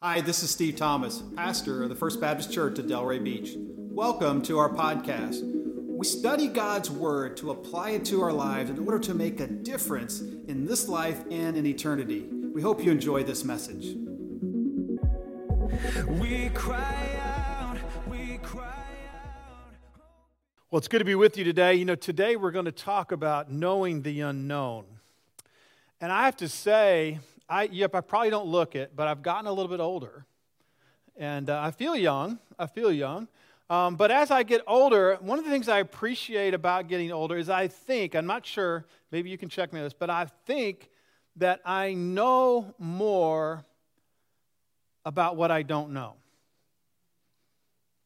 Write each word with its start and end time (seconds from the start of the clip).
Hi, 0.00 0.20
this 0.20 0.44
is 0.44 0.50
Steve 0.52 0.76
Thomas, 0.76 1.24
pastor 1.34 1.82
of 1.82 1.88
the 1.88 1.96
First 1.96 2.20
Baptist 2.20 2.52
Church 2.52 2.78
at 2.78 2.86
Delray 2.86 3.22
Beach. 3.22 3.56
Welcome 3.56 4.42
to 4.42 4.56
our 4.56 4.70
podcast. 4.70 5.40
We 5.42 6.06
study 6.06 6.46
God's 6.46 6.88
Word 6.88 7.36
to 7.38 7.50
apply 7.50 7.90
it 7.90 8.04
to 8.04 8.22
our 8.22 8.32
lives 8.32 8.70
in 8.70 8.78
order 8.78 9.00
to 9.00 9.12
make 9.12 9.40
a 9.40 9.48
difference 9.48 10.20
in 10.20 10.66
this 10.66 10.86
life 10.86 11.24
and 11.32 11.56
in 11.56 11.66
eternity. 11.66 12.28
We 12.54 12.62
hope 12.62 12.84
you 12.84 12.92
enjoy 12.92 13.24
this 13.24 13.42
message. 13.42 13.96
We 16.06 16.50
cry 16.50 17.18
out, 17.20 17.78
we 18.08 18.38
cry 18.38 18.66
out. 18.66 19.72
Well, 20.70 20.78
it's 20.78 20.86
good 20.86 21.00
to 21.00 21.04
be 21.04 21.16
with 21.16 21.36
you 21.36 21.42
today. 21.42 21.74
You 21.74 21.84
know, 21.84 21.96
today 21.96 22.36
we're 22.36 22.52
going 22.52 22.66
to 22.66 22.70
talk 22.70 23.10
about 23.10 23.50
knowing 23.50 24.02
the 24.02 24.20
unknown. 24.20 24.84
And 26.00 26.12
I 26.12 26.26
have 26.26 26.36
to 26.36 26.48
say, 26.48 27.18
I, 27.48 27.64
yep, 27.64 27.94
I 27.94 28.00
probably 28.00 28.30
don't 28.30 28.46
look 28.46 28.74
it, 28.74 28.92
but 28.94 29.08
I've 29.08 29.22
gotten 29.22 29.46
a 29.46 29.52
little 29.52 29.70
bit 29.70 29.80
older. 29.80 30.26
And 31.16 31.48
uh, 31.48 31.60
I 31.60 31.70
feel 31.70 31.96
young. 31.96 32.38
I 32.58 32.66
feel 32.66 32.92
young. 32.92 33.28
Um, 33.70 33.96
but 33.96 34.10
as 34.10 34.30
I 34.30 34.42
get 34.44 34.62
older, 34.66 35.18
one 35.20 35.38
of 35.38 35.44
the 35.44 35.50
things 35.50 35.68
I 35.68 35.78
appreciate 35.78 36.54
about 36.54 36.88
getting 36.88 37.12
older 37.12 37.36
is 37.36 37.50
I 37.50 37.68
think, 37.68 38.14
I'm 38.14 38.26
not 38.26 38.46
sure, 38.46 38.86
maybe 39.10 39.30
you 39.30 39.36
can 39.36 39.48
check 39.48 39.72
me 39.72 39.80
on 39.80 39.84
this, 39.84 39.92
but 39.92 40.10
I 40.10 40.26
think 40.46 40.88
that 41.36 41.60
I 41.64 41.94
know 41.94 42.74
more 42.78 43.64
about 45.04 45.36
what 45.36 45.50
I 45.50 45.62
don't 45.62 45.92
know. 45.92 46.14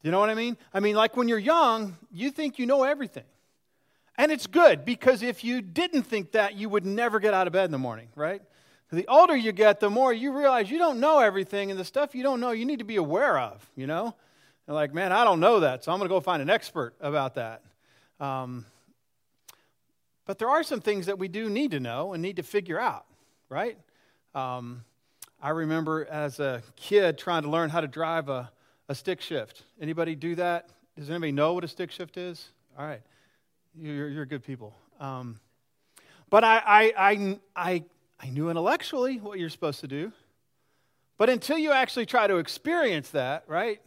Do 0.02 0.08
you 0.08 0.12
know 0.12 0.18
what 0.18 0.30
I 0.30 0.34
mean? 0.34 0.56
I 0.74 0.80
mean, 0.80 0.96
like 0.96 1.16
when 1.16 1.28
you're 1.28 1.38
young, 1.38 1.96
you 2.10 2.30
think 2.30 2.58
you 2.58 2.66
know 2.66 2.82
everything. 2.82 3.24
And 4.18 4.32
it's 4.32 4.46
good 4.46 4.84
because 4.84 5.22
if 5.22 5.44
you 5.44 5.62
didn't 5.62 6.02
think 6.02 6.32
that, 6.32 6.54
you 6.54 6.68
would 6.68 6.84
never 6.84 7.20
get 7.20 7.34
out 7.34 7.46
of 7.46 7.52
bed 7.52 7.66
in 7.66 7.70
the 7.70 7.78
morning, 7.78 8.08
right? 8.16 8.42
The 8.92 9.08
older 9.08 9.34
you 9.34 9.52
get, 9.52 9.80
the 9.80 9.88
more 9.88 10.12
you 10.12 10.36
realize 10.36 10.70
you 10.70 10.76
don't 10.76 11.00
know 11.00 11.20
everything, 11.20 11.70
and 11.70 11.80
the 11.80 11.84
stuff 11.84 12.14
you 12.14 12.22
don't 12.22 12.40
know, 12.40 12.50
you 12.50 12.66
need 12.66 12.80
to 12.80 12.84
be 12.84 12.96
aware 12.96 13.38
of, 13.38 13.66
you 13.74 13.86
know? 13.86 14.14
And 14.66 14.76
like, 14.76 14.92
man, 14.92 15.12
I 15.12 15.24
don't 15.24 15.40
know 15.40 15.60
that, 15.60 15.82
so 15.82 15.92
I'm 15.92 15.98
going 15.98 16.10
to 16.10 16.14
go 16.14 16.20
find 16.20 16.42
an 16.42 16.50
expert 16.50 16.94
about 17.00 17.36
that. 17.36 17.62
Um, 18.20 18.66
but 20.26 20.38
there 20.38 20.50
are 20.50 20.62
some 20.62 20.82
things 20.82 21.06
that 21.06 21.18
we 21.18 21.28
do 21.28 21.48
need 21.48 21.70
to 21.70 21.80
know 21.80 22.12
and 22.12 22.22
need 22.22 22.36
to 22.36 22.42
figure 22.42 22.78
out, 22.78 23.06
right? 23.48 23.78
Um, 24.34 24.84
I 25.40 25.50
remember 25.50 26.06
as 26.10 26.38
a 26.38 26.62
kid 26.76 27.16
trying 27.16 27.44
to 27.44 27.50
learn 27.50 27.70
how 27.70 27.80
to 27.80 27.88
drive 27.88 28.28
a, 28.28 28.52
a 28.90 28.94
stick 28.94 29.22
shift. 29.22 29.62
Anybody 29.80 30.14
do 30.14 30.34
that? 30.34 30.68
Does 30.98 31.08
anybody 31.08 31.32
know 31.32 31.54
what 31.54 31.64
a 31.64 31.68
stick 31.68 31.90
shift 31.90 32.18
is? 32.18 32.46
All 32.78 32.86
right, 32.86 33.00
you're, 33.74 34.10
you're 34.10 34.26
good 34.26 34.44
people. 34.44 34.74
Um, 35.00 35.40
but 36.28 36.44
I, 36.44 36.62
I, 36.66 36.92
I, 36.96 37.40
I 37.56 37.84
I 38.22 38.30
knew 38.30 38.50
intellectually 38.50 39.18
what 39.18 39.38
you're 39.38 39.50
supposed 39.50 39.80
to 39.80 39.88
do. 39.88 40.12
But 41.18 41.28
until 41.28 41.58
you 41.58 41.72
actually 41.72 42.06
try 42.06 42.26
to 42.26 42.36
experience 42.36 43.10
that, 43.10 43.44
right? 43.46 43.80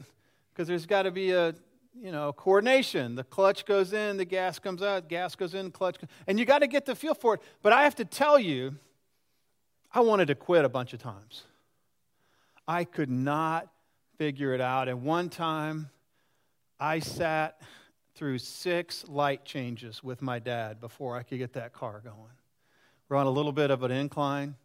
Because 0.53 0.67
there's 0.67 0.85
got 0.85 1.03
to 1.03 1.11
be 1.11 1.31
a, 1.31 1.55
you 1.97 2.11
know, 2.11 2.33
coordination. 2.33 3.15
The 3.15 3.23
clutch 3.23 3.65
goes 3.65 3.93
in, 3.93 4.17
the 4.17 4.25
gas 4.25 4.59
comes 4.59 4.81
out, 4.81 5.07
gas 5.07 5.35
goes 5.35 5.53
in, 5.53 5.71
clutch, 5.71 5.97
and 6.27 6.37
you 6.37 6.45
got 6.45 6.59
to 6.59 6.67
get 6.67 6.85
the 6.85 6.95
feel 6.95 7.13
for 7.13 7.35
it. 7.35 7.41
But 7.61 7.73
I 7.73 7.83
have 7.83 7.95
to 7.95 8.05
tell 8.05 8.37
you, 8.37 8.75
I 9.93 10.01
wanted 10.01 10.27
to 10.27 10.35
quit 10.35 10.65
a 10.65 10.69
bunch 10.69 10.93
of 10.93 11.01
times. 11.01 11.43
I 12.67 12.83
could 12.83 13.09
not 13.09 13.69
figure 14.17 14.53
it 14.53 14.61
out. 14.61 14.89
And 14.89 15.03
one 15.03 15.29
time, 15.29 15.89
I 16.79 16.99
sat 16.99 17.61
through 18.15 18.39
six 18.39 19.05
light 19.07 19.45
changes 19.45 20.03
with 20.03 20.21
my 20.21 20.39
dad 20.39 20.81
before 20.81 21.15
I 21.15 21.23
could 21.23 21.37
get 21.37 21.53
that 21.53 21.73
car 21.73 22.01
going. 22.03 22.33
We're 23.09 23.17
on 23.17 23.27
a 23.27 23.31
little 23.31 23.51
bit 23.51 23.71
of 23.71 23.83
an 23.83 23.91
incline. 23.91 24.55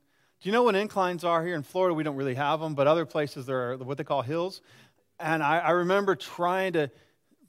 Do 0.41 0.49
you 0.49 0.53
know 0.53 0.63
what 0.63 0.75
inclines 0.75 1.25
are 1.25 1.45
here 1.45 1.55
in 1.55 1.63
Florida? 1.63 1.95
We 1.95 2.03
don't 2.03 2.17
really 2.17 2.35
have 2.35 2.61
them, 2.61 2.75
but 2.75 2.87
other 2.87 3.05
places 3.05 3.45
there 3.45 3.73
are 3.73 3.77
what 3.77 3.99
they 3.99 4.05
call 4.05 4.23
hills. 4.23 4.63
And 5.19 5.43
I, 5.43 5.59
I 5.59 5.71
remember 5.71 6.15
trying 6.15 6.73
to 6.73 6.91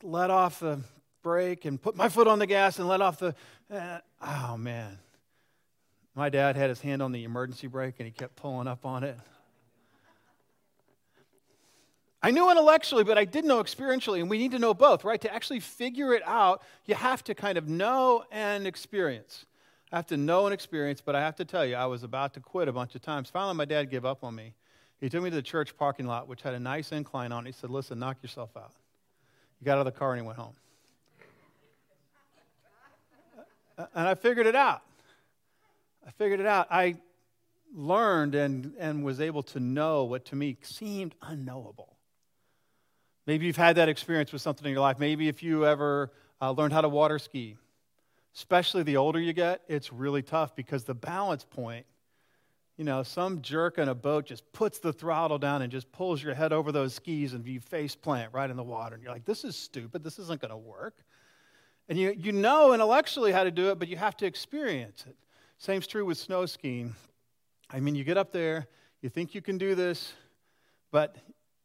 let 0.04 0.30
off 0.30 0.60
the 0.60 0.82
brake 1.24 1.64
and 1.64 1.82
put 1.82 1.96
my 1.96 2.10
foot 2.10 2.28
on 2.28 2.40
the 2.40 2.48
gas 2.48 2.80
and 2.80 2.88
let 2.88 3.00
off 3.00 3.20
the. 3.20 3.34
Uh, 3.72 4.00
oh, 4.22 4.58
man. 4.58 4.98
My 6.16 6.30
dad 6.30 6.58
had 6.58 6.70
his 6.70 6.82
hand 6.82 7.02
on 7.02 7.14
the 7.14 7.24
emergency 7.24 7.68
brake 7.68 7.96
and 8.00 8.06
he 8.06 8.12
kept 8.12 8.36
pulling 8.36 8.68
up 8.68 8.86
on 8.86 9.06
it. 9.06 9.18
I 12.22 12.32
knew 12.32 12.52
intellectually, 12.52 13.04
but 13.04 13.18
I 13.18 13.26
didn't 13.26 13.48
know 13.48 13.64
experientially, 13.64 14.20
and 14.20 14.30
we 14.30 14.38
need 14.38 14.52
to 14.52 14.60
know 14.60 14.76
both, 14.76 15.04
right? 15.04 15.20
To 15.22 15.34
actually 15.34 15.60
figure 15.60 16.14
it 16.14 16.22
out, 16.26 16.62
you 16.86 16.94
have 16.94 17.24
to 17.24 17.34
kind 17.34 17.58
of 17.58 17.68
know 17.68 18.26
and 18.32 18.68
experience. 18.68 19.46
I 19.92 19.98
have 19.98 20.08
to 20.08 20.18
know 20.18 20.46
and 20.46 20.54
experience, 20.54 21.02
but 21.02 21.16
I 21.16 21.22
have 21.22 21.36
to 21.36 21.46
tell 21.46 21.66
you, 21.66 21.76
I 21.76 21.86
was 21.86 22.04
about 22.04 22.34
to 22.36 22.40
quit 22.40 22.68
a 22.68 22.72
bunch 22.72 22.96
of 22.96 23.02
times. 23.02 23.30
Finally, 23.30 23.56
my 23.56 23.66
dad 23.66 23.90
gave 23.90 24.06
up 24.06 24.24
on 24.24 24.34
me. 24.34 24.54
He 25.02 25.10
took 25.10 25.22
me 25.22 25.30
to 25.30 25.36
the 25.36 25.42
church 25.42 25.76
parking 25.76 26.06
lot, 26.06 26.28
which 26.28 26.44
had 26.44 26.54
a 26.54 26.60
nice 26.60 26.92
incline 26.92 27.32
on 27.32 27.46
it. 27.46 27.50
He 27.50 27.60
said, 27.60 27.70
Listen, 27.70 28.00
knock 28.00 28.18
yourself 28.22 28.56
out. 28.56 28.72
He 29.60 29.66
got 29.66 29.74
out 29.74 29.86
of 29.88 29.94
the 29.94 30.00
car 30.00 30.14
and 30.14 30.22
he 30.22 30.26
went 30.26 30.40
home. 30.40 30.54
and 33.78 34.08
I 34.08 34.16
figured 34.16 34.48
it 34.48 34.56
out. 34.56 34.82
I 36.08 36.12
figured 36.12 36.40
it 36.40 36.46
out. 36.46 36.68
I 36.70 36.96
learned 37.74 38.36
and, 38.36 38.74
and 38.80 39.04
was 39.04 39.20
able 39.20 39.44
to 39.44 39.60
know 39.60 40.04
what 40.06 40.26
to 40.26 40.36
me 40.36 40.58
seemed 40.62 41.16
unknowable. 41.22 41.98
Maybe 43.28 43.46
you've 43.46 43.58
had 43.58 43.76
that 43.76 43.90
experience 43.90 44.32
with 44.32 44.42
something 44.42 44.66
in 44.66 44.72
your 44.72 44.82
life. 44.82 45.00
Maybe 45.00 45.28
if 45.28 45.44
you 45.44 45.66
ever 45.66 46.12
uh, 46.42 46.52
learned 46.52 46.74
how 46.74 46.82
to 46.82 46.90
water 46.90 47.20
ski, 47.20 47.58
especially 48.36 48.84
the 48.84 48.98
older 48.98 49.20
you 49.20 49.34
get, 49.34 49.62
it's 49.68 49.92
really 49.92 50.22
tough 50.22 50.56
because 50.56 50.84
the 50.84 50.94
balance 50.94 51.44
point, 51.44 51.86
you 52.78 52.86
know, 52.86 53.04
some 53.04 53.42
jerk 53.42 53.78
on 53.78 53.90
a 53.90 53.96
boat 53.96 54.26
just 54.26 54.50
puts 54.54 54.80
the 54.80 54.94
throttle 54.94 55.38
down 55.38 55.62
and 55.62 55.72
just 55.72 55.92
pulls 55.92 56.24
your 56.24 56.34
head 56.34 56.54
over 56.54 56.72
those 56.72 56.94
skis 56.94 57.34
and 57.34 57.46
you 57.46 57.60
face 57.60 57.96
plant 57.96 58.34
right 58.34 58.50
in 58.50 58.56
the 58.56 58.64
water. 58.64 58.96
And 58.96 59.04
you're 59.04 59.12
like, 59.12 59.26
this 59.26 59.44
is 59.44 59.56
stupid. 59.56 60.04
This 60.04 60.18
isn't 60.20 60.42
going 60.42 60.52
to 60.52 60.58
work. 60.58 61.04
And 61.90 62.00
you, 62.00 62.16
you 62.18 62.32
know 62.32 62.74
intellectually 62.74 63.32
how 63.32 63.44
to 63.44 63.52
do 63.52 63.70
it, 63.70 63.80
but 63.80 63.88
you 63.88 63.98
have 63.98 64.16
to 64.18 64.26
experience 64.26 65.04
it. 65.08 65.16
Same's 65.58 65.86
true 65.86 66.06
with 66.06 66.18
snow 66.18 66.46
skiing. 66.46 66.96
I 67.70 67.80
mean, 67.80 67.96
you 67.96 68.04
get 68.04 68.18
up 68.18 68.32
there, 68.32 68.68
you 69.02 69.10
think 69.10 69.36
you 69.36 69.42
can 69.42 69.58
do 69.58 69.76
this, 69.76 70.14
but 70.92 71.18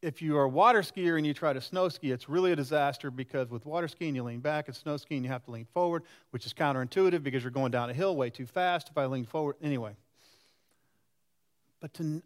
if 0.03 0.21
you 0.23 0.37
are 0.37 0.45
a 0.45 0.49
water 0.49 0.83
skier 0.83 1.17
and 1.17 1.27
you 1.27 1.35
try 1.35 1.53
to 1.53 1.61
snow 1.61 1.89
ski, 1.89 2.11
it's 2.11 2.29
really 2.29 2.53
a 2.53 2.57
disaster 2.57 3.11
because 3.11 3.51
with 3.51 3.65
water 3.65 3.89
skiing, 3.89 4.15
you 4.15 4.23
lean 4.23 4.41
back, 4.41 4.69
and 4.69 4.77
snow 4.77 4.97
skiing, 4.97 5.25
you 5.25 5.31
have 5.31 5.45
to 5.45 5.51
lean 5.51 5.67
forward, 5.73 6.03
which 6.31 6.47
is 6.47 6.53
counterintuitive 6.53 7.23
because 7.23 7.43
you're 7.43 7.51
going 7.51 7.73
down 7.73 7.91
a 7.91 7.95
hill 7.95 8.15
way 8.15 8.31
too 8.31 8.47
fast 8.47 8.89
if 8.91 8.99
I 8.99 9.07
lean 9.07 9.25
forward. 9.25 9.57
Anyway. 9.63 9.97
But 11.81 11.95
to 11.95 12.23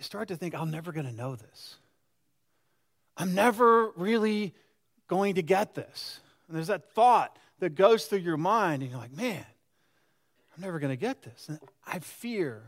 start 0.00 0.28
to 0.28 0.36
think, 0.36 0.54
I'm 0.54 0.70
never 0.70 0.92
going 0.92 1.06
to 1.06 1.12
know 1.12 1.36
this. 1.36 1.76
I'm 3.16 3.34
never 3.34 3.90
really 3.96 4.54
going 5.08 5.36
to 5.36 5.42
get 5.42 5.74
this. 5.74 6.20
And 6.48 6.56
there's 6.56 6.66
that 6.66 6.92
thought 6.94 7.38
that 7.60 7.74
goes 7.74 8.06
through 8.06 8.18
your 8.18 8.36
mind, 8.36 8.82
and 8.82 8.90
you're 8.90 9.00
like, 9.00 9.16
man, 9.16 9.44
I'm 10.54 10.62
never 10.62 10.78
going 10.78 10.90
to 10.90 10.96
get 10.96 11.22
this. 11.22 11.48
And 11.48 11.58
I 11.86 11.98
fear 11.98 12.62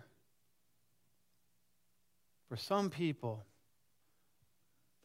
for 2.48 2.56
some 2.56 2.90
people, 2.90 3.44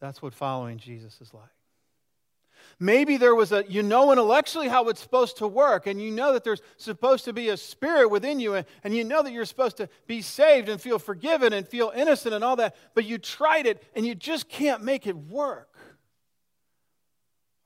that's 0.02 0.20
what 0.20 0.34
following 0.34 0.78
Jesus 0.78 1.20
is 1.20 1.32
like. 1.32 1.44
Maybe 2.80 3.16
there 3.16 3.36
was 3.36 3.52
a, 3.52 3.64
you 3.68 3.84
know 3.84 4.10
intellectually 4.10 4.66
how 4.66 4.88
it's 4.88 5.00
supposed 5.00 5.36
to 5.36 5.46
work, 5.46 5.86
and 5.86 6.02
you 6.02 6.10
know 6.10 6.32
that 6.32 6.42
there's 6.42 6.60
supposed 6.76 7.24
to 7.26 7.32
be 7.32 7.50
a 7.50 7.56
spirit 7.56 8.08
within 8.08 8.40
you, 8.40 8.54
and, 8.54 8.66
and 8.82 8.96
you 8.96 9.04
know 9.04 9.22
that 9.22 9.32
you're 9.32 9.44
supposed 9.44 9.76
to 9.76 9.88
be 10.08 10.20
saved 10.20 10.68
and 10.68 10.80
feel 10.80 10.98
forgiven 10.98 11.52
and 11.52 11.68
feel 11.68 11.92
innocent 11.94 12.34
and 12.34 12.42
all 12.42 12.56
that, 12.56 12.74
but 12.94 13.04
you 13.04 13.16
tried 13.16 13.66
it 13.66 13.80
and 13.94 14.04
you 14.04 14.16
just 14.16 14.48
can't 14.48 14.82
make 14.82 15.06
it 15.06 15.16
work. 15.16 15.76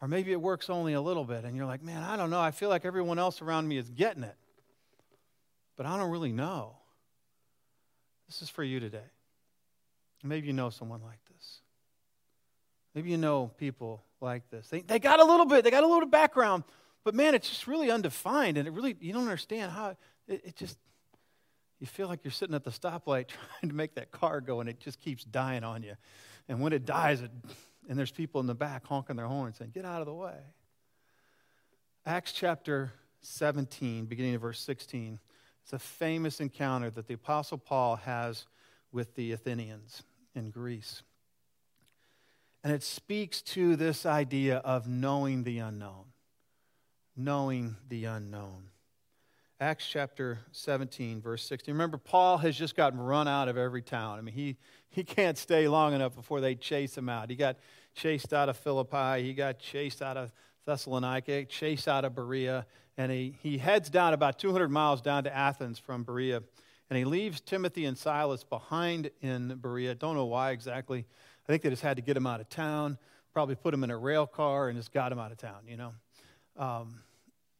Or 0.02 0.08
maybe 0.08 0.30
it 0.32 0.40
works 0.40 0.68
only 0.68 0.92
a 0.92 1.00
little 1.00 1.24
bit, 1.24 1.44
and 1.44 1.56
you're 1.56 1.64
like, 1.64 1.82
man, 1.82 2.02
I 2.02 2.16
don't 2.18 2.28
know. 2.28 2.40
I 2.40 2.50
feel 2.50 2.68
like 2.68 2.84
everyone 2.84 3.18
else 3.18 3.40
around 3.40 3.66
me 3.66 3.78
is 3.78 3.88
getting 3.88 4.24
it, 4.24 4.36
but 5.74 5.86
I 5.86 5.96
don't 5.96 6.10
really 6.10 6.32
know. 6.32 6.76
This 8.26 8.42
is 8.42 8.50
for 8.50 8.62
you 8.62 8.78
today. 8.78 9.08
Maybe 10.22 10.48
you 10.48 10.52
know 10.52 10.68
someone 10.68 11.00
like 11.02 11.18
this. 11.24 11.25
Maybe 12.96 13.10
you 13.10 13.18
know 13.18 13.48
people 13.58 14.02
like 14.22 14.48
this. 14.48 14.68
They, 14.68 14.80
they 14.80 14.98
got 14.98 15.20
a 15.20 15.24
little 15.24 15.44
bit, 15.44 15.64
they 15.64 15.70
got 15.70 15.84
a 15.84 15.86
little 15.86 16.08
background, 16.08 16.64
but 17.04 17.14
man, 17.14 17.34
it's 17.34 17.46
just 17.46 17.66
really 17.66 17.90
undefined, 17.90 18.56
and 18.56 18.66
it 18.66 18.70
really, 18.70 18.96
you 19.00 19.12
don't 19.12 19.24
understand 19.24 19.70
how, 19.70 19.90
it, 20.26 20.40
it 20.46 20.56
just, 20.56 20.78
you 21.78 21.86
feel 21.86 22.08
like 22.08 22.20
you're 22.24 22.32
sitting 22.32 22.54
at 22.54 22.64
the 22.64 22.70
stoplight 22.70 23.28
trying 23.60 23.68
to 23.68 23.74
make 23.74 23.96
that 23.96 24.12
car 24.12 24.40
go, 24.40 24.60
and 24.60 24.68
it 24.70 24.80
just 24.80 24.98
keeps 24.98 25.24
dying 25.24 25.62
on 25.62 25.82
you. 25.82 25.92
And 26.48 26.62
when 26.62 26.72
it 26.72 26.86
dies, 26.86 27.20
it, 27.20 27.30
and 27.86 27.98
there's 27.98 28.10
people 28.10 28.40
in 28.40 28.46
the 28.46 28.54
back 28.54 28.86
honking 28.86 29.16
their 29.16 29.26
horns 29.26 29.58
saying, 29.58 29.72
Get 29.74 29.84
out 29.84 30.00
of 30.00 30.06
the 30.06 30.14
way. 30.14 30.38
Acts 32.06 32.32
chapter 32.32 32.92
17, 33.20 34.06
beginning 34.06 34.36
of 34.36 34.40
verse 34.40 34.60
16, 34.60 35.20
it's 35.62 35.74
a 35.74 35.78
famous 35.78 36.40
encounter 36.40 36.88
that 36.88 37.08
the 37.08 37.14
Apostle 37.14 37.58
Paul 37.58 37.96
has 37.96 38.46
with 38.90 39.14
the 39.16 39.32
Athenians 39.32 40.02
in 40.34 40.48
Greece. 40.48 41.02
And 42.66 42.74
it 42.74 42.82
speaks 42.82 43.42
to 43.42 43.76
this 43.76 44.04
idea 44.04 44.56
of 44.56 44.88
knowing 44.88 45.44
the 45.44 45.60
unknown. 45.60 46.06
Knowing 47.16 47.76
the 47.88 48.06
unknown. 48.06 48.64
Acts 49.60 49.86
chapter 49.86 50.40
17, 50.50 51.20
verse 51.20 51.44
16. 51.44 51.72
Remember, 51.72 51.96
Paul 51.96 52.38
has 52.38 52.58
just 52.58 52.74
gotten 52.74 52.98
run 52.98 53.28
out 53.28 53.46
of 53.46 53.56
every 53.56 53.82
town. 53.82 54.18
I 54.18 54.20
mean, 54.20 54.34
he, 54.34 54.56
he 54.88 55.04
can't 55.04 55.38
stay 55.38 55.68
long 55.68 55.94
enough 55.94 56.16
before 56.16 56.40
they 56.40 56.56
chase 56.56 56.98
him 56.98 57.08
out. 57.08 57.30
He 57.30 57.36
got 57.36 57.56
chased 57.94 58.32
out 58.32 58.48
of 58.48 58.56
Philippi, 58.56 59.22
he 59.22 59.32
got 59.32 59.60
chased 59.60 60.02
out 60.02 60.16
of 60.16 60.32
Thessalonica, 60.64 61.44
chased 61.44 61.86
out 61.86 62.04
of 62.04 62.16
Berea, 62.16 62.66
and 62.98 63.12
he, 63.12 63.38
he 63.44 63.58
heads 63.58 63.90
down 63.90 64.12
about 64.12 64.40
200 64.40 64.72
miles 64.72 65.00
down 65.00 65.22
to 65.22 65.32
Athens 65.32 65.78
from 65.78 66.02
Berea. 66.02 66.42
And 66.90 66.96
he 66.96 67.04
leaves 67.04 67.40
Timothy 67.40 67.84
and 67.84 67.96
Silas 67.96 68.42
behind 68.42 69.10
in 69.20 69.54
Berea. 69.60 69.94
Don't 69.94 70.16
know 70.16 70.26
why 70.26 70.50
exactly. 70.50 71.06
I 71.46 71.52
think 71.52 71.62
they 71.62 71.70
just 71.70 71.82
had 71.82 71.96
to 71.96 72.02
get 72.02 72.16
him 72.16 72.26
out 72.26 72.40
of 72.40 72.48
town, 72.48 72.98
probably 73.32 73.54
put 73.54 73.72
him 73.72 73.84
in 73.84 73.90
a 73.90 73.96
rail 73.96 74.26
car 74.26 74.68
and 74.68 74.76
just 74.76 74.92
got 74.92 75.12
him 75.12 75.18
out 75.18 75.30
of 75.30 75.38
town, 75.38 75.60
you 75.68 75.76
know. 75.76 75.92
Um, 76.56 77.00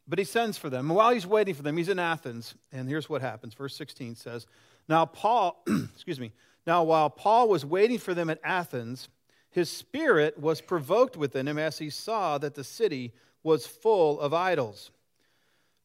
but 0.08 0.18
he 0.18 0.24
sends 0.24 0.58
for 0.58 0.70
them. 0.70 0.88
And 0.88 0.96
while 0.96 1.12
he's 1.12 1.26
waiting 1.26 1.54
for 1.54 1.62
them, 1.62 1.76
he's 1.76 1.88
in 1.88 1.98
Athens. 1.98 2.54
And 2.72 2.88
here's 2.88 3.08
what 3.08 3.20
happens. 3.20 3.54
Verse 3.54 3.76
16 3.76 4.16
says, 4.16 4.46
Now 4.88 5.04
Paul, 5.04 5.62
excuse 5.94 6.18
me, 6.18 6.32
now 6.66 6.82
while 6.82 7.10
Paul 7.10 7.48
was 7.48 7.64
waiting 7.64 7.98
for 7.98 8.14
them 8.14 8.30
at 8.30 8.40
Athens, 8.42 9.08
his 9.50 9.70
spirit 9.70 10.38
was 10.38 10.60
provoked 10.60 11.16
within 11.16 11.48
him 11.48 11.58
as 11.58 11.78
he 11.78 11.90
saw 11.90 12.38
that 12.38 12.54
the 12.54 12.64
city 12.64 13.12
was 13.42 13.66
full 13.66 14.20
of 14.20 14.34
idols. 14.34 14.90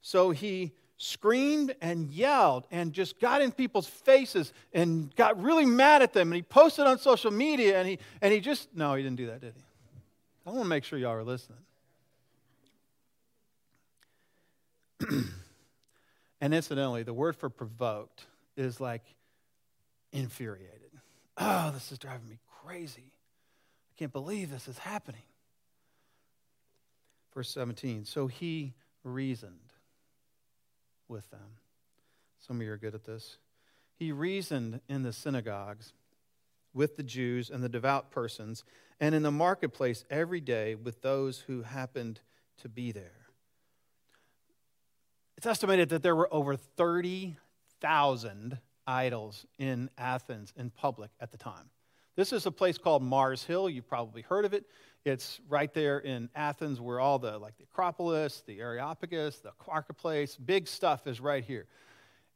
So 0.02 0.32
he 0.32 0.74
screamed 1.02 1.74
and 1.82 2.12
yelled 2.12 2.68
and 2.70 2.94
just 2.94 3.20
got 3.20 3.42
in 3.42 3.52
people's 3.52 3.88
faces 3.88 4.54
and 4.72 5.14
got 5.16 5.42
really 5.42 5.66
mad 5.66 6.04
at 6.04 6.14
them. 6.14 6.28
And 6.28 6.36
he 6.36 6.44
posted 6.44 6.86
on 6.86 7.00
social 7.00 7.32
media 7.32 7.80
and 7.80 7.88
he, 7.90 7.98
and 8.22 8.32
he 8.32 8.40
just, 8.40 8.70
no, 8.76 8.94
he 8.94 9.02
didn't 9.02 9.18
do 9.18 9.26
that, 9.26 9.42
did 9.42 9.54
he? 9.56 9.62
I 10.46 10.52
want 10.52 10.62
to 10.62 10.70
make 10.70 10.84
sure 10.84 11.00
y'all 11.00 11.14
are 11.14 11.24
listening. 11.24 11.58
and 16.40 16.54
incidentally, 16.54 17.02
the 17.02 17.14
word 17.14 17.36
for 17.36 17.50
provoked 17.50 18.28
is 18.56 18.80
like 18.80 19.02
infuriated. 20.12 20.92
Oh, 21.36 21.72
this 21.74 21.92
is 21.92 21.98
driving 21.98 22.30
me 22.30 22.38
crazy. 22.64 23.12
I 23.12 23.94
can't 23.98 24.14
believe 24.14 24.52
this 24.52 24.68
is 24.68 24.78
happening. 24.78 25.24
Verse 27.34 27.50
17. 27.50 28.06
So 28.06 28.28
he 28.28 28.76
reasoned 29.04 29.71
with 31.12 31.30
them. 31.30 31.58
Some 32.40 32.60
of 32.60 32.66
you 32.66 32.72
are 32.72 32.78
good 32.78 32.96
at 32.96 33.04
this. 33.04 33.38
He 33.96 34.12
reasoned 34.12 34.82
in 34.90 35.04
the 35.04 35.14
synagogues 35.14 35.94
with 36.74 36.98
the 36.98 37.04
Jews 37.04 37.52
and 37.52 37.62
the 37.62 37.70
devout 37.70 38.10
persons, 38.10 38.64
and 39.00 39.14
in 39.14 39.22
the 39.22 39.32
marketplace 39.32 40.04
every 40.10 40.42
day 40.42 40.74
with 40.74 41.02
those 41.02 41.42
who 41.42 41.62
happened 41.64 42.22
to 42.62 42.70
be 42.70 42.92
there. 42.92 43.28
It's 45.38 45.46
estimated 45.46 45.90
that 45.90 46.02
there 46.02 46.16
were 46.16 46.34
over 46.34 46.56
30,000 46.56 48.58
idols 48.88 49.46
in 49.60 49.90
Athens 49.98 50.54
in 50.56 50.70
public 50.70 51.12
at 51.20 51.32
the 51.32 51.38
time. 51.38 51.70
This 52.16 52.34
is 52.34 52.46
a 52.46 52.52
place 52.52 52.78
called 52.78 53.04
Mars 53.04 53.44
Hill. 53.44 53.70
You've 53.70 53.88
probably 53.88 54.22
heard 54.22 54.46
of 54.46 54.54
it. 54.54 54.66
It's 55.04 55.40
right 55.50 55.74
there 55.74 55.98
in 55.98 56.30
Athens 56.36 56.80
where 56.80 57.00
all 57.00 57.18
the, 57.18 57.38
like 57.40 57.58
the 57.58 57.64
Acropolis, 57.64 58.44
the 58.46 58.60
Areopagus, 58.60 59.40
the 59.40 59.52
marketplace, 59.68 60.36
big 60.36 60.68
stuff 60.68 61.08
is 61.08 61.20
right 61.20 61.44
here. 61.44 61.66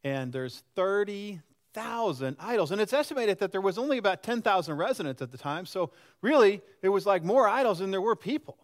And 0.02 0.32
there's 0.32 0.64
30,000 0.74 2.36
idols. 2.40 2.72
And 2.72 2.80
it's 2.80 2.92
estimated 2.92 3.38
that 3.38 3.52
there 3.52 3.60
was 3.60 3.78
only 3.78 3.98
about 3.98 4.24
10,000 4.24 4.76
residents 4.76 5.22
at 5.22 5.30
the 5.30 5.38
time. 5.38 5.64
So 5.64 5.92
really, 6.22 6.60
it 6.82 6.88
was 6.88 7.06
like 7.06 7.22
more 7.22 7.48
idols 7.48 7.78
than 7.78 7.92
there 7.92 8.00
were 8.00 8.16
people. 8.16 8.58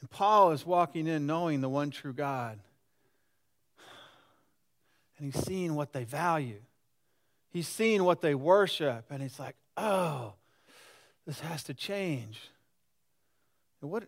And 0.00 0.10
Paul 0.10 0.50
is 0.50 0.66
walking 0.66 1.06
in 1.06 1.26
knowing 1.26 1.60
the 1.60 1.68
one 1.68 1.90
true 1.90 2.12
God. 2.12 2.58
And 5.18 5.32
he's 5.32 5.44
seeing 5.44 5.74
what 5.76 5.92
they 5.92 6.04
value. 6.04 6.62
He's 7.50 7.68
seeing 7.68 8.02
what 8.02 8.22
they 8.22 8.34
worship. 8.34 9.04
And 9.10 9.22
he's 9.22 9.38
like, 9.38 9.54
oh, 9.76 10.34
this 11.26 11.40
has 11.40 11.62
to 11.64 11.74
change. 11.74 12.40
What, 13.80 14.04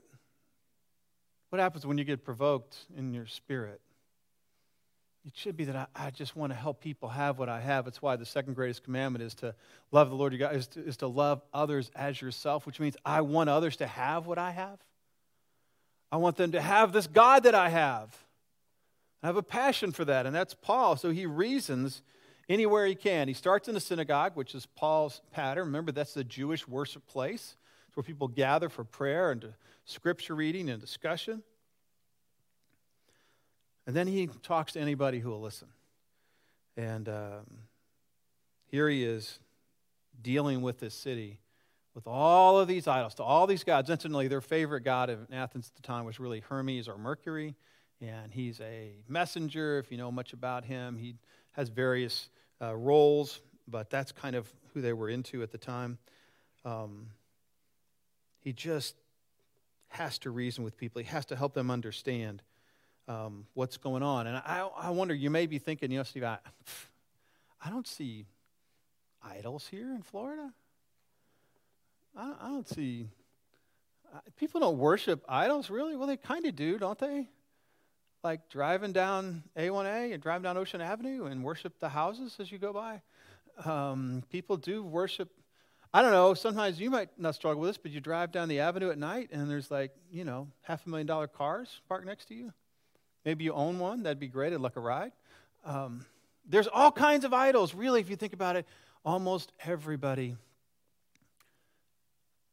what 1.50 1.60
happens 1.60 1.86
when 1.86 1.98
you 1.98 2.04
get 2.04 2.24
provoked 2.24 2.76
in 2.96 3.14
your 3.14 3.26
spirit? 3.26 3.80
It 5.24 5.32
should 5.36 5.56
be 5.56 5.64
that 5.66 5.76
I, 5.76 5.86
I, 5.94 6.10
just 6.10 6.34
want 6.34 6.52
to 6.52 6.56
help 6.56 6.80
people 6.80 7.08
have 7.08 7.38
what 7.38 7.48
I 7.48 7.60
have. 7.60 7.86
It's 7.86 8.02
why 8.02 8.16
the 8.16 8.26
second 8.26 8.54
greatest 8.54 8.82
commandment 8.82 9.22
is 9.22 9.34
to 9.36 9.54
love 9.92 10.10
the 10.10 10.16
Lord 10.16 10.32
your 10.32 10.40
God, 10.40 10.56
is 10.56 10.66
to, 10.68 10.84
is 10.84 10.96
to 10.98 11.06
love 11.06 11.42
others 11.54 11.90
as 11.94 12.20
yourself, 12.20 12.66
which 12.66 12.80
means 12.80 12.96
I 13.04 13.20
want 13.20 13.48
others 13.48 13.76
to 13.76 13.86
have 13.86 14.26
what 14.26 14.38
I 14.38 14.50
have. 14.50 14.80
I 16.10 16.16
want 16.16 16.36
them 16.36 16.52
to 16.52 16.60
have 16.60 16.92
this 16.92 17.06
God 17.06 17.44
that 17.44 17.54
I 17.54 17.68
have. 17.68 18.14
I 19.22 19.28
have 19.28 19.36
a 19.36 19.42
passion 19.42 19.92
for 19.92 20.04
that, 20.04 20.26
and 20.26 20.34
that's 20.34 20.54
Paul. 20.54 20.96
So 20.96 21.10
he 21.10 21.24
reasons 21.24 22.02
anywhere 22.52 22.86
he 22.86 22.94
can. 22.94 23.28
He 23.28 23.34
starts 23.34 23.68
in 23.68 23.74
the 23.74 23.80
synagogue, 23.80 24.32
which 24.34 24.54
is 24.54 24.66
Paul's 24.66 25.22
pattern. 25.32 25.66
Remember, 25.66 25.90
that's 25.90 26.14
the 26.14 26.24
Jewish 26.24 26.68
worship 26.68 27.06
place. 27.06 27.56
It's 27.88 27.96
where 27.96 28.04
people 28.04 28.28
gather 28.28 28.68
for 28.68 28.84
prayer 28.84 29.32
and 29.32 29.54
scripture 29.84 30.34
reading 30.34 30.68
and 30.68 30.80
discussion. 30.80 31.42
And 33.86 33.96
then 33.96 34.06
he 34.06 34.28
talks 34.42 34.72
to 34.74 34.80
anybody 34.80 35.18
who 35.18 35.30
will 35.30 35.40
listen. 35.40 35.68
And 36.76 37.08
um, 37.08 37.46
here 38.66 38.88
he 38.88 39.04
is 39.04 39.38
dealing 40.20 40.62
with 40.62 40.78
this 40.78 40.94
city 40.94 41.38
with 41.94 42.06
all 42.06 42.58
of 42.58 42.68
these 42.68 42.86
idols, 42.86 43.14
to 43.14 43.22
all 43.22 43.46
these 43.46 43.64
gods. 43.64 43.90
Incidentally, 43.90 44.28
their 44.28 44.40
favorite 44.40 44.82
god 44.82 45.10
in 45.10 45.26
Athens 45.32 45.68
at 45.68 45.74
the 45.74 45.86
time 45.86 46.04
was 46.04 46.18
really 46.18 46.40
Hermes 46.40 46.88
or 46.88 46.96
Mercury, 46.96 47.54
and 48.00 48.32
he's 48.32 48.60
a 48.60 48.92
messenger. 49.08 49.78
If 49.78 49.90
you 49.90 49.98
know 49.98 50.10
much 50.10 50.32
about 50.32 50.64
him, 50.64 50.96
he 50.96 51.16
has 51.52 51.68
various 51.68 52.30
uh, 52.62 52.74
roles, 52.74 53.40
but 53.66 53.90
that's 53.90 54.12
kind 54.12 54.36
of 54.36 54.50
who 54.72 54.80
they 54.80 54.92
were 54.92 55.08
into 55.08 55.42
at 55.42 55.50
the 55.50 55.58
time. 55.58 55.98
Um, 56.64 57.08
he 58.40 58.52
just 58.52 58.94
has 59.88 60.18
to 60.20 60.30
reason 60.30 60.64
with 60.64 60.76
people, 60.76 61.02
he 61.02 61.08
has 61.08 61.26
to 61.26 61.36
help 61.36 61.54
them 61.54 61.70
understand 61.70 62.42
um, 63.08 63.46
what's 63.54 63.76
going 63.76 64.02
on. 64.02 64.26
And 64.26 64.36
I, 64.36 64.68
I 64.76 64.90
wonder, 64.90 65.14
you 65.14 65.28
may 65.28 65.46
be 65.46 65.58
thinking, 65.58 65.90
you 65.90 65.98
know, 65.98 66.04
Steve, 66.04 66.24
I, 66.24 66.38
I 67.64 67.70
don't 67.70 67.86
see 67.86 68.26
idols 69.22 69.68
here 69.70 69.92
in 69.94 70.02
Florida. 70.02 70.52
I, 72.16 72.34
I 72.42 72.48
don't 72.48 72.68
see. 72.68 73.08
People 74.36 74.60
don't 74.60 74.78
worship 74.78 75.24
idols, 75.28 75.70
really. 75.70 75.96
Well, 75.96 76.06
they 76.06 76.16
kind 76.16 76.46
of 76.46 76.54
do, 76.54 76.78
don't 76.78 76.98
they? 76.98 77.28
Like 78.22 78.48
driving 78.48 78.92
down 78.92 79.42
A1A 79.56 80.14
and 80.14 80.22
driving 80.22 80.44
down 80.44 80.56
Ocean 80.56 80.80
Avenue 80.80 81.26
and 81.26 81.42
worship 81.42 81.78
the 81.80 81.88
houses 81.88 82.36
as 82.38 82.52
you 82.52 82.58
go 82.58 82.72
by. 82.72 83.02
Um, 83.64 84.22
people 84.30 84.56
do 84.56 84.82
worship. 84.82 85.28
I 85.92 86.02
don't 86.02 86.12
know. 86.12 86.34
Sometimes 86.34 86.80
you 86.80 86.88
might 86.88 87.08
not 87.18 87.34
struggle 87.34 87.60
with 87.60 87.70
this, 87.70 87.78
but 87.78 87.90
you 87.90 88.00
drive 88.00 88.30
down 88.30 88.48
the 88.48 88.60
avenue 88.60 88.90
at 88.90 88.98
night 88.98 89.30
and 89.32 89.50
there's 89.50 89.70
like, 89.70 89.92
you 90.10 90.24
know, 90.24 90.48
half 90.62 90.86
a 90.86 90.88
million 90.88 91.06
dollar 91.06 91.26
cars 91.26 91.80
parked 91.88 92.06
next 92.06 92.26
to 92.26 92.34
you. 92.34 92.52
Maybe 93.24 93.44
you 93.44 93.52
own 93.52 93.78
one. 93.78 94.04
That'd 94.04 94.20
be 94.20 94.28
great. 94.28 94.52
I'd 94.52 94.60
like 94.60 94.76
a 94.76 94.80
ride. 94.80 95.12
Um, 95.64 96.06
there's 96.48 96.68
all 96.68 96.90
kinds 96.90 97.24
of 97.24 97.32
idols, 97.32 97.74
really, 97.74 98.00
if 98.00 98.10
you 98.10 98.16
think 98.16 98.32
about 98.32 98.56
it. 98.56 98.66
Almost 99.04 99.52
everybody 99.64 100.36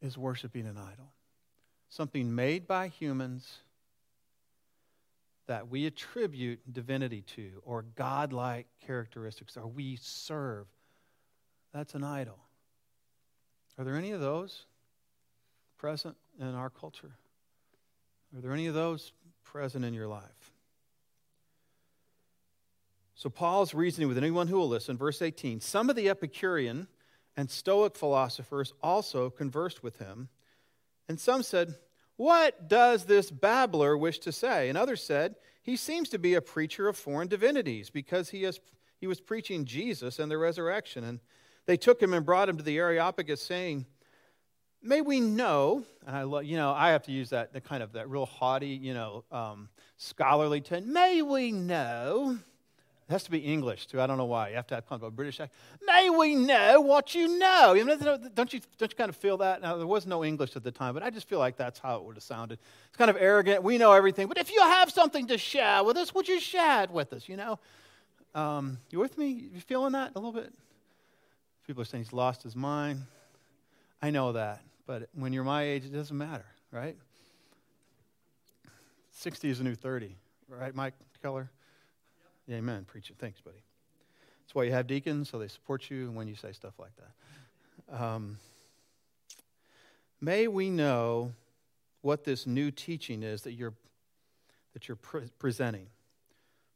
is 0.02 0.16
worshiping 0.16 0.66
an 0.66 0.76
idol. 0.76 1.12
Something 1.88 2.34
made 2.34 2.66
by 2.66 2.88
humans 2.88 3.58
that 5.50 5.68
we 5.68 5.84
attribute 5.84 6.60
divinity 6.72 7.22
to, 7.22 7.60
or 7.64 7.82
godlike 7.96 8.68
characteristics, 8.86 9.56
or 9.56 9.66
we 9.66 9.98
serve. 10.00 10.68
That's 11.74 11.96
an 11.96 12.04
idol. 12.04 12.38
Are 13.76 13.82
there 13.82 13.96
any 13.96 14.12
of 14.12 14.20
those 14.20 14.66
present 15.76 16.16
in 16.38 16.54
our 16.54 16.70
culture? 16.70 17.16
Are 18.32 18.40
there 18.40 18.52
any 18.52 18.68
of 18.68 18.74
those 18.74 19.10
present 19.42 19.84
in 19.84 19.92
your 19.92 20.06
life? 20.06 20.52
So 23.16 23.28
Paul's 23.28 23.74
reasoning 23.74 24.06
with 24.06 24.18
anyone 24.18 24.46
who 24.46 24.56
will 24.56 24.68
listen, 24.68 24.96
verse 24.96 25.20
18. 25.20 25.60
Some 25.60 25.90
of 25.90 25.96
the 25.96 26.08
Epicurean 26.08 26.86
and 27.36 27.50
Stoic 27.50 27.96
philosophers 27.96 28.72
also 28.84 29.30
conversed 29.30 29.82
with 29.82 29.98
him. 29.98 30.28
And 31.08 31.18
some 31.18 31.42
said, 31.42 31.74
What 32.20 32.68
does 32.68 33.06
this 33.06 33.30
babbler 33.30 33.96
wish 33.96 34.18
to 34.18 34.30
say? 34.30 34.68
And 34.68 34.76
others 34.76 35.02
said, 35.02 35.36
He 35.62 35.74
seems 35.74 36.10
to 36.10 36.18
be 36.18 36.34
a 36.34 36.42
preacher 36.42 36.86
of 36.86 36.98
foreign 36.98 37.28
divinities 37.28 37.88
because 37.88 38.28
he, 38.28 38.42
has, 38.42 38.60
he 38.98 39.06
was 39.06 39.22
preaching 39.22 39.64
Jesus 39.64 40.18
and 40.18 40.30
the 40.30 40.36
resurrection. 40.36 41.02
And 41.02 41.20
they 41.64 41.78
took 41.78 41.98
him 41.98 42.12
and 42.12 42.26
brought 42.26 42.50
him 42.50 42.58
to 42.58 42.62
the 42.62 42.76
Areopagus, 42.76 43.40
saying, 43.40 43.86
May 44.82 45.00
we 45.00 45.18
know, 45.18 45.82
and 46.06 46.14
I 46.14 46.24
love, 46.24 46.44
you 46.44 46.58
know, 46.58 46.72
I 46.72 46.90
have 46.90 47.04
to 47.04 47.10
use 47.10 47.30
that, 47.30 47.54
the 47.54 47.60
kind 47.62 47.82
of 47.82 47.92
that 47.92 48.10
real 48.10 48.26
haughty, 48.26 48.68
you 48.68 48.92
know, 48.92 49.24
um, 49.32 49.70
scholarly 49.96 50.60
tone. 50.60 50.92
May 50.92 51.22
we 51.22 51.52
know 51.52 52.38
It 53.10 53.14
has 53.14 53.24
to 53.24 53.30
be 53.32 53.38
English 53.38 53.88
too. 53.88 54.00
I 54.00 54.06
don't 54.06 54.18
know 54.18 54.24
why. 54.24 54.50
You 54.50 54.54
have 54.54 54.68
to 54.68 54.76
have 54.76 54.88
kind 54.88 55.02
of 55.02 55.08
a 55.08 55.10
British 55.10 55.40
accent. 55.40 55.50
May 55.84 56.10
we 56.10 56.36
know 56.36 56.80
what 56.80 57.12
you 57.12 57.40
know? 57.40 57.74
Don't 58.36 58.52
you, 58.52 58.60
don't 58.78 58.92
you 58.92 58.96
kind 58.96 59.08
of 59.08 59.16
feel 59.16 59.38
that? 59.38 59.60
Now, 59.60 59.76
there 59.76 59.86
was 59.86 60.06
no 60.06 60.24
English 60.24 60.54
at 60.54 60.62
the 60.62 60.70
time, 60.70 60.94
but 60.94 61.02
I 61.02 61.10
just 61.10 61.28
feel 61.28 61.40
like 61.40 61.56
that's 61.56 61.80
how 61.80 61.96
it 61.96 62.04
would 62.04 62.14
have 62.14 62.22
sounded. 62.22 62.60
It's 62.86 62.96
kind 62.96 63.10
of 63.10 63.16
arrogant. 63.16 63.64
We 63.64 63.78
know 63.78 63.90
everything. 63.90 64.28
But 64.28 64.38
if 64.38 64.52
you 64.52 64.60
have 64.60 64.92
something 64.92 65.26
to 65.26 65.38
share 65.38 65.82
with 65.82 65.96
us, 65.96 66.14
would 66.14 66.28
you 66.28 66.38
share 66.38 66.84
it 66.84 66.92
with 66.92 67.12
us? 67.12 67.28
You 67.28 67.36
know? 67.36 67.58
Um, 68.32 68.78
you 68.90 69.00
with 69.00 69.18
me? 69.18 69.26
You 69.54 69.60
feeling 69.60 69.90
that 69.94 70.12
a 70.14 70.20
little 70.20 70.30
bit? 70.30 70.54
People 71.66 71.82
are 71.82 71.86
saying 71.86 72.04
he's 72.04 72.12
lost 72.12 72.44
his 72.44 72.54
mind. 72.54 73.02
I 74.00 74.10
know 74.10 74.30
that. 74.34 74.60
But 74.86 75.08
when 75.16 75.32
you're 75.32 75.42
my 75.42 75.64
age, 75.64 75.84
it 75.84 75.92
doesn't 75.92 76.16
matter, 76.16 76.46
right? 76.70 76.96
60 79.10 79.50
is 79.50 79.58
a 79.58 79.64
new 79.64 79.74
30, 79.74 80.14
right, 80.48 80.72
Mike 80.76 80.94
Keller? 81.20 81.50
Amen. 82.50 82.84
Preach 82.84 83.10
it. 83.10 83.16
Thanks, 83.18 83.40
buddy. 83.40 83.62
That's 84.42 84.54
why 84.54 84.64
you 84.64 84.72
have 84.72 84.86
deacons, 84.86 85.30
so 85.30 85.38
they 85.38 85.48
support 85.48 85.90
you 85.90 86.10
when 86.10 86.26
you 86.26 86.34
say 86.34 86.52
stuff 86.52 86.74
like 86.78 86.90
that. 86.96 88.02
Um, 88.02 88.38
may 90.20 90.48
we 90.48 90.70
know 90.70 91.32
what 92.02 92.24
this 92.24 92.46
new 92.46 92.70
teaching 92.70 93.22
is 93.22 93.42
that 93.42 93.52
you're, 93.52 93.74
that 94.72 94.88
you're 94.88 94.96
pre- 94.96 95.30
presenting. 95.38 95.86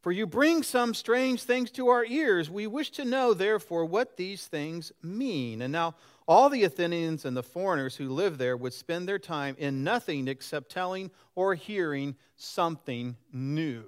For 0.03 0.13
you 0.13 0.27
bring 0.27 0.63
some 0.63 0.93
strange 0.93 1.43
things 1.43 1.71
to 1.73 1.89
our 1.89 2.05
ears. 2.05 2.51
We 2.51 2.67
wish 2.67 2.91
to 2.91 3.05
know, 3.05 3.33
therefore, 3.33 3.87
what 3.87 4.17
these 4.17 4.47
things 4.47 4.93
mean. 5.03 5.63
And 5.63 5.73
now, 5.73 5.95
all 6.29 6.51
the 6.51 6.65
Athenians 6.65 7.25
and 7.25 7.37
the 7.37 7.43
foreigners 7.43 7.97
who 7.97 8.11
live 8.11 8.39
there 8.39 8.57
would 8.57 8.75
spend 8.75 9.09
their 9.09 9.19
time 9.19 9.57
in 9.59 9.83
nothing 9.83 10.29
except 10.29 10.71
telling 10.71 11.11
or 11.35 11.55
hearing 11.55 12.17
something 12.37 13.17
new. 13.33 13.85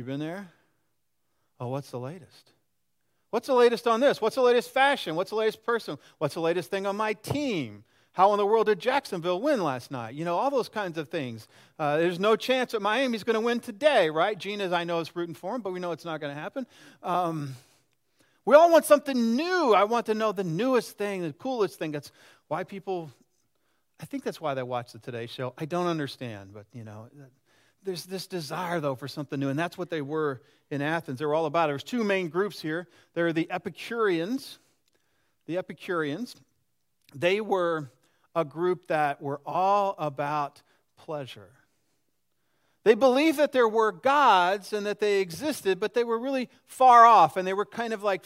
You 0.00 0.04
been 0.04 0.18
there? 0.18 0.48
Oh, 1.60 1.68
what's 1.68 1.90
the 1.90 1.98
latest? 1.98 2.52
What's 3.28 3.48
the 3.48 3.54
latest 3.54 3.86
on 3.86 4.00
this? 4.00 4.18
What's 4.18 4.34
the 4.34 4.40
latest 4.40 4.72
fashion? 4.72 5.14
What's 5.14 5.28
the 5.28 5.36
latest 5.36 5.62
person? 5.62 5.98
What's 6.16 6.32
the 6.32 6.40
latest 6.40 6.70
thing 6.70 6.86
on 6.86 6.96
my 6.96 7.12
team? 7.12 7.84
How 8.12 8.32
in 8.32 8.38
the 8.38 8.46
world 8.46 8.68
did 8.68 8.78
Jacksonville 8.78 9.42
win 9.42 9.62
last 9.62 9.90
night? 9.90 10.14
You 10.14 10.24
know, 10.24 10.38
all 10.38 10.50
those 10.50 10.70
kinds 10.70 10.96
of 10.96 11.10
things. 11.10 11.46
Uh, 11.78 11.98
there's 11.98 12.18
no 12.18 12.34
chance 12.34 12.72
that 12.72 12.80
Miami's 12.80 13.24
going 13.24 13.34
to 13.34 13.42
win 13.42 13.60
today, 13.60 14.08
right? 14.08 14.38
Gene, 14.38 14.62
as 14.62 14.72
I 14.72 14.84
know, 14.84 15.00
is 15.00 15.14
rooting 15.14 15.34
for 15.34 15.54
him, 15.54 15.60
but 15.60 15.70
we 15.70 15.80
know 15.80 15.92
it's 15.92 16.06
not 16.06 16.18
going 16.18 16.34
to 16.34 16.40
happen. 16.40 16.66
Um, 17.02 17.54
we 18.46 18.56
all 18.56 18.72
want 18.72 18.86
something 18.86 19.36
new. 19.36 19.74
I 19.74 19.84
want 19.84 20.06
to 20.06 20.14
know 20.14 20.32
the 20.32 20.44
newest 20.44 20.96
thing, 20.96 21.20
the 21.20 21.34
coolest 21.34 21.78
thing. 21.78 21.92
That's 21.92 22.10
why 22.48 22.64
people, 22.64 23.10
I 24.00 24.06
think 24.06 24.24
that's 24.24 24.40
why 24.40 24.54
they 24.54 24.62
watch 24.62 24.92
the 24.92 24.98
Today 24.98 25.26
Show. 25.26 25.52
I 25.58 25.66
don't 25.66 25.88
understand, 25.88 26.54
but, 26.54 26.64
you 26.72 26.84
know, 26.84 27.10
there's 27.82 28.04
this 28.04 28.26
desire, 28.26 28.80
though, 28.80 28.94
for 28.94 29.08
something 29.08 29.38
new, 29.38 29.48
and 29.48 29.58
that's 29.58 29.78
what 29.78 29.90
they 29.90 30.02
were 30.02 30.42
in 30.70 30.82
Athens. 30.82 31.18
They 31.18 31.26
were 31.26 31.34
all 31.34 31.46
about 31.46 31.68
it. 31.68 31.72
There's 31.72 31.84
two 31.84 32.04
main 32.04 32.28
groups 32.28 32.60
here. 32.60 32.88
There 33.14 33.26
are 33.26 33.32
the 33.32 33.50
Epicureans. 33.50 34.58
The 35.46 35.58
Epicureans, 35.58 36.36
they 37.14 37.40
were 37.40 37.90
a 38.36 38.44
group 38.44 38.86
that 38.86 39.20
were 39.20 39.40
all 39.44 39.96
about 39.98 40.62
pleasure. 40.96 41.50
They 42.84 42.94
believed 42.94 43.38
that 43.38 43.52
there 43.52 43.68
were 43.68 43.92
gods 43.92 44.72
and 44.72 44.86
that 44.86 45.00
they 45.00 45.20
existed, 45.20 45.80
but 45.80 45.92
they 45.92 46.04
were 46.04 46.18
really 46.18 46.48
far 46.66 47.04
off, 47.04 47.36
and 47.36 47.46
they 47.46 47.52
were 47.52 47.66
kind 47.66 47.92
of 47.92 48.02
like 48.02 48.24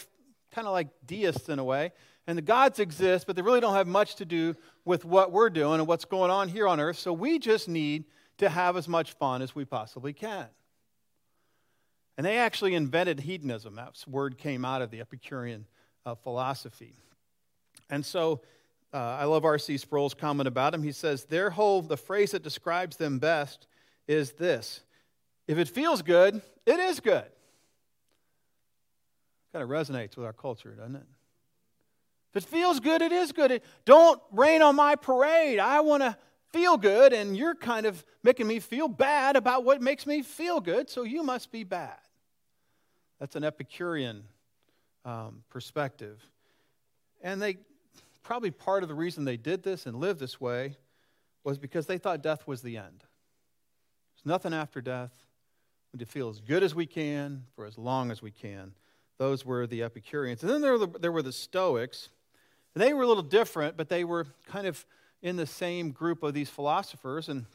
kind 0.52 0.66
of 0.66 0.72
like 0.72 0.88
deists 1.06 1.48
in 1.48 1.58
a 1.58 1.64
way. 1.64 1.92
And 2.26 2.38
the 2.38 2.42
gods 2.42 2.78
exist, 2.78 3.26
but 3.26 3.36
they 3.36 3.42
really 3.42 3.60
don't 3.60 3.74
have 3.74 3.86
much 3.86 4.16
to 4.16 4.24
do 4.24 4.54
with 4.84 5.04
what 5.04 5.32
we're 5.32 5.50
doing 5.50 5.80
and 5.80 5.86
what's 5.86 6.04
going 6.04 6.30
on 6.30 6.48
here 6.48 6.68
on 6.68 6.80
earth. 6.80 6.98
So 6.98 7.12
we 7.12 7.38
just 7.38 7.68
need 7.68 8.04
to 8.38 8.48
have 8.48 8.76
as 8.76 8.88
much 8.88 9.12
fun 9.12 9.42
as 9.42 9.54
we 9.54 9.64
possibly 9.64 10.12
can. 10.12 10.46
And 12.16 12.24
they 12.24 12.38
actually 12.38 12.74
invented 12.74 13.20
hedonism. 13.20 13.74
That 13.76 14.02
word 14.06 14.38
came 14.38 14.64
out 14.64 14.82
of 14.82 14.90
the 14.90 15.00
Epicurean 15.00 15.66
uh, 16.06 16.14
philosophy. 16.14 16.94
And 17.90 18.04
so 18.04 18.40
uh, 18.92 19.18
I 19.20 19.24
love 19.24 19.44
R.C. 19.44 19.78
Sproul's 19.78 20.14
comment 20.14 20.46
about 20.46 20.74
him. 20.74 20.82
He 20.82 20.92
says, 20.92 21.24
Their 21.24 21.50
whole, 21.50 21.82
the 21.82 21.96
phrase 21.96 22.30
that 22.30 22.42
describes 22.42 22.96
them 22.96 23.18
best 23.18 23.66
is 24.06 24.32
this 24.32 24.80
If 25.48 25.58
it 25.58 25.68
feels 25.68 26.02
good, 26.02 26.40
it 26.66 26.78
is 26.78 27.00
good. 27.00 27.26
Kind 29.52 29.62
of 29.62 29.68
resonates 29.68 30.16
with 30.16 30.26
our 30.26 30.32
culture, 30.32 30.70
doesn't 30.70 30.96
it? 30.96 31.06
If 32.32 32.44
it 32.44 32.48
feels 32.48 32.80
good, 32.80 33.02
it 33.02 33.12
is 33.12 33.32
good. 33.32 33.50
It, 33.50 33.64
don't 33.84 34.20
rain 34.32 34.62
on 34.62 34.74
my 34.74 34.96
parade. 34.96 35.58
I 35.58 35.80
want 35.80 36.02
to 36.02 36.16
feel 36.54 36.76
good, 36.76 37.12
and 37.12 37.36
you're 37.36 37.56
kind 37.56 37.84
of 37.84 38.04
making 38.22 38.46
me 38.46 38.60
feel 38.60 38.86
bad 38.86 39.34
about 39.34 39.64
what 39.64 39.82
makes 39.82 40.06
me 40.06 40.22
feel 40.22 40.60
good, 40.60 40.88
so 40.88 41.02
you 41.02 41.24
must 41.24 41.50
be 41.50 41.64
bad. 41.64 41.98
That's 43.18 43.34
an 43.34 43.42
Epicurean 43.42 44.22
um, 45.04 45.42
perspective. 45.50 46.22
And 47.22 47.42
they 47.42 47.56
probably 48.22 48.52
part 48.52 48.84
of 48.84 48.88
the 48.88 48.94
reason 48.94 49.24
they 49.24 49.36
did 49.36 49.64
this 49.64 49.86
and 49.86 49.96
lived 49.96 50.20
this 50.20 50.40
way 50.40 50.76
was 51.42 51.58
because 51.58 51.86
they 51.86 51.98
thought 51.98 52.22
death 52.22 52.46
was 52.46 52.62
the 52.62 52.76
end. 52.76 53.00
There's 54.14 54.24
nothing 54.24 54.54
after 54.54 54.80
death. 54.80 55.12
We 55.92 55.98
need 55.98 56.04
to 56.06 56.10
feel 56.10 56.28
as 56.28 56.40
good 56.40 56.62
as 56.62 56.74
we 56.74 56.86
can 56.86 57.44
for 57.56 57.66
as 57.66 57.76
long 57.76 58.10
as 58.10 58.22
we 58.22 58.30
can. 58.30 58.74
Those 59.18 59.44
were 59.44 59.66
the 59.66 59.82
Epicureans. 59.82 60.42
And 60.42 60.50
then 60.50 60.60
there 60.60 60.72
were 60.72 60.86
the, 60.86 60.98
there 60.98 61.12
were 61.12 61.22
the 61.22 61.32
Stoics. 61.32 62.10
And 62.74 62.82
They 62.82 62.94
were 62.94 63.02
a 63.02 63.06
little 63.06 63.22
different, 63.22 63.76
but 63.76 63.88
they 63.88 64.04
were 64.04 64.26
kind 64.46 64.66
of 64.66 64.86
in 65.24 65.36
the 65.36 65.46
same 65.46 65.90
group 65.90 66.22
of 66.22 66.34
these 66.34 66.50
philosophers. 66.50 67.30
And 67.30 67.46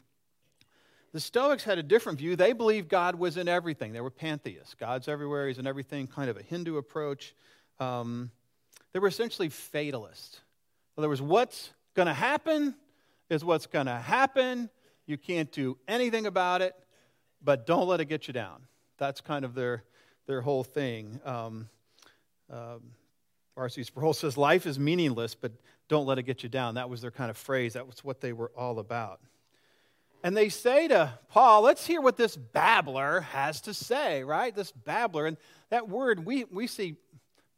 the 1.12 1.20
Stoics 1.20 1.62
had 1.62 1.78
a 1.78 1.84
different 1.84 2.18
view. 2.18 2.34
They 2.34 2.52
believed 2.52 2.88
God 2.88 3.14
was 3.14 3.36
in 3.36 3.48
everything. 3.48 3.92
They 3.92 4.00
were 4.00 4.10
pantheists. 4.10 4.74
God's 4.74 5.06
everywhere, 5.06 5.46
He's 5.46 5.58
in 5.58 5.68
everything, 5.68 6.08
kind 6.08 6.28
of 6.28 6.36
a 6.36 6.42
Hindu 6.42 6.76
approach. 6.76 7.32
Um, 7.78 8.32
they 8.92 8.98
were 8.98 9.06
essentially 9.06 9.48
fatalists. 9.48 10.40
In 10.96 11.00
other 11.00 11.08
words, 11.08 11.22
what's 11.22 11.70
going 11.94 12.08
to 12.08 12.14
happen 12.14 12.74
is 13.30 13.44
what's 13.44 13.66
going 13.66 13.86
to 13.86 13.96
happen. 13.96 14.68
You 15.06 15.16
can't 15.16 15.50
do 15.52 15.78
anything 15.86 16.26
about 16.26 16.62
it, 16.62 16.74
but 17.40 17.66
don't 17.66 17.86
let 17.86 18.00
it 18.00 18.06
get 18.06 18.26
you 18.26 18.34
down. 18.34 18.62
That's 18.98 19.20
kind 19.20 19.44
of 19.44 19.54
their, 19.54 19.84
their 20.26 20.40
whole 20.40 20.64
thing. 20.64 21.20
Um, 21.24 21.68
um, 22.50 22.82
R.C. 23.60 23.84
Sproul 23.84 24.14
says, 24.14 24.36
Life 24.36 24.66
is 24.66 24.78
meaningless, 24.78 25.34
but 25.34 25.52
don't 25.88 26.06
let 26.06 26.18
it 26.18 26.22
get 26.22 26.42
you 26.42 26.48
down. 26.48 26.74
That 26.74 26.88
was 26.88 27.00
their 27.00 27.10
kind 27.10 27.30
of 27.30 27.36
phrase. 27.36 27.74
That 27.74 27.86
was 27.86 28.02
what 28.02 28.20
they 28.20 28.32
were 28.32 28.50
all 28.56 28.78
about. 28.78 29.20
And 30.22 30.36
they 30.36 30.48
say 30.48 30.88
to 30.88 31.18
Paul, 31.28 31.62
let's 31.62 31.86
hear 31.86 32.00
what 32.00 32.16
this 32.16 32.36
babbler 32.36 33.20
has 33.20 33.62
to 33.62 33.74
say, 33.74 34.22
right? 34.22 34.54
This 34.54 34.70
babbler. 34.70 35.26
And 35.26 35.36
that 35.70 35.88
word, 35.88 36.26
we, 36.26 36.44
we 36.44 36.66
see 36.66 36.96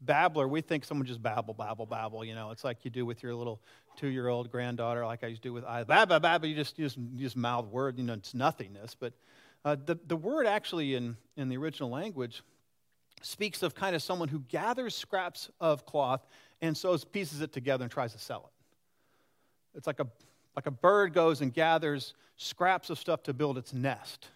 babbler, 0.00 0.46
we 0.46 0.60
think 0.60 0.84
someone 0.84 1.06
just 1.06 1.22
babble, 1.22 1.54
babble, 1.54 1.86
babble. 1.86 2.24
You 2.24 2.34
know, 2.34 2.50
it's 2.50 2.62
like 2.62 2.84
you 2.84 2.90
do 2.90 3.04
with 3.04 3.22
your 3.22 3.34
little 3.34 3.60
two 3.96 4.08
year 4.08 4.28
old 4.28 4.50
granddaughter, 4.50 5.04
like 5.04 5.24
I 5.24 5.28
used 5.28 5.42
to 5.42 5.48
do 5.48 5.52
with 5.52 5.64
I. 5.64 5.84
Babba, 5.84 6.20
babba, 6.20 6.48
you 6.48 6.54
just, 6.54 6.78
you 6.78 6.86
just, 6.86 6.96
you 6.96 7.18
just 7.18 7.36
mouth 7.36 7.66
word, 7.66 7.98
you 7.98 8.04
know, 8.04 8.14
it's 8.14 8.34
nothingness. 8.34 8.94
But 8.98 9.12
uh, 9.64 9.76
the, 9.84 9.98
the 10.06 10.16
word 10.16 10.46
actually 10.46 10.94
in, 10.94 11.16
in 11.36 11.48
the 11.48 11.56
original 11.56 11.90
language 11.90 12.42
speaks 13.22 13.62
of 13.62 13.74
kind 13.74 13.96
of 13.96 14.02
someone 14.02 14.28
who 14.28 14.40
gathers 14.40 14.94
scraps 14.94 15.50
of 15.60 15.86
cloth 15.86 16.26
and 16.60 16.76
sews 16.76 17.04
pieces 17.04 17.40
it 17.40 17.52
together 17.52 17.84
and 17.84 17.90
tries 17.90 18.12
to 18.12 18.18
sell 18.18 18.44
it. 18.46 19.78
It's 19.78 19.86
like 19.86 20.00
a, 20.00 20.06
like 20.54 20.66
a 20.66 20.70
bird 20.70 21.14
goes 21.14 21.40
and 21.40 21.52
gathers 21.52 22.14
scraps 22.36 22.90
of 22.90 22.98
stuff 22.98 23.22
to 23.24 23.32
build 23.32 23.58
its 23.58 23.72
nest. 23.72 24.28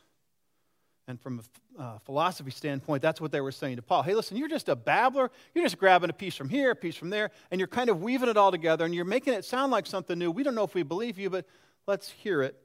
And 1.09 1.21
from 1.21 1.41
a 1.79 1.83
uh, 1.83 1.99
philosophy 2.01 2.51
standpoint, 2.51 3.01
that's 3.01 3.21
what 3.21 3.31
they 3.31 3.41
were 3.41 3.53
saying 3.53 3.77
to 3.77 3.83
Paul. 3.83 4.03
Hey, 4.03 4.15
listen, 4.15 4.37
you're 4.37 4.49
just 4.49 4.69
a 4.69 4.75
babbler. 4.75 5.31
You're 5.55 5.65
just 5.65 5.79
grabbing 5.79 6.11
a 6.11 6.13
piece 6.13 6.35
from 6.35 6.49
here, 6.49 6.73
a 6.73 6.77
piece 6.77 6.97
from 6.97 7.11
there, 7.11 7.31
and 7.51 7.61
you're 7.61 7.69
kind 7.69 7.91
of 7.91 8.03
weaving 8.03 8.29
it 8.29 8.37
all 8.37 8.51
together, 8.51 8.85
and 8.85 8.95
you're 8.95 9.05
making 9.05 9.35
it 9.35 9.45
sound 9.45 9.71
like 9.71 9.87
something 9.87 10.19
new. 10.19 10.33
We 10.33 10.43
don't 10.43 10.57
know 10.57 10.65
if 10.65 10.75
we 10.75 10.83
believe 10.83 11.19
you, 11.19 11.31
but 11.31 11.47
let's 11.87 12.11
hear 12.11 12.43
it 12.43 12.61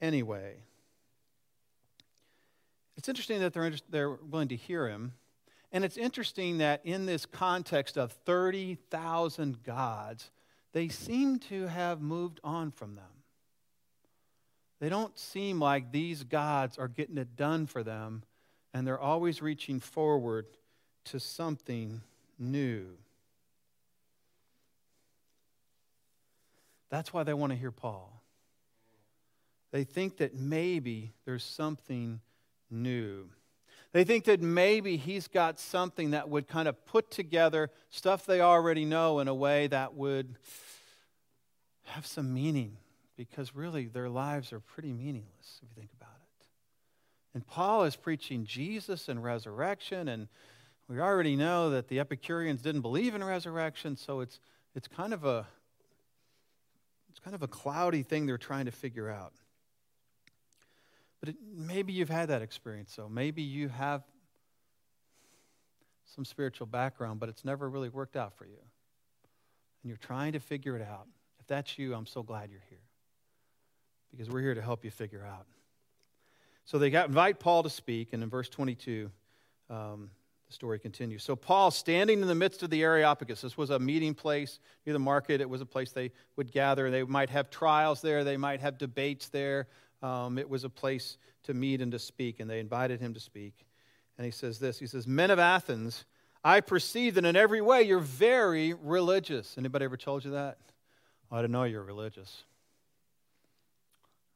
anyway. 0.00 0.56
It's 2.96 3.08
interesting 3.08 3.40
that 3.40 3.52
they're, 3.52 3.72
they're 3.90 4.10
willing 4.10 4.48
to 4.48 4.56
hear 4.56 4.88
him 4.88 5.12
and 5.74 5.84
it's 5.84 5.96
interesting 5.96 6.58
that 6.58 6.82
in 6.84 7.04
this 7.04 7.26
context 7.26 7.98
of 7.98 8.12
30,000 8.12 9.64
gods, 9.64 10.30
they 10.72 10.86
seem 10.86 11.40
to 11.40 11.66
have 11.66 12.00
moved 12.00 12.38
on 12.44 12.70
from 12.70 12.94
them. 12.94 13.04
They 14.78 14.88
don't 14.88 15.18
seem 15.18 15.58
like 15.58 15.90
these 15.90 16.22
gods 16.22 16.78
are 16.78 16.86
getting 16.86 17.18
it 17.18 17.34
done 17.34 17.66
for 17.66 17.82
them, 17.82 18.22
and 18.72 18.86
they're 18.86 19.00
always 19.00 19.42
reaching 19.42 19.80
forward 19.80 20.46
to 21.06 21.18
something 21.18 22.02
new. 22.38 22.86
That's 26.88 27.12
why 27.12 27.24
they 27.24 27.34
want 27.34 27.50
to 27.50 27.58
hear 27.58 27.72
Paul. 27.72 28.22
They 29.72 29.82
think 29.82 30.18
that 30.18 30.36
maybe 30.36 31.14
there's 31.24 31.42
something 31.42 32.20
new. 32.70 33.28
They 33.94 34.02
think 34.02 34.24
that 34.24 34.42
maybe 34.42 34.96
he's 34.96 35.28
got 35.28 35.60
something 35.60 36.10
that 36.10 36.28
would 36.28 36.48
kind 36.48 36.66
of 36.66 36.84
put 36.84 37.12
together 37.12 37.70
stuff 37.90 38.26
they 38.26 38.40
already 38.40 38.84
know 38.84 39.20
in 39.20 39.28
a 39.28 39.34
way 39.34 39.68
that 39.68 39.94
would 39.94 40.34
have 41.84 42.04
some 42.04 42.34
meaning 42.34 42.76
because 43.16 43.54
really 43.54 43.86
their 43.86 44.08
lives 44.08 44.52
are 44.52 44.58
pretty 44.58 44.92
meaningless 44.92 45.60
if 45.62 45.68
you 45.68 45.74
think 45.76 45.90
about 45.96 46.16
it. 46.16 46.46
And 47.34 47.46
Paul 47.46 47.84
is 47.84 47.94
preaching 47.94 48.44
Jesus 48.44 49.08
and 49.08 49.22
resurrection, 49.22 50.08
and 50.08 50.26
we 50.88 50.98
already 50.98 51.36
know 51.36 51.70
that 51.70 51.86
the 51.86 52.00
Epicureans 52.00 52.62
didn't 52.62 52.80
believe 52.80 53.14
in 53.14 53.22
resurrection, 53.22 53.96
so 53.96 54.22
it's, 54.22 54.40
it's 54.74 54.88
kind 54.88 55.14
of 55.14 55.24
a 55.24 55.46
it's 57.10 57.20
kind 57.20 57.36
of 57.36 57.44
a 57.44 57.48
cloudy 57.48 58.02
thing 58.02 58.26
they're 58.26 58.38
trying 58.38 58.64
to 58.64 58.72
figure 58.72 59.08
out. 59.08 59.34
But 61.24 61.30
it, 61.30 61.36
maybe 61.56 61.94
you've 61.94 62.10
had 62.10 62.28
that 62.28 62.42
experience, 62.42 62.92
so 62.92 63.08
maybe 63.08 63.40
you 63.40 63.70
have 63.70 64.02
some 66.14 66.22
spiritual 66.22 66.66
background, 66.66 67.18
but 67.18 67.30
it's 67.30 67.46
never 67.46 67.70
really 67.70 67.88
worked 67.88 68.14
out 68.14 68.36
for 68.36 68.44
you. 68.44 68.58
And 69.82 69.88
you're 69.88 69.96
trying 69.96 70.34
to 70.34 70.38
figure 70.38 70.76
it 70.76 70.82
out. 70.82 71.06
If 71.40 71.46
that's 71.46 71.78
you, 71.78 71.94
I'm 71.94 72.04
so 72.04 72.22
glad 72.22 72.50
you're 72.50 72.60
here. 72.68 72.82
Because 74.10 74.28
we're 74.28 74.42
here 74.42 74.54
to 74.54 74.60
help 74.60 74.84
you 74.84 74.90
figure 74.90 75.24
out. 75.24 75.46
So 76.66 76.78
they 76.78 76.90
got, 76.90 77.08
invite 77.08 77.40
Paul 77.40 77.62
to 77.62 77.70
speak, 77.70 78.12
and 78.12 78.22
in 78.22 78.28
verse 78.28 78.50
22, 78.50 79.10
um, 79.70 80.10
the 80.46 80.52
story 80.52 80.78
continues. 80.78 81.24
So 81.24 81.34
Paul, 81.34 81.70
standing 81.70 82.20
in 82.20 82.28
the 82.28 82.34
midst 82.34 82.62
of 82.62 82.68
the 82.68 82.82
Areopagus, 82.82 83.40
this 83.40 83.56
was 83.56 83.70
a 83.70 83.78
meeting 83.78 84.12
place 84.12 84.58
near 84.84 84.92
the 84.92 84.98
market. 84.98 85.40
It 85.40 85.48
was 85.48 85.62
a 85.62 85.66
place 85.66 85.90
they 85.90 86.12
would 86.36 86.52
gather. 86.52 86.90
They 86.90 87.02
might 87.02 87.30
have 87.30 87.48
trials 87.48 88.02
there. 88.02 88.24
They 88.24 88.36
might 88.36 88.60
have 88.60 88.76
debates 88.76 89.30
there. 89.30 89.68
Um, 90.04 90.36
it 90.36 90.48
was 90.48 90.64
a 90.64 90.68
place 90.68 91.16
to 91.44 91.54
meet 91.54 91.80
and 91.80 91.90
to 91.92 91.98
speak, 91.98 92.40
and 92.40 92.50
they 92.50 92.60
invited 92.60 93.00
him 93.00 93.14
to 93.14 93.20
speak. 93.20 93.54
And 94.18 94.24
he 94.26 94.30
says 94.30 94.58
this. 94.58 94.78
He 94.78 94.86
says, 94.86 95.06
"Men 95.06 95.30
of 95.30 95.38
Athens, 95.38 96.04
I 96.44 96.60
perceive 96.60 97.14
that 97.14 97.24
in 97.24 97.36
every 97.36 97.62
way 97.62 97.82
you're 97.82 97.98
very 98.00 98.74
religious." 98.74 99.56
Anybody 99.56 99.86
ever 99.86 99.96
told 99.96 100.24
you 100.24 100.32
that? 100.32 100.58
Oh, 101.30 101.36
I 101.36 101.40
didn't 101.40 101.52
know 101.52 101.64
you're 101.64 101.82
religious. 101.82 102.44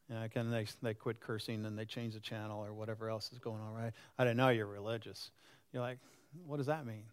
Yeah, 0.08 0.26
and 0.36 0.50
they, 0.50 0.66
they 0.80 0.94
quit 0.94 1.20
cursing 1.20 1.66
and 1.66 1.78
they 1.78 1.84
change 1.84 2.14
the 2.14 2.20
channel 2.20 2.64
or 2.64 2.72
whatever 2.72 3.10
else 3.10 3.30
is 3.30 3.38
going 3.38 3.60
on, 3.60 3.74
right? 3.74 3.92
I 4.18 4.24
didn't 4.24 4.38
know 4.38 4.48
you're 4.48 4.64
religious. 4.64 5.30
You're 5.70 5.82
like, 5.82 5.98
what 6.46 6.56
does 6.56 6.66
that 6.66 6.86
mean? 6.86 7.04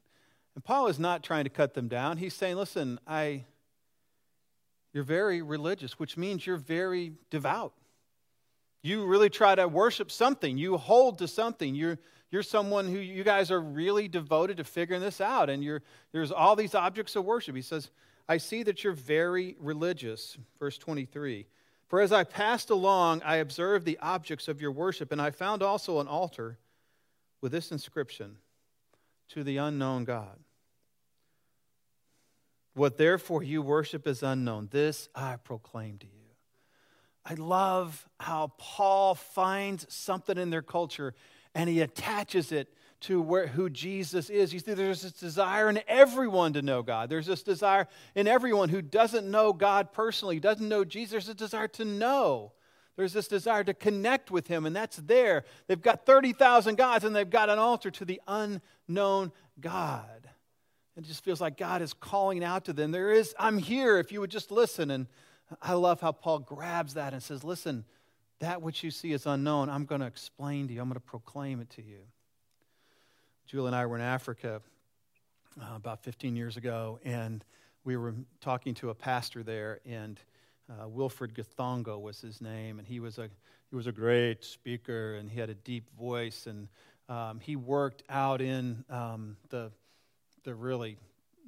And 0.56 0.64
Paul 0.64 0.88
is 0.88 0.98
not 0.98 1.22
trying 1.22 1.44
to 1.44 1.50
cut 1.50 1.74
them 1.74 1.90
down. 1.90 2.16
He's 2.16 2.34
saying, 2.34 2.56
listen, 2.56 2.98
I, 3.06 3.44
you're 4.94 5.04
very 5.04 5.42
religious, 5.42 6.00
which 6.00 6.16
means 6.16 6.48
you're 6.48 6.56
very 6.56 7.12
devout. 7.30 7.74
You 8.86 9.08
really 9.08 9.32
try 9.32 9.56
to 9.56 9.68
worship 9.68 10.12
something. 10.12 10.60
You 10.60 10.78
hold 10.78 11.18
to 11.18 11.28
something. 11.28 11.74
You're, 11.74 11.98
you're 12.30 12.44
someone 12.44 12.86
who 12.86 13.00
you 13.00 13.24
guys 13.24 13.50
are 13.50 13.60
really 13.60 14.08
devoted 14.08 14.58
to 14.58 14.64
figuring 14.64 15.02
this 15.02 15.20
out. 15.20 15.50
And 15.50 15.64
you're, 15.64 15.82
there's 16.12 16.32
all 16.32 16.56
these 16.56 16.76
objects 16.76 17.16
of 17.16 17.26
worship. 17.26 17.56
He 17.56 17.64
says, 17.64 17.90
I 18.30 18.38
see 18.38 18.62
that 18.62 18.84
you're 18.84 18.94
very 18.94 19.56
religious. 19.60 20.38
Verse 20.60 20.78
23. 20.78 21.48
For 21.88 22.00
as 22.00 22.12
I 22.12 22.26
passed 22.26 22.70
along, 22.70 23.24
I 23.26 23.38
observed 23.38 23.88
the 23.88 23.98
objects 24.04 24.48
of 24.48 24.62
your 24.62 24.72
worship, 24.72 25.12
and 25.12 25.20
I 25.20 25.32
found 25.32 25.64
also 25.64 26.00
an 26.00 26.08
altar 26.08 26.60
with 27.42 27.52
this 27.52 27.72
inscription 27.72 28.38
to 29.30 29.44
the 29.44 29.58
unknown 29.58 30.04
God. 30.04 30.38
What 32.76 32.98
therefore 32.98 33.42
you 33.42 33.64
worship 33.64 34.06
is 34.06 34.22
unknown. 34.22 34.70
This 34.72 35.10
I 35.16 35.38
proclaim 35.38 35.98
to 35.98 36.06
you. 36.06 36.25
I 37.26 37.34
love 37.34 38.08
how 38.20 38.52
Paul 38.58 39.16
finds 39.16 39.92
something 39.94 40.38
in 40.38 40.52
their 40.52 40.62
culture 40.62 41.14
and 41.56 41.70
he 41.70 41.82
attaches 41.82 42.52
it 42.52 42.72
to 43.02 43.22
where, 43.22 43.48
who 43.48 43.70
Jesus 43.70 44.30
is. 44.30 44.54
You 44.54 44.60
see, 44.60 44.74
there's 44.74 45.02
this 45.02 45.14
desire 45.14 45.70
in 45.70 45.80
everyone 45.88 46.54
to 46.54 46.62
know 46.62 46.84
God. 46.84 47.10
There's 47.10 47.26
this 47.26 47.44
desire 47.44 47.88
in 48.14 48.28
everyone 48.28 48.70
who 48.70 48.82
doesn't 48.82 49.30
know 49.30 49.54
God 49.54 49.92
personally, 49.94 50.40
doesn't 50.40 50.68
know 50.68 50.84
Jesus. 50.84 51.12
There's 51.12 51.30
a 51.30 51.34
desire 51.34 51.68
to 51.70 51.86
know. 51.86 52.52
There's 52.96 53.14
this 53.14 53.28
desire 53.28 53.64
to 53.64 53.74
connect 53.74 54.32
with 54.32 54.48
Him, 54.48 54.66
and 54.66 54.76
that's 54.76 54.98
there. 54.98 55.44
They've 55.68 55.82
got 55.82 56.06
30,000 56.06 56.76
gods, 56.78 57.04
and 57.04 57.16
they've 57.16 57.30
got 57.30 57.50
an 57.50 57.60
altar 57.60 57.92
to 57.92 58.06
the 58.06 58.22
unknown 58.28 59.32
God. 59.60 60.30
It 60.98 61.04
just 61.04 61.24
feels 61.24 61.42
like 61.42 61.58
God 61.58 61.82
is 61.82 61.94
calling 61.94 62.44
out 62.44 62.66
to 62.66 62.74
them. 62.74 62.92
There 62.92 63.12
is, 63.12 63.36
I'm 63.38 63.58
here 63.58 63.98
if 63.98 64.14
you 64.14 64.22
would 64.22 64.32
just 64.32 64.50
listen. 64.50 64.92
And 64.92 65.08
I 65.62 65.74
love 65.74 66.02
how 66.02 66.12
Paul 66.12 66.40
grabs 66.40 66.96
that 66.96 67.14
and 67.14 67.22
says, 67.22 67.44
Listen, 67.44 67.86
that 68.40 68.62
which 68.62 68.84
you 68.84 68.92
see 68.92 69.14
is 69.14 69.26
unknown. 69.26 69.70
I'm 69.70 69.86
going 69.86 70.02
to 70.02 70.08
explain 70.08 70.68
to 70.68 70.74
you, 70.74 70.82
I'm 70.82 70.88
going 70.88 70.96
to 70.96 71.00
proclaim 71.00 71.62
it 71.62 71.70
to 71.72 71.82
you. 71.82 72.00
Julie 73.48 73.68
and 73.68 73.76
I 73.76 73.86
were 73.86 73.96
in 73.96 74.02
Africa 74.02 74.62
uh, 75.62 75.76
about 75.76 76.04
15 76.04 76.36
years 76.36 76.58
ago, 76.58 77.00
and 77.06 77.44
we 77.84 77.96
were 77.96 78.16
talking 78.42 78.74
to 78.76 78.90
a 78.90 78.96
pastor 78.96 79.44
there, 79.44 79.80
and 79.86 80.20
uh, 80.70 80.88
Wilfred 80.88 81.36
Gathongo 81.36 82.02
was 82.02 82.20
his 82.20 82.42
name, 82.42 82.80
and 82.80 82.88
he 82.88 83.00
was 83.00 83.20
a 83.20 83.30
he 83.70 83.76
was 83.76 83.88
a 83.88 83.92
great 83.92 84.44
speaker, 84.44 85.16
and 85.16 85.30
he 85.30 85.40
had 85.40 85.50
a 85.50 85.56
deep 85.56 85.90
voice, 85.98 86.48
and 86.48 86.68
um, 87.08 87.40
he 87.40 87.56
worked 87.56 88.04
out 88.10 88.42
in 88.42 88.84
um, 88.90 89.38
the 89.50 89.72
the 90.44 90.56
really 90.56 90.98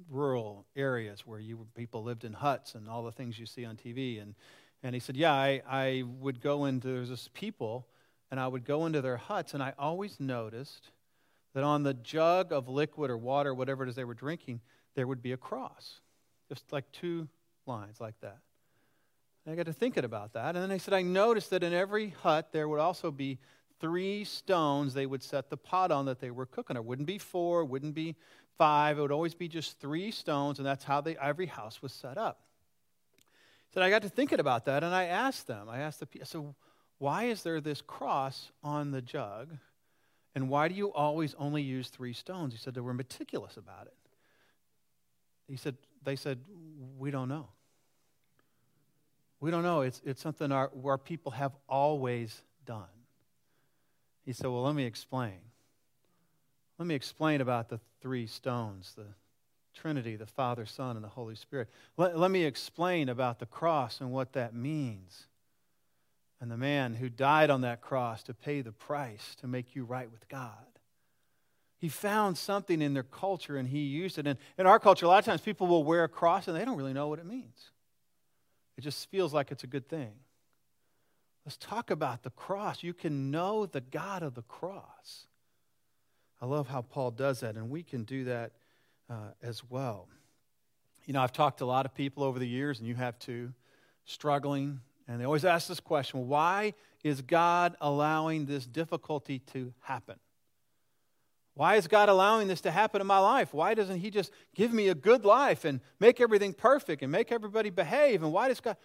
rural 0.10 0.66
areas 0.76 1.26
where 1.26 1.40
you 1.40 1.68
people 1.76 2.04
lived 2.04 2.24
in 2.24 2.34
huts 2.34 2.76
and 2.76 2.88
all 2.88 3.04
the 3.04 3.12
things 3.12 3.38
you 3.38 3.46
see 3.46 3.66
on 3.66 3.76
TV, 3.76 4.22
and 4.22 4.36
and 4.84 4.94
he 4.94 5.00
said, 5.00 5.18
yeah, 5.18 5.34
I 5.34 5.62
I 5.68 6.04
would 6.20 6.42
go 6.42 6.66
into 6.66 6.88
there's 6.88 7.10
this 7.10 7.30
people, 7.34 7.88
and 8.32 8.40
I 8.40 8.48
would 8.48 8.66
go 8.66 8.86
into 8.86 9.02
their 9.02 9.18
huts, 9.18 9.54
and 9.54 9.64
I 9.64 9.74
always 9.78 10.20
noticed 10.20 10.92
that 11.54 11.64
on 11.64 11.84
the 11.84 11.94
jug 11.94 12.52
of 12.54 12.68
liquid 12.68 13.10
or 13.10 13.18
water, 13.18 13.54
whatever 13.54 13.84
it 13.84 13.90
is 13.90 13.96
they 13.96 14.04
were 14.04 14.14
drinking, 14.14 14.62
there 14.96 15.08
would 15.08 15.22
be 15.22 15.32
a 15.32 15.38
cross, 15.38 16.02
just 16.50 16.72
like 16.72 16.92
two 16.92 17.28
lines 17.66 18.00
like 18.00 18.20
that. 18.22 18.38
And 19.46 19.54
I 19.54 19.56
got 19.56 19.66
to 19.66 19.74
thinking 19.74 20.04
about 20.04 20.34
that. 20.34 20.56
And 20.56 20.58
then 20.58 20.70
they 20.70 20.78
said, 20.78 20.94
I 20.94 21.02
noticed 21.02 21.52
that 21.52 21.64
in 21.64 21.74
every 21.74 22.10
hut 22.22 22.50
there 22.52 22.68
would 22.68 22.80
also 22.80 23.12
be 23.12 23.40
three 23.80 24.24
stones 24.24 24.94
they 24.94 25.06
would 25.06 25.24
set 25.24 25.50
the 25.50 25.58
pot 25.58 25.92
on 25.92 26.06
that 26.06 26.20
they 26.20 26.32
were 26.32 26.46
cooking. 26.46 26.76
It 26.76 26.86
wouldn't 26.86 27.08
be 27.08 27.18
four, 27.18 27.66
wouldn't 27.66 27.94
be 27.94 28.16
five. 28.58 28.98
It 28.98 29.02
would 29.02 29.12
always 29.12 29.36
be 29.36 29.48
just 29.48 29.80
three 29.80 30.12
stones, 30.12 30.60
and 30.60 30.66
that's 30.66 30.84
how 30.84 31.02
they, 31.02 31.16
every 31.18 31.46
house 31.46 31.82
was 31.82 31.94
set 31.94 32.18
up. 32.18 32.42
So 33.74 33.82
I 33.82 33.90
got 33.90 34.02
to 34.02 34.10
thinking 34.10 34.40
about 34.40 34.66
that, 34.66 34.84
and 34.84 34.96
I 34.96 35.06
asked 35.06 35.48
them, 35.48 35.70
I 35.70 35.80
asked 35.80 36.00
the 36.00 36.06
people, 36.06 36.26
so 36.26 36.56
why 36.98 37.26
is 37.26 37.44
there 37.44 37.62
this 37.62 37.82
cross 37.82 38.52
on 38.64 38.92
the 38.92 39.02
jug? 39.02 39.56
And 40.34 40.50
why 40.50 40.68
do 40.68 40.76
you 40.76 40.94
always 40.94 41.36
only 41.38 41.62
use 41.62 41.90
three 41.90 42.14
stones? 42.14 42.54
He 42.54 42.60
said 42.60 42.74
they 42.74 42.82
were 42.82 42.94
meticulous 42.94 43.58
about 43.58 43.88
it. 43.88 43.94
He 45.48 45.58
said, 45.58 45.78
they 46.04 46.16
said, 46.16 46.40
we 46.98 47.12
don't 47.12 47.30
know. 47.30 47.48
We 49.40 49.52
don't 49.52 49.64
know. 49.64 49.82
It's, 49.82 50.02
it's 50.06 50.22
something 50.22 50.52
our, 50.52 50.72
our 50.84 50.98
people 50.98 51.32
have 51.32 51.54
always 51.70 52.42
done. 52.66 52.86
He 54.28 54.34
said, 54.34 54.48
Well, 54.48 54.64
let 54.64 54.76
me 54.76 54.84
explain. 54.84 55.40
Let 56.78 56.86
me 56.86 56.96
explain 56.96 57.40
about 57.40 57.70
the 57.70 57.80
three 58.02 58.28
stones, 58.28 58.94
the 58.96 59.06
Trinity, 59.74 60.18
the 60.18 60.26
Father, 60.26 60.66
Son, 60.66 60.98
and 60.98 61.04
the 61.04 61.10
Holy 61.10 61.36
Spirit. 61.36 61.70
Let, 61.96 62.20
let 62.20 62.30
me 62.30 62.44
explain 62.44 63.08
about 63.08 63.40
the 63.40 63.46
cross 63.46 64.02
and 64.02 64.12
what 64.12 64.34
that 64.34 64.54
means. 64.54 65.28
And 66.42 66.52
the 66.52 66.58
man 66.58 66.94
who 66.94 67.08
died 67.08 67.50
on 67.50 67.62
that 67.62 67.80
cross 67.80 68.22
to 68.24 68.34
pay 68.34 68.60
the 68.60 68.74
price 68.74 69.36
to 69.40 69.48
make 69.48 69.76
you 69.76 69.86
right 69.86 70.12
with 70.12 70.28
God. 70.28 70.52
He 71.80 71.88
found 71.88 72.38
something 72.38 72.82
in 72.82 72.94
their 72.94 73.04
culture 73.04 73.56
and 73.56 73.70
he 73.70 73.80
used 73.80 74.18
it. 74.18 74.28
And 74.28 74.38
in 74.58 74.68
our 74.68 74.78
culture, 74.78 75.06
a 75.06 75.10
lot 75.10 75.20
of 75.20 75.26
times 75.26 75.40
people 75.40 75.68
will 75.68 75.86
wear 75.86 76.04
a 76.04 76.10
cross 76.10 76.50
and 76.50 76.58
they 76.58 76.66
don't 76.66 76.78
really 76.78 76.94
know 76.94 77.08
what 77.08 77.20
it 77.20 77.26
means. 77.26 77.72
It 78.78 78.82
just 78.82 79.10
feels 79.10 79.34
like 79.34 79.52
it's 79.52 79.64
a 79.64 79.68
good 79.68 79.88
thing. 79.88 80.12
Let's 81.48 81.56
talk 81.56 81.92
about 81.92 82.24
the 82.24 82.30
cross. 82.32 82.84
You 82.84 82.94
can 82.94 83.32
know 83.32 83.66
the 83.66 83.80
God 83.80 84.22
of 84.22 84.36
the 84.36 84.42
cross. 84.42 85.28
I 86.42 86.46
love 86.46 86.68
how 86.68 86.82
Paul 86.82 87.12
does 87.12 87.40
that, 87.40 87.56
and 87.56 87.70
we 87.70 87.84
can 87.84 88.04
do 88.04 88.26
that 88.26 88.52
uh, 89.10 89.30
as 89.42 89.64
well. 89.70 90.10
You 91.06 91.14
know, 91.14 91.22
I've 91.22 91.32
talked 91.32 91.60
to 91.60 91.64
a 91.64 91.66
lot 91.66 91.86
of 91.86 91.94
people 91.94 92.24
over 92.26 92.38
the 92.38 92.46
years, 92.46 92.80
and 92.80 92.88
you 92.90 92.96
have 92.96 93.18
too, 93.18 93.54
struggling, 94.04 94.82
and 95.08 95.22
they 95.22 95.26
always 95.26 95.46
ask 95.46 95.70
this 95.70 95.80
question 95.80 96.28
why 96.28 96.74
is 97.02 97.22
God 97.22 97.78
allowing 97.80 98.46
this 98.46 98.66
difficulty 98.66 99.40
to 99.54 99.74
happen? 99.80 100.20
Why 101.54 101.78
is 101.78 101.88
God 101.88 102.10
allowing 102.10 102.50
this 102.50 102.60
to 102.62 102.72
happen 102.72 103.00
in 103.00 103.08
my 103.08 103.20
life? 103.20 103.54
Why 103.54 103.74
doesn't 103.74 104.00
He 104.00 104.10
just 104.10 104.34
give 104.54 104.74
me 104.74 104.90
a 104.90 104.96
good 104.96 105.24
life 105.24 105.64
and 105.64 105.80
make 105.98 106.20
everything 106.20 106.54
perfect 106.54 107.04
and 107.04 107.10
make 107.10 107.32
everybody 107.32 107.70
behave? 107.70 108.22
And 108.22 108.34
why 108.34 108.50
does 108.50 108.60
God. 108.60 108.76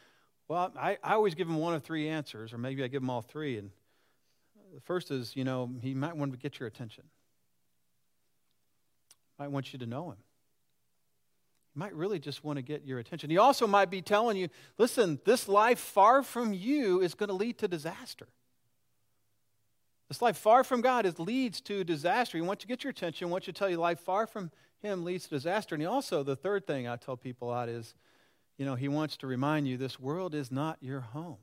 Well, 0.52 0.70
I, 0.78 0.98
I 1.02 1.14
always 1.14 1.34
give 1.34 1.48
Him 1.48 1.56
one 1.56 1.72
of 1.72 1.82
three 1.82 2.10
answers, 2.10 2.52
or 2.52 2.58
maybe 2.58 2.84
I 2.84 2.88
give 2.88 3.02
Him 3.02 3.08
all 3.08 3.22
three. 3.22 3.56
And 3.56 3.70
the 4.74 4.82
first 4.82 5.10
is, 5.10 5.34
you 5.34 5.44
know, 5.44 5.70
He 5.80 5.94
might 5.94 6.14
want 6.14 6.32
to 6.32 6.38
get 6.38 6.60
your 6.60 6.66
attention, 6.66 7.04
might 9.38 9.50
want 9.50 9.72
you 9.72 9.78
to 9.78 9.86
know 9.86 10.10
Him. 10.10 10.18
He 11.72 11.78
might 11.78 11.94
really 11.94 12.18
just 12.18 12.44
want 12.44 12.58
to 12.58 12.62
get 12.62 12.84
your 12.84 12.98
attention. 12.98 13.30
He 13.30 13.38
also 13.38 13.66
might 13.66 13.88
be 13.88 14.02
telling 14.02 14.36
you, 14.36 14.50
listen, 14.76 15.20
this 15.24 15.48
life 15.48 15.78
far 15.78 16.22
from 16.22 16.52
you 16.52 17.00
is 17.00 17.14
going 17.14 17.28
to 17.28 17.34
lead 17.34 17.56
to 17.60 17.66
disaster. 17.66 18.28
This 20.08 20.20
life 20.20 20.36
far 20.36 20.64
from 20.64 20.82
God 20.82 21.06
is, 21.06 21.18
leads 21.18 21.62
to 21.62 21.82
disaster. 21.82 22.36
He 22.36 22.42
wants 22.42 22.60
to 22.60 22.68
get 22.68 22.84
your 22.84 22.90
attention, 22.90 23.30
wants 23.30 23.46
you 23.46 23.54
to 23.54 23.58
tell 23.58 23.70
you 23.70 23.78
life 23.78 24.00
far 24.00 24.26
from 24.26 24.50
Him 24.82 25.02
leads 25.02 25.24
to 25.24 25.30
disaster. 25.30 25.74
And 25.74 25.80
he 25.80 25.86
also, 25.86 26.22
the 26.22 26.36
third 26.36 26.66
thing 26.66 26.86
I 26.86 26.96
tell 26.96 27.16
people 27.16 27.48
a 27.48 27.52
lot 27.52 27.70
is, 27.70 27.94
you 28.62 28.66
know, 28.66 28.76
He 28.76 28.86
wants 28.86 29.16
to 29.16 29.26
remind 29.26 29.66
you 29.66 29.76
this 29.76 29.98
world 29.98 30.36
is 30.36 30.52
not 30.52 30.78
your 30.80 31.00
home. 31.00 31.38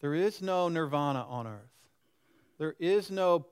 There 0.00 0.14
is 0.14 0.40
no 0.40 0.68
nirvana 0.68 1.26
on 1.28 1.48
earth. 1.48 1.88
there 2.58 2.76
is 2.78 3.10
no 3.10 3.46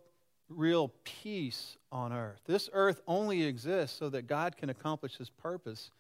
real 0.49 0.93
peace 1.03 1.77
on 1.91 2.13
earth. 2.13 2.39
This 2.47 2.71
earth 2.73 3.01
only 3.09 3.43
exists 3.43 3.99
so 3.99 4.11
that 4.11 4.29
God 4.29 4.57
can 4.57 4.71
accomplish 4.71 5.17
his 5.17 5.29
purpose 5.29 5.91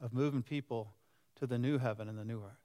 of 0.00 0.12
moving 0.12 0.44
people 0.44 0.94
to 1.40 1.48
the 1.48 1.58
new 1.58 1.78
heaven 1.78 2.08
and 2.08 2.16
the 2.16 2.24
new 2.24 2.38
earth. 2.38 2.61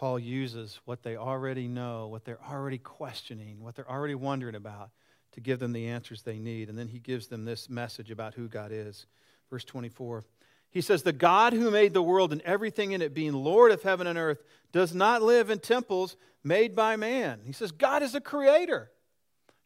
Paul 0.00 0.18
uses 0.18 0.80
what 0.86 1.02
they 1.02 1.18
already 1.18 1.68
know, 1.68 2.08
what 2.08 2.24
they're 2.24 2.40
already 2.50 2.78
questioning, 2.78 3.60
what 3.60 3.74
they're 3.74 3.90
already 3.90 4.14
wondering 4.14 4.54
about, 4.54 4.88
to 5.32 5.42
give 5.42 5.58
them 5.58 5.74
the 5.74 5.88
answers 5.88 6.22
they 6.22 6.38
need. 6.38 6.70
And 6.70 6.78
then 6.78 6.88
he 6.88 6.98
gives 6.98 7.26
them 7.26 7.44
this 7.44 7.68
message 7.68 8.10
about 8.10 8.32
who 8.32 8.48
God 8.48 8.72
is. 8.72 9.04
Verse 9.50 9.62
24. 9.62 10.24
He 10.70 10.80
says, 10.80 11.02
The 11.02 11.12
God 11.12 11.52
who 11.52 11.70
made 11.70 11.92
the 11.92 12.02
world 12.02 12.32
and 12.32 12.40
everything 12.46 12.92
in 12.92 13.02
it, 13.02 13.12
being 13.12 13.34
Lord 13.34 13.72
of 13.72 13.82
heaven 13.82 14.06
and 14.06 14.18
earth, 14.18 14.42
does 14.72 14.94
not 14.94 15.20
live 15.20 15.50
in 15.50 15.58
temples 15.58 16.16
made 16.42 16.74
by 16.74 16.96
man. 16.96 17.40
He 17.44 17.52
says, 17.52 17.70
God 17.70 18.02
is 18.02 18.14
a 18.14 18.22
creator. 18.22 18.90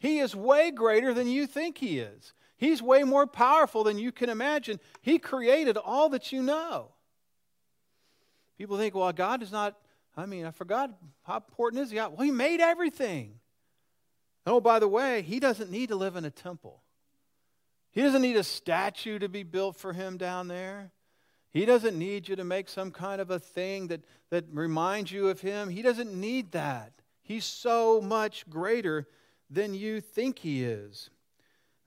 He 0.01 0.19
is 0.19 0.35
way 0.35 0.73
greater 0.73 1.15
than 1.15 1.29
you 1.29 1.47
think 1.47 1.79
he 1.79 2.01
is. 2.01 2.33
He's 2.57 2.83
way 2.83 3.05
more 3.05 3.29
powerful 3.29 3.85
than 3.85 4.01
you 4.01 4.11
can 4.11 4.31
imagine. 4.31 4.81
He 5.01 5.21
created 5.21 5.77
all 5.77 6.09
that 6.09 6.33
you 6.33 6.43
know. 6.43 6.89
People 8.59 8.79
think, 8.79 8.97
well, 8.97 9.13
God 9.13 9.41
is 9.41 9.53
not 9.53 9.77
I 10.17 10.27
mean, 10.27 10.47
I 10.47 10.51
forgot 10.51 10.91
how 11.23 11.37
important 11.37 11.83
is 11.83 11.91
he? 11.91 11.97
Well, 11.97 12.17
he 12.21 12.31
made 12.31 12.61
everything. 12.61 13.41
Oh, 14.47 14.61
by 14.61 14.79
the 14.79 14.89
way, 14.89 15.23
he 15.23 15.41
doesn't 15.41 15.71
need 15.71 15.89
to 15.89 15.97
live 15.97 16.17
in 16.17 16.25
a 16.25 16.31
temple. 16.31 16.83
He 17.91 18.03
doesn't 18.03 18.23
need 18.23 18.37
a 18.37 18.45
statue 18.45 19.19
to 19.19 19.29
be 19.29 19.43
built 19.43 19.77
for 19.77 19.93
him 19.93 20.17
down 20.17 20.49
there. 20.49 20.93
He 21.53 21.65
doesn't 21.65 21.97
need 21.97 22.29
you 22.29 22.37
to 22.37 22.45
make 22.45 22.69
some 22.69 22.91
kind 22.91 23.21
of 23.21 23.31
a 23.31 23.39
thing 23.39 23.87
that, 23.89 24.03
that 24.31 24.45
reminds 24.53 25.13
you 25.13 25.29
of 25.29 25.41
him. 25.41 25.69
He 25.69 25.83
doesn't 25.83 26.13
need 26.13 26.53
that. 26.53 26.93
He's 27.23 27.45
so 27.45 28.01
much 28.01 28.49
greater 28.51 29.07
than 29.49 29.73
you 29.73 30.01
think 30.01 30.41
he 30.41 30.65
is. 30.65 31.11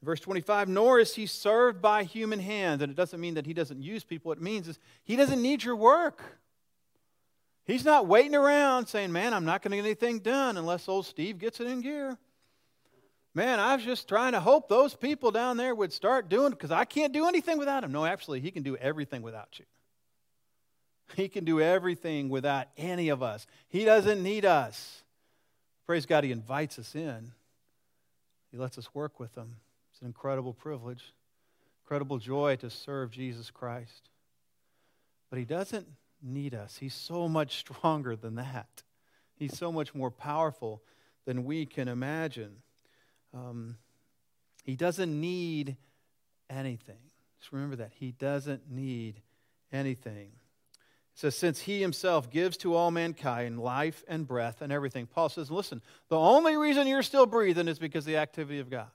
Verse 0.02 0.22
25, 0.22 0.70
nor 0.70 1.00
is 1.00 1.16
he 1.16 1.26
served 1.26 1.82
by 1.82 2.04
human 2.04 2.40
hands. 2.40 2.82
And 2.82 2.92
it 2.92 2.96
doesn't 2.96 3.20
mean 3.20 3.34
that 3.34 3.46
he 3.46 3.54
doesn't 3.54 3.82
use 3.82 4.04
people. 4.04 4.30
What 4.30 4.38
it 4.38 4.44
means 4.44 4.68
is 4.68 4.80
he 5.04 5.16
doesn't 5.16 5.42
need 5.42 5.64
your 5.64 5.76
work. 5.76 6.40
He's 7.68 7.86
not 7.86 8.08
waiting 8.08 8.34
around 8.34 8.88
saying, 8.88 9.12
Man, 9.12 9.34
I'm 9.34 9.46
not 9.46 9.62
going 9.62 9.72
to 9.72 9.78
get 9.78 9.86
anything 9.86 10.20
done 10.20 10.58
unless 10.58 10.88
old 10.88 11.06
Steve 11.06 11.38
gets 11.38 11.60
it 11.60 11.68
in 11.68 11.82
gear. 11.82 12.18
Man, 13.36 13.60
I 13.60 13.76
was 13.76 13.84
just 13.84 14.08
trying 14.08 14.32
to 14.32 14.40
hope 14.40 14.68
those 14.68 14.96
people 14.96 15.30
down 15.30 15.58
there 15.58 15.76
would 15.76 15.94
start 15.94 16.30
doing 16.30 16.50
because 16.50 16.72
I 16.72 16.86
can't 16.86 17.14
do 17.14 17.28
anything 17.28 17.60
without 17.60 17.84
him. 17.84 17.92
No, 17.92 18.06
actually, 18.06 18.40
he 18.40 18.50
can 18.50 18.64
do 18.64 18.76
everything 18.78 19.22
without 19.22 19.60
you. 19.60 19.66
He 21.16 21.30
can 21.30 21.46
do 21.46 21.62
everything 21.62 22.30
without 22.30 22.68
any 22.78 23.10
of 23.10 23.22
us. 23.24 23.48
He 23.70 23.86
doesn't 23.86 24.22
need 24.22 24.44
us. 24.44 25.04
Praise 25.86 26.06
God, 26.06 26.24
He 26.24 26.32
invites 26.32 26.78
us 26.80 26.96
in. 26.96 27.32
He 28.52 28.58
lets 28.58 28.78
us 28.78 28.94
work 28.94 29.20
with 29.20 29.36
Him. 29.36 29.56
It's 29.92 30.02
an 30.02 30.08
incredible 30.08 30.54
privilege, 30.54 31.14
incredible 31.84 32.18
joy 32.18 32.58
to 32.58 32.70
serve 32.70 33.12
Jesus 33.12 33.52
Christ. 33.52 34.10
But 35.30 35.40
He 35.40 35.46
doesn't 35.46 35.88
need 36.28 36.54
us. 36.54 36.78
He's 36.78 36.94
so 36.94 37.28
much 37.28 37.58
stronger 37.60 38.16
than 38.16 38.36
that. 38.36 38.84
He's 39.36 39.58
so 39.58 39.72
much 39.72 39.94
more 39.94 40.12
powerful 40.12 40.82
than 41.26 41.44
we 41.44 41.66
can 41.66 41.88
imagine. 41.88 42.58
Um, 43.34 43.78
he 44.64 44.76
doesn't 44.76 45.20
need 45.20 45.78
anything. 46.50 46.98
Just 47.40 47.52
remember 47.52 47.76
that. 47.78 47.92
He 47.94 48.12
doesn't 48.12 48.72
need 48.72 49.22
anything. 49.72 50.32
It 51.18 51.20
says, 51.20 51.36
since 51.36 51.62
he 51.62 51.82
himself 51.82 52.30
gives 52.30 52.58
to 52.58 52.76
all 52.76 52.92
mankind 52.92 53.60
life 53.60 54.04
and 54.08 54.28
breath 54.28 54.62
and 54.62 54.72
everything. 54.72 55.08
Paul 55.08 55.30
says, 55.30 55.52
listen, 55.52 55.82
the 56.10 56.18
only 56.18 56.58
reason 56.58 56.88
you're 56.88 57.04
still 57.04 57.26
breathing 57.26 57.68
is 57.68 57.80
because 57.80 58.04
of 58.04 58.08
the 58.08 58.18
activity 58.18 58.60
of 58.60 58.70
God. 58.70 58.88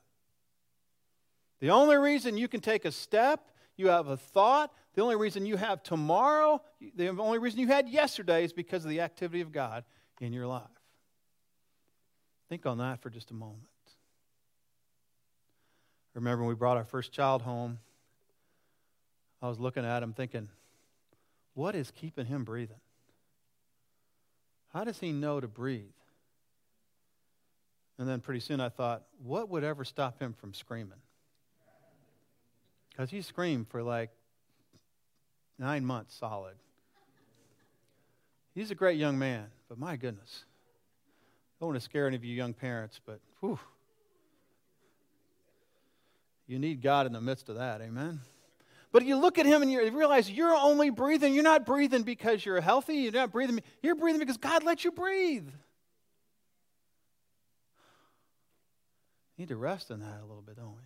The 1.61 1.71
only 1.71 1.97
reason 1.97 2.37
you 2.37 2.49
can 2.49 2.61
take 2.61 2.85
a 2.85 2.93
step, 2.93 3.51
you 3.77 3.89
have 3.89 4.09
a 4.09 4.17
thought, 4.17 4.73
the 4.95 5.03
only 5.03 5.17
reason 5.17 5.47
you 5.47 5.57
have 5.57 5.83
tomorrow, 5.83 6.61
the 6.97 7.09
only 7.09 7.39
reason 7.39 7.61
you 7.61 7.69
had 7.69 7.89
yesterday 7.89 8.45
is 8.45 8.53
because 8.53 8.85
of 8.85 8.91
the 8.91 9.01
activity 9.01 9.41
of 9.41 9.53
God 9.53 9.85
in 10.21 10.33
your 10.33 10.47
life. 10.47 10.63
Think 12.49 12.67
on 12.67 12.79
that 12.79 13.01
for 13.01 13.09
just 13.09 13.31
a 13.31 13.35
moment. 13.35 13.63
Remember 16.15 16.43
when 16.43 16.51
we 16.51 16.55
brought 16.55 16.77
our 16.77 16.85
first 16.85 17.13
child 17.13 17.41
home, 17.43 17.79
I 19.41 19.49
was 19.49 19.59
looking 19.59 19.85
at 19.85 20.03
him 20.03 20.13
thinking, 20.13 20.49
what 21.55 21.75
is 21.75 21.91
keeping 21.91 22.27
him 22.27 22.45
breathing? 22.45 22.77
How 24.73 24.85
does 24.85 24.99
he 25.01 25.13
know 25.13 25.41
to 25.41 25.49
breathe? 25.49 25.85
And 27.99 28.09
then 28.09 28.21
pretty 28.21 28.41
soon 28.41 28.61
I 28.61 28.69
thought, 28.69 29.05
what 29.23 29.49
would 29.49 29.65
ever 29.65 29.85
stop 29.85 30.21
him 30.21 30.33
from 30.33 30.55
screaming? 30.55 30.99
Because 32.91 33.11
he 33.11 33.23
screamed 33.23 33.69
for 33.69 33.83
like 33.83 34.11
Nine 35.63 35.85
months 35.85 36.17
solid. 36.17 36.57
He's 38.53 38.73
a 38.73 38.75
great 38.75 38.99
young 38.99 39.17
man, 39.17 39.47
but 39.69 39.79
my 39.79 39.95
goodness. 39.95 40.45
I 40.45 41.55
don't 41.61 41.69
want 41.69 41.81
to 41.81 41.85
scare 41.85 42.09
any 42.09 42.17
of 42.17 42.25
you 42.25 42.35
young 42.35 42.53
parents, 42.53 42.99
but 43.07 43.21
whew. 43.39 43.61
You 46.49 46.59
need 46.59 46.83
God 46.83 47.07
in 47.07 47.13
the 47.13 47.21
midst 47.21 47.49
of 47.49 47.59
that, 47.59 47.81
amen? 47.81 48.23
But 48.91 49.05
you 49.05 49.15
look 49.15 49.39
at 49.39 49.47
him 49.47 49.63
and 49.63 49.71
you 49.71 49.89
realize 49.97 50.29
you're 50.29 50.53
only 50.53 50.91
breathing. 50.91 51.33
You're 51.33 51.45
not 51.45 51.65
breathing 51.65 52.03
because 52.03 52.45
you're 52.45 52.61
healthy. 52.61 52.97
You're 52.97 53.13
not 53.13 53.31
breathing. 53.31 53.61
You're 53.85 53.95
breathing 53.95 54.19
because 54.19 54.39
God 54.39 54.65
let 54.65 54.85
you 54.85 54.91
breathe. 54.91 55.47
You 59.37 59.39
need 59.39 59.49
to 59.51 59.57
rest 59.57 59.93
in 59.93 60.01
that 60.01 60.23
a 60.23 60.27
little 60.27 60.43
bit, 60.43 60.57
don't 60.57 60.75
we? 60.75 60.83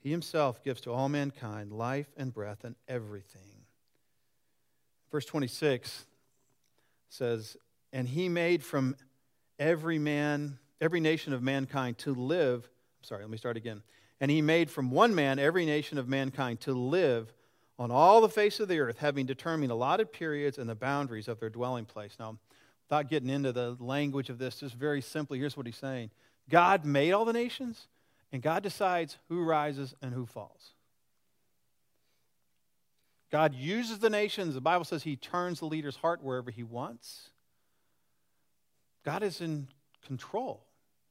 He 0.00 0.10
himself 0.10 0.62
gives 0.64 0.80
to 0.82 0.92
all 0.92 1.08
mankind 1.08 1.72
life 1.72 2.08
and 2.16 2.32
breath 2.32 2.64
and 2.64 2.74
everything. 2.88 3.64
Verse 5.12 5.26
26 5.26 6.06
says, 7.08 7.56
And 7.92 8.08
he 8.08 8.28
made 8.28 8.64
from 8.64 8.96
every 9.58 9.98
man, 9.98 10.58
every 10.80 11.00
nation 11.00 11.32
of 11.32 11.42
mankind 11.42 11.98
to 11.98 12.14
live. 12.14 12.64
I'm 12.64 13.04
sorry, 13.04 13.22
let 13.22 13.30
me 13.30 13.36
start 13.36 13.56
again. 13.56 13.82
And 14.20 14.30
he 14.30 14.42
made 14.42 14.70
from 14.70 14.90
one 14.90 15.14
man 15.14 15.38
every 15.38 15.66
nation 15.66 15.98
of 15.98 16.08
mankind 16.08 16.60
to 16.60 16.72
live 16.72 17.32
on 17.78 17.90
all 17.90 18.20
the 18.20 18.28
face 18.28 18.60
of 18.60 18.68
the 18.68 18.78
earth, 18.78 18.98
having 18.98 19.24
determined 19.24 19.72
allotted 19.72 20.12
periods 20.12 20.58
and 20.58 20.68
the 20.68 20.74
boundaries 20.74 21.28
of 21.28 21.40
their 21.40 21.48
dwelling 21.48 21.86
place. 21.86 22.16
Now, 22.18 22.38
without 22.88 23.08
getting 23.08 23.30
into 23.30 23.52
the 23.52 23.76
language 23.80 24.28
of 24.28 24.38
this, 24.38 24.60
just 24.60 24.74
very 24.74 25.00
simply, 25.00 25.38
here's 25.38 25.56
what 25.56 25.66
he's 25.66 25.76
saying 25.76 26.10
God 26.48 26.84
made 26.84 27.12
all 27.12 27.24
the 27.24 27.32
nations, 27.32 27.88
and 28.32 28.42
God 28.42 28.62
decides 28.62 29.18
who 29.28 29.42
rises 29.42 29.94
and 30.02 30.12
who 30.14 30.26
falls. 30.26 30.74
God 33.30 33.54
uses 33.54 34.00
the 34.00 34.10
nations. 34.10 34.54
The 34.54 34.60
Bible 34.60 34.84
says 34.84 35.02
he 35.02 35.16
turns 35.16 35.60
the 35.60 35.66
leader's 35.66 35.96
heart 35.96 36.22
wherever 36.22 36.50
he 36.50 36.64
wants. 36.64 37.30
God 39.04 39.22
is 39.22 39.40
in 39.40 39.68
control. 40.06 40.64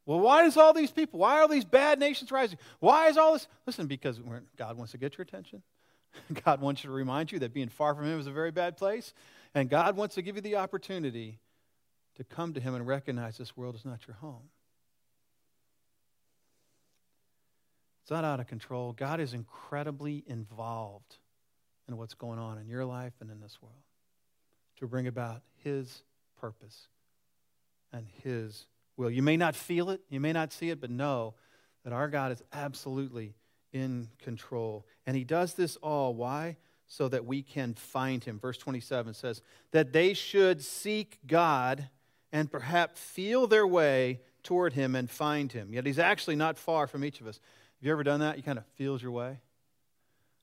Well, 0.05 0.19
why 0.19 0.43
does 0.43 0.57
all 0.57 0.73
these 0.73 0.91
people, 0.91 1.19
why 1.19 1.39
are 1.39 1.47
these 1.47 1.65
bad 1.65 1.99
nations 1.99 2.31
rising? 2.31 2.57
Why 2.79 3.07
is 3.07 3.17
all 3.17 3.33
this? 3.33 3.47
Listen, 3.65 3.87
because 3.87 4.19
God 4.57 4.77
wants 4.77 4.91
to 4.91 4.97
get 4.97 5.17
your 5.17 5.23
attention. 5.23 5.61
God 6.45 6.61
wants 6.61 6.83
you 6.83 6.89
to 6.89 6.95
remind 6.95 7.31
you 7.31 7.39
that 7.39 7.53
being 7.53 7.69
far 7.69 7.93
from 7.93 8.05
him 8.05 8.19
is 8.19 8.27
a 8.27 8.31
very 8.31 8.51
bad 8.51 8.75
place. 8.75 9.13
And 9.53 9.69
God 9.69 9.95
wants 9.95 10.15
to 10.15 10.21
give 10.21 10.35
you 10.35 10.41
the 10.41 10.55
opportunity 10.55 11.39
to 12.15 12.23
come 12.23 12.53
to 12.53 12.59
him 12.59 12.73
and 12.75 12.85
recognize 12.85 13.37
this 13.37 13.55
world 13.55 13.75
is 13.75 13.85
not 13.85 14.07
your 14.07 14.15
home. 14.15 14.49
It's 18.09 18.11
not 18.11 18.25
out 18.25 18.39
of 18.39 18.47
control. 18.47 18.91
God 18.91 19.19
is 19.19 19.35
incredibly 19.35 20.23
involved 20.25 21.17
in 21.87 21.95
what's 21.95 22.15
going 22.15 22.39
on 22.39 22.57
in 22.57 22.67
your 22.67 22.83
life 22.83 23.13
and 23.19 23.29
in 23.29 23.39
this 23.39 23.59
world 23.61 23.83
to 24.79 24.87
bring 24.87 25.05
about 25.05 25.43
His 25.63 26.01
purpose 26.41 26.87
and 27.93 28.07
His 28.23 28.65
will. 28.97 29.11
You 29.11 29.21
may 29.21 29.37
not 29.37 29.55
feel 29.55 29.91
it, 29.91 30.01
you 30.09 30.19
may 30.19 30.33
not 30.33 30.51
see 30.51 30.71
it, 30.71 30.81
but 30.81 30.89
know 30.89 31.35
that 31.83 31.93
our 31.93 32.07
God 32.07 32.31
is 32.31 32.41
absolutely 32.51 33.35
in 33.73 34.09
control. 34.17 34.87
And 35.05 35.15
He 35.15 35.23
does 35.23 35.53
this 35.53 35.75
all. 35.75 36.15
Why? 36.15 36.57
So 36.87 37.09
that 37.09 37.25
we 37.25 37.43
can 37.43 37.75
find 37.75 38.23
Him. 38.23 38.39
Verse 38.39 38.57
27 38.57 39.13
says, 39.13 39.43
that 39.69 39.93
they 39.93 40.15
should 40.15 40.63
seek 40.63 41.19
God 41.27 41.89
and 42.31 42.51
perhaps 42.51 42.99
feel 42.99 43.45
their 43.45 43.67
way 43.67 44.21
toward 44.41 44.73
Him 44.73 44.95
and 44.95 45.11
find 45.11 45.51
Him. 45.51 45.75
Yet 45.75 45.85
He's 45.85 45.99
actually 45.99 46.37
not 46.37 46.57
far 46.57 46.87
from 46.87 47.05
each 47.05 47.21
of 47.21 47.27
us. 47.27 47.39
Have 47.79 47.85
you 47.85 47.93
ever 47.93 48.03
done 48.03 48.19
that? 48.19 48.35
You 48.35 48.43
kind 48.43 48.57
of 48.57 48.65
feels 48.75 49.01
your 49.01 49.11
way. 49.11 49.37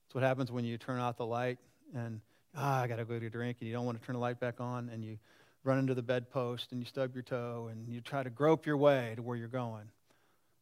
That's 0.05 0.15
what 0.15 0.23
happens 0.23 0.51
when 0.51 0.65
you 0.65 0.79
turn 0.79 0.99
out 0.99 1.17
the 1.17 1.25
light 1.25 1.59
and, 1.93 2.19
ah, 2.55 2.81
I 2.81 2.87
got 2.87 2.95
to 2.95 3.05
go 3.05 3.19
get 3.19 3.27
a 3.27 3.29
drink, 3.29 3.57
and 3.59 3.67
you 3.67 3.73
don't 3.73 3.85
want 3.85 4.01
to 4.01 4.05
turn 4.05 4.15
the 4.15 4.19
light 4.19 4.39
back 4.39 4.59
on, 4.59 4.89
and 4.89 5.05
you 5.05 5.19
run 5.63 5.77
into 5.77 5.93
the 5.93 6.01
bedpost 6.01 6.71
and 6.71 6.81
you 6.81 6.85
stub 6.85 7.13
your 7.13 7.21
toe 7.21 7.69
and 7.71 7.87
you 7.87 8.01
try 8.01 8.23
to 8.23 8.29
grope 8.31 8.65
your 8.65 8.77
way 8.77 9.13
to 9.15 9.21
where 9.21 9.37
you're 9.37 9.47
going. 9.47 9.83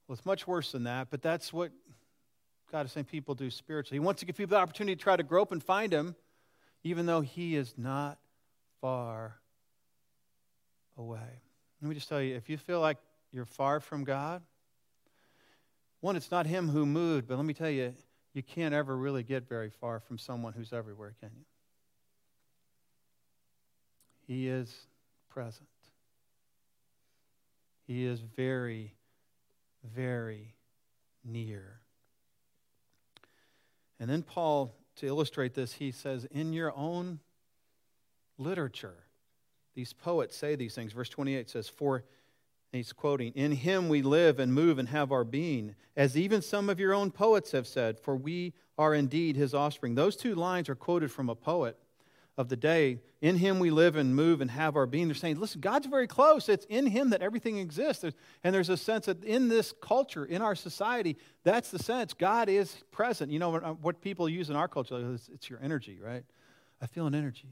Well, 0.07 0.17
it's 0.17 0.25
much 0.25 0.45
worse 0.47 0.73
than 0.73 0.83
that, 0.83 1.07
but 1.09 1.21
that's 1.21 1.53
what 1.53 1.71
God 2.71 2.85
is 2.85 2.91
saying 2.91 3.05
people 3.05 3.35
do 3.35 3.49
spiritually. 3.49 3.95
He 3.95 4.05
wants 4.05 4.19
to 4.19 4.25
give 4.25 4.35
people 4.35 4.57
the 4.57 4.61
opportunity 4.61 4.97
to 4.97 5.01
try 5.01 5.15
to 5.15 5.23
grope 5.23 5.53
and 5.53 5.63
find 5.63 5.93
Him, 5.93 6.15
even 6.83 7.05
though 7.05 7.21
He 7.21 7.55
is 7.55 7.73
not 7.77 8.17
far 8.81 9.39
away. 10.97 11.39
Let 11.81 11.89
me 11.89 11.95
just 11.95 12.09
tell 12.09 12.21
you 12.21 12.35
if 12.35 12.49
you 12.49 12.57
feel 12.57 12.81
like 12.81 12.97
you're 13.31 13.45
far 13.45 13.79
from 13.79 14.03
God, 14.03 14.41
one, 16.05 16.15
it's 16.15 16.29
not 16.29 16.45
Him 16.45 16.69
who 16.69 16.85
moved, 16.85 17.27
but 17.27 17.35
let 17.35 17.45
me 17.45 17.53
tell 17.55 17.69
you, 17.69 17.91
you 18.35 18.43
can't 18.43 18.75
ever 18.75 18.95
really 18.95 19.23
get 19.23 19.49
very 19.49 19.71
far 19.71 19.99
from 19.99 20.19
someone 20.19 20.53
who's 20.53 20.71
everywhere, 20.71 21.15
can 21.19 21.31
you? 21.35 21.45
He 24.27 24.47
is 24.47 24.71
present. 25.29 25.67
He 27.87 28.05
is 28.05 28.19
very, 28.19 28.93
very 29.95 30.53
near. 31.23 31.79
And 33.99 34.07
then 34.07 34.21
Paul, 34.21 34.75
to 34.97 35.07
illustrate 35.07 35.55
this, 35.55 35.73
he 35.73 35.89
says, 35.89 36.25
in 36.25 36.53
your 36.53 36.71
own 36.77 37.19
literature, 38.37 39.05
these 39.73 39.91
poets 39.91 40.37
say 40.37 40.55
these 40.55 40.75
things. 40.75 40.93
Verse 40.93 41.09
28 41.09 41.49
says, 41.49 41.67
For, 41.67 42.03
he's 42.75 42.93
quoting, 42.93 43.31
In 43.33 43.51
him 43.51 43.89
we 43.89 44.01
live 44.01 44.39
and 44.39 44.53
move 44.53 44.79
and 44.79 44.89
have 44.89 45.11
our 45.11 45.23
being, 45.23 45.75
as 45.95 46.17
even 46.17 46.41
some 46.41 46.69
of 46.69 46.79
your 46.79 46.93
own 46.93 47.11
poets 47.11 47.51
have 47.51 47.67
said, 47.67 47.99
for 47.99 48.15
we 48.15 48.53
are 48.77 48.93
indeed 48.93 49.35
his 49.35 49.53
offspring. 49.53 49.95
Those 49.95 50.15
two 50.15 50.35
lines 50.35 50.69
are 50.69 50.75
quoted 50.75 51.11
from 51.11 51.29
a 51.29 51.35
poet 51.35 51.77
of 52.37 52.49
the 52.49 52.57
day. 52.57 52.99
In 53.21 53.37
him 53.37 53.59
we 53.59 53.71
live 53.71 53.95
and 53.95 54.15
move 54.15 54.41
and 54.41 54.51
have 54.51 54.75
our 54.75 54.85
being. 54.85 55.07
They're 55.07 55.15
saying, 55.15 55.39
listen, 55.39 55.61
God's 55.61 55.87
very 55.87 56.07
close. 56.07 56.49
It's 56.49 56.65
in 56.65 56.85
him 56.85 57.11
that 57.11 57.21
everything 57.21 57.57
exists. 57.57 58.03
And 58.43 58.53
there's 58.53 58.69
a 58.69 58.77
sense 58.77 59.05
that 59.05 59.23
in 59.23 59.47
this 59.47 59.73
culture, 59.81 60.25
in 60.25 60.41
our 60.41 60.55
society, 60.55 61.17
that's 61.43 61.71
the 61.71 61.79
sense. 61.79 62.13
God 62.13 62.49
is 62.49 62.83
present. 62.91 63.31
You 63.31 63.39
know 63.39 63.55
uh, 63.55 63.73
what 63.73 64.01
people 64.01 64.27
use 64.27 64.49
in 64.49 64.55
our 64.55 64.67
culture? 64.67 65.17
It's 65.33 65.49
your 65.49 65.59
energy, 65.61 65.99
right? 66.03 66.23
I 66.81 66.87
feel 66.87 67.07
an 67.07 67.15
energy. 67.15 67.49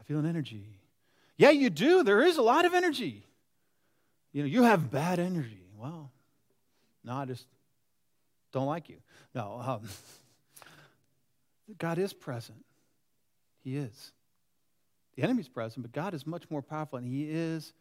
I 0.00 0.04
feel 0.04 0.18
an 0.18 0.26
energy. 0.26 0.78
Yeah, 1.42 1.50
you 1.50 1.70
do. 1.70 2.04
There 2.04 2.22
is 2.22 2.38
a 2.38 2.42
lot 2.42 2.66
of 2.66 2.72
energy. 2.72 3.26
You 4.32 4.44
know, 4.44 4.46
you 4.46 4.62
have 4.62 4.92
bad 4.92 5.18
energy. 5.18 5.64
Well, 5.76 6.12
no, 7.02 7.14
I 7.14 7.24
just 7.24 7.46
don't 8.52 8.66
like 8.66 8.88
you. 8.88 8.98
No, 9.34 9.60
um, 9.60 9.88
God 11.78 11.98
is 11.98 12.12
present. 12.12 12.64
He 13.64 13.76
is. 13.76 14.12
The 15.16 15.24
enemy's 15.24 15.48
present, 15.48 15.82
but 15.82 15.90
God 15.90 16.14
is 16.14 16.28
much 16.28 16.48
more 16.48 16.62
powerful, 16.62 16.98
and 16.98 17.08
He 17.08 17.28
is 17.28 17.72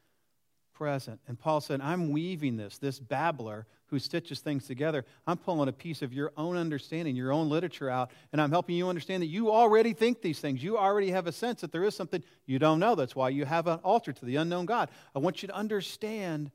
present. 0.82 1.20
And 1.28 1.39
Paul 1.39 1.62
said, 1.62 1.80
I'm 1.80 2.10
weaving 2.10 2.58
this, 2.58 2.80
this 2.80 2.98
babbler 2.98 3.67
who 3.86 4.00
stitches 4.00 4.39
things 4.39 4.65
together. 4.65 5.06
I'm 5.28 5.38
pulling 5.38 5.70
a 5.70 5.72
piece 5.72 6.02
of 6.02 6.12
your 6.12 6.32
own 6.36 6.58
understanding, 6.58 7.15
your 7.15 7.32
own 7.32 7.50
literature 7.50 7.88
out, 7.88 8.10
and 8.32 8.41
I'm 8.41 8.50
helping 8.50 8.76
you 8.76 8.89
understand 8.89 9.22
that 9.22 9.28
you 9.28 9.52
already 9.52 9.94
think 9.94 10.24
these 10.24 10.39
things. 10.39 10.63
You 10.63 10.80
already 10.80 11.12
have 11.12 11.28
a 11.28 11.32
sense 11.32 11.62
that 11.62 11.72
there 11.72 11.84
is 11.84 11.96
something 11.96 12.24
you 12.48 12.58
don't 12.58 12.80
know. 12.80 12.96
That's 12.96 13.15
why 13.15 13.30
you 13.30 13.46
have 13.46 13.67
an 13.67 13.78
altar 13.84 14.12
to 14.12 14.26
the 14.26 14.38
unknown 14.38 14.65
God. 14.65 14.89
I 15.15 15.20
want 15.20 15.44
you 15.44 15.50
to 15.50 15.56
understand 15.56 16.50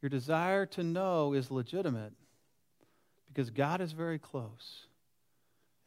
your 0.00 0.08
desire 0.08 0.66
to 0.66 0.84
know 0.84 1.32
is 1.32 1.50
legitimate 1.50 2.12
because 3.26 3.50
God 3.50 3.80
is 3.80 3.90
very 3.90 4.20
close 4.20 4.86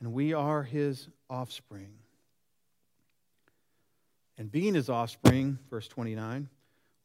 and 0.02 0.12
we 0.12 0.34
are 0.34 0.62
his 0.62 1.08
offspring. 1.30 1.94
And 4.38 4.52
being 4.52 4.74
his 4.74 4.90
offspring, 4.90 5.58
verse 5.70 5.88
29, 5.88 6.50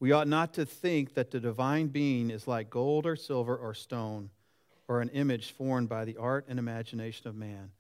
we 0.03 0.11
ought 0.11 0.27
not 0.27 0.55
to 0.55 0.67
think 0.67 1.15
that 1.15 1.31
the 1.31 1.39
divine 1.39 1.87
being 1.87 2.29
is 2.33 2.49
like 2.49 2.69
gold 2.69 3.07
or 3.07 3.15
silver 3.15 3.57
or 3.57 3.73
stone 3.73 4.31
or 4.89 5.01
an 5.01 5.09
image 5.11 5.53
formed 5.53 5.89
by 5.89 6.05
the 6.05 6.17
art 6.17 6.45
and 6.49 6.59
imagination 6.59 7.29
of 7.29 7.37
man. 7.37 7.71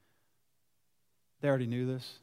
They 1.40 1.48
already 1.48 1.66
knew 1.66 1.84
this. 1.84 2.20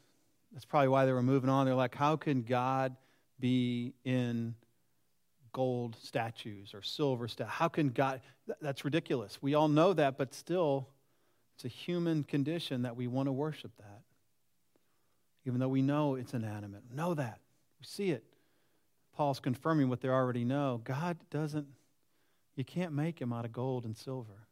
That's 0.53 0.63
probably 0.63 0.87
why 0.87 1.05
they 1.05 1.11
were 1.11 1.21
moving 1.21 1.49
on. 1.49 1.65
They're 1.65 1.75
like, 1.75 1.95
how 1.95 2.15
can 2.15 2.43
God 2.43 2.95
be 3.41 3.93
in 4.05 4.55
gold 5.51 5.97
statues 6.01 6.73
or 6.73 6.81
silver 6.81 7.27
statues? 7.27 7.51
How 7.51 7.67
can 7.67 7.89
God? 7.89 8.21
That's 8.61 8.85
ridiculous. 8.85 9.37
We 9.41 9.53
all 9.53 9.67
know 9.67 9.91
that, 9.91 10.17
but 10.17 10.33
still, 10.33 10.87
it's 11.55 11.65
a 11.65 11.67
human 11.67 12.23
condition 12.23 12.83
that 12.83 12.95
we 12.95 13.07
want 13.07 13.27
to 13.27 13.33
worship 13.33 13.75
that. 13.79 14.03
Even 15.45 15.59
though 15.59 15.67
we 15.67 15.81
know 15.81 16.15
it's 16.15 16.33
inanimate. 16.33 16.83
Know 16.89 17.15
that. 17.15 17.41
We 17.81 17.85
see 17.85 18.11
it. 18.11 18.23
Paul's 19.19 19.41
confirming 19.41 19.89
what 19.89 19.99
they 19.99 20.07
already 20.07 20.45
know. 20.45 20.79
God 20.81 21.17
doesn't, 21.29 21.67
you 22.55 22.63
can't 22.63 22.93
make 22.93 23.19
him 23.19 23.33
out 23.33 23.43
of 23.43 23.51
gold 23.51 23.83
and 23.83 23.97
silver. 23.97 24.47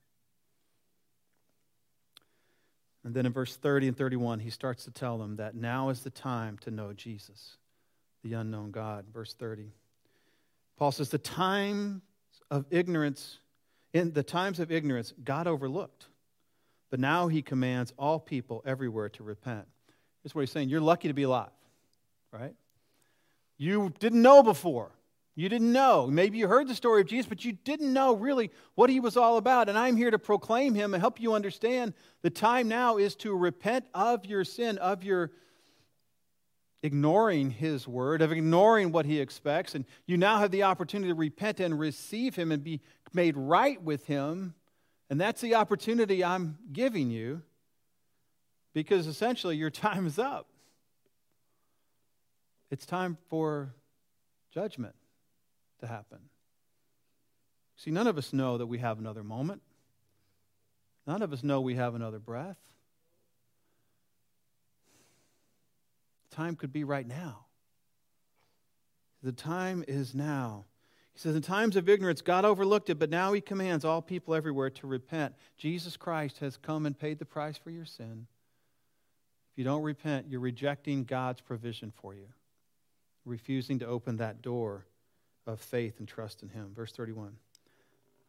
And 3.05 3.15
then 3.15 3.25
in 3.25 3.31
verse 3.31 3.55
30 3.55 3.87
and 3.87 3.97
31, 3.97 4.39
he 4.39 4.49
starts 4.49 4.83
to 4.83 4.91
tell 4.91 5.17
them 5.19 5.37
that 5.37 5.55
now 5.55 5.87
is 5.87 6.01
the 6.01 6.09
time 6.09 6.57
to 6.63 6.71
know 6.71 6.91
Jesus, 6.91 7.55
the 8.25 8.33
unknown 8.33 8.71
God. 8.71 9.05
Verse 9.13 9.33
30. 9.35 9.71
Paul 10.75 10.91
says, 10.91 11.11
The 11.11 11.17
times 11.17 12.01
of 12.51 12.65
ignorance, 12.69 13.37
in 13.93 14.11
the 14.11 14.21
times 14.21 14.59
of 14.59 14.69
ignorance, 14.69 15.13
God 15.23 15.47
overlooked. 15.47 16.07
But 16.89 16.99
now 16.99 17.29
he 17.29 17.41
commands 17.41 17.93
all 17.97 18.19
people 18.19 18.63
everywhere 18.65 19.07
to 19.07 19.23
repent. 19.23 19.65
Here's 20.23 20.35
what 20.35 20.41
he's 20.41 20.51
saying 20.51 20.67
You're 20.67 20.81
lucky 20.81 21.07
to 21.07 21.13
be 21.13 21.23
alive, 21.23 21.51
right? 22.33 22.53
You 23.57 23.93
didn't 23.99 24.21
know 24.21 24.43
before. 24.43 24.91
You 25.35 25.49
didn't 25.49 25.71
know. 25.71 26.07
Maybe 26.07 26.39
you 26.39 26.47
heard 26.47 26.67
the 26.67 26.75
story 26.75 27.01
of 27.01 27.07
Jesus, 27.07 27.27
but 27.27 27.45
you 27.45 27.51
didn't 27.51 27.93
know 27.93 28.15
really 28.15 28.51
what 28.75 28.89
he 28.89 28.99
was 28.99 29.17
all 29.17 29.37
about. 29.37 29.69
And 29.69 29.77
I'm 29.77 29.95
here 29.95 30.09
to 30.09 30.17
proclaim 30.17 30.73
him 30.73 30.93
and 30.93 31.01
help 31.01 31.19
you 31.19 31.33
understand 31.33 31.93
the 32.23 32.29
time 32.29 32.67
now 32.67 32.97
is 32.97 33.15
to 33.17 33.35
repent 33.35 33.85
of 33.93 34.25
your 34.25 34.43
sin, 34.43 34.79
of 34.79 35.03
your 35.03 35.31
ignoring 36.81 37.51
his 37.51 37.87
word, 37.87 38.21
of 38.21 38.31
ignoring 38.31 38.91
what 38.91 39.05
he 39.05 39.19
expects. 39.19 39.75
And 39.75 39.85
you 40.07 40.17
now 40.17 40.39
have 40.39 40.49
the 40.51 40.63
opportunity 40.63 41.11
to 41.11 41.15
repent 41.15 41.59
and 41.59 41.77
receive 41.77 42.35
him 42.35 42.51
and 42.51 42.63
be 42.63 42.81
made 43.13 43.37
right 43.37 43.81
with 43.81 44.05
him 44.07 44.55
and 45.09 45.19
that's 45.19 45.41
the 45.41 45.55
opportunity 45.55 46.23
I'm 46.23 46.57
giving 46.71 47.09
you 47.09 47.41
because 48.73 49.07
essentially 49.07 49.55
your 49.55 49.69
time 49.71 50.05
is 50.05 50.19
up. 50.19 50.49
It's 52.69 52.85
time 52.85 53.17
for 53.29 53.73
judgment 54.53 54.95
to 55.79 55.87
happen. 55.87 56.19
See, 57.77 57.91
none 57.91 58.07
of 58.07 58.17
us 58.17 58.33
know 58.33 58.57
that 58.57 58.65
we 58.65 58.79
have 58.79 58.99
another 58.99 59.23
moment. 59.23 59.61
None 61.05 61.21
of 61.21 61.31
us 61.31 61.43
know 61.43 61.61
we 61.61 61.75
have 61.75 61.95
another 61.95 62.19
breath. 62.19 62.57
Time 66.31 66.55
could 66.55 66.73
be 66.73 66.83
right 66.83 67.07
now. 67.07 67.45
The 69.23 69.31
time 69.31 69.83
is 69.87 70.13
now. 70.13 70.65
He 71.13 71.19
says, 71.19 71.35
In 71.35 71.41
times 71.41 71.75
of 71.75 71.89
ignorance, 71.89 72.21
God 72.21 72.45
overlooked 72.45 72.89
it, 72.89 72.99
but 72.99 73.09
now 73.09 73.33
He 73.33 73.41
commands 73.41 73.83
all 73.83 74.01
people 74.01 74.35
everywhere 74.35 74.69
to 74.69 74.87
repent. 74.87 75.33
Jesus 75.57 75.97
Christ 75.97 76.39
has 76.39 76.57
come 76.57 76.85
and 76.85 76.97
paid 76.97 77.17
the 77.17 77.25
price 77.25 77.57
for 77.57 77.71
your 77.71 77.85
sin. 77.85 78.27
If 79.51 79.57
you 79.57 79.63
don't 79.63 79.81
repent, 79.81 80.27
you're 80.29 80.39
rejecting 80.39 81.05
God's 81.05 81.41
provision 81.41 81.91
for 81.95 82.13
you, 82.13 82.27
refusing 83.27 83.79
to 83.79 83.85
open 83.85 84.17
that 84.17 84.41
door 84.41 84.85
of 85.45 85.59
faith 85.59 85.99
and 85.99 86.07
trust 86.07 86.41
in 86.41 86.49
Him. 86.49 86.71
Verse 86.75 86.91
31 86.91 87.33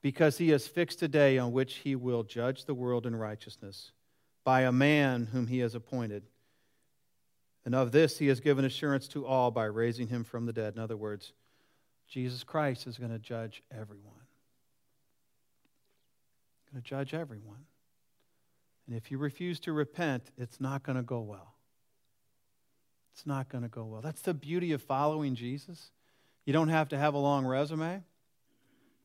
Because 0.03 0.39
He 0.39 0.51
has 0.51 0.67
fixed 0.67 1.03
a 1.03 1.09
day 1.09 1.39
on 1.39 1.53
which 1.53 1.77
He 1.77 1.97
will 1.97 2.23
judge 2.23 2.65
the 2.65 2.75
world 2.75 3.07
in 3.07 3.17
righteousness 3.17 3.93
by 4.45 4.63
a 4.63 4.73
man 4.73 5.29
whom 5.33 5.47
He 5.47 5.61
has 5.61 5.75
appointed. 5.75 6.25
And 7.65 7.75
of 7.75 7.93
this 7.93 8.19
He 8.19 8.29
has 8.29 8.41
given 8.41 8.65
assurance 8.65 9.09
to 9.09 9.27
all 9.27 9.51
by 9.51 9.65
raising 9.65 10.09
Him 10.09 10.25
from 10.25 10.47
the 10.47 10.53
dead. 10.53 10.75
In 10.75 10.81
other 10.81 10.97
words, 10.97 11.33
Jesus 12.09 12.43
Christ 12.43 12.87
is 12.87 12.99
going 12.99 13.13
to 13.13 13.19
judge 13.19 13.63
everyone. 13.71 14.15
Going 16.73 16.83
to 16.83 16.89
judge 16.89 17.15
everyone. 17.15 17.67
And 18.87 18.97
if 18.97 19.11
you 19.11 19.19
refuse 19.19 19.61
to 19.61 19.73
repent, 19.73 20.31
it's 20.39 20.61
not 20.61 20.83
going 20.83 20.97
to 20.97 21.03
go 21.03 21.21
well. 21.21 21.58
It's 23.19 23.27
not 23.27 23.49
going 23.49 23.63
to 23.63 23.69
go 23.69 23.85
well. 23.85 24.01
That's 24.01 24.23
the 24.23 24.33
beauty 24.33 24.71
of 24.71 24.81
following 24.81 25.35
Jesus. 25.35 25.91
You 26.45 26.53
don't 26.53 26.69
have 26.69 26.91
to 26.91 26.97
have 26.97 27.15
a 27.15 27.19
long 27.19 27.45
resume. 27.45 28.05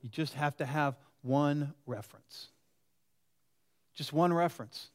You 0.03 0.09
just 0.09 0.35
have 0.35 0.55
to 0.57 0.67
have 0.67 0.95
one 1.23 1.73
reference. 1.87 2.49
Just 3.95 4.13
one 4.13 4.31
reference. 4.31 4.91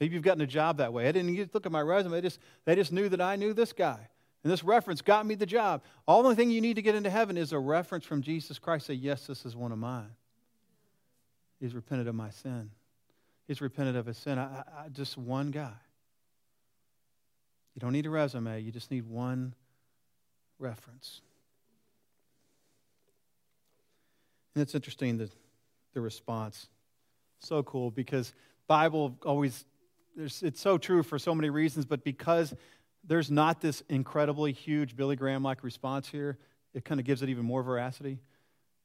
Maybe 0.00 0.14
you've 0.14 0.24
gotten 0.24 0.40
a 0.40 0.46
job 0.46 0.78
that 0.78 0.94
way. 0.94 1.06
I 1.06 1.12
didn't 1.12 1.52
look 1.52 1.66
at 1.66 1.72
my 1.72 1.82
resume. 1.82 2.12
They 2.12 2.22
just, 2.22 2.38
they 2.64 2.74
just 2.74 2.90
knew 2.90 3.10
that 3.10 3.20
I 3.20 3.36
knew 3.36 3.52
this 3.52 3.74
guy. 3.74 4.08
And 4.42 4.50
this 4.50 4.64
reference 4.64 5.02
got 5.02 5.26
me 5.26 5.34
the 5.34 5.44
job. 5.44 5.82
All 6.08 6.22
the 6.22 6.34
thing 6.34 6.50
you 6.50 6.62
need 6.62 6.76
to 6.76 6.82
get 6.82 6.94
into 6.94 7.10
heaven 7.10 7.36
is 7.36 7.52
a 7.52 7.58
reference 7.58 8.06
from 8.06 8.22
Jesus 8.22 8.58
Christ. 8.58 8.86
Say, 8.86 8.94
yes, 8.94 9.26
this 9.26 9.44
is 9.44 9.54
one 9.54 9.72
of 9.72 9.78
mine. 9.78 10.12
He's 11.60 11.74
repented 11.74 12.08
of 12.08 12.14
my 12.14 12.30
sin. 12.30 12.70
He's 13.46 13.60
repented 13.60 13.94
of 13.96 14.06
his 14.06 14.16
sin. 14.16 14.38
I, 14.38 14.64
I, 14.74 14.88
just 14.90 15.18
one 15.18 15.50
guy. 15.50 15.74
You 17.74 17.80
don't 17.80 17.92
need 17.92 18.06
a 18.06 18.10
resume. 18.10 18.60
You 18.60 18.70
just 18.70 18.90
need 18.90 19.06
one 19.06 19.54
reference. 20.58 21.20
And 24.54 24.62
it's 24.62 24.74
interesting 24.74 25.18
that 25.18 25.30
the 25.92 26.00
response. 26.00 26.68
So 27.40 27.62
cool 27.62 27.90
because 27.90 28.32
Bible 28.66 29.18
always 29.24 29.64
it's 30.16 30.60
so 30.60 30.78
true 30.78 31.02
for 31.02 31.18
so 31.18 31.34
many 31.34 31.50
reasons, 31.50 31.86
but 31.86 32.04
because 32.04 32.54
there's 33.02 33.30
not 33.30 33.60
this 33.60 33.82
incredibly 33.88 34.52
huge 34.52 34.96
Billy 34.96 35.16
Graham 35.16 35.42
like 35.42 35.64
response 35.64 36.08
here, 36.08 36.38
it 36.72 36.84
kind 36.84 37.00
of 37.00 37.06
gives 37.06 37.22
it 37.22 37.28
even 37.28 37.44
more 37.44 37.62
veracity. 37.62 38.20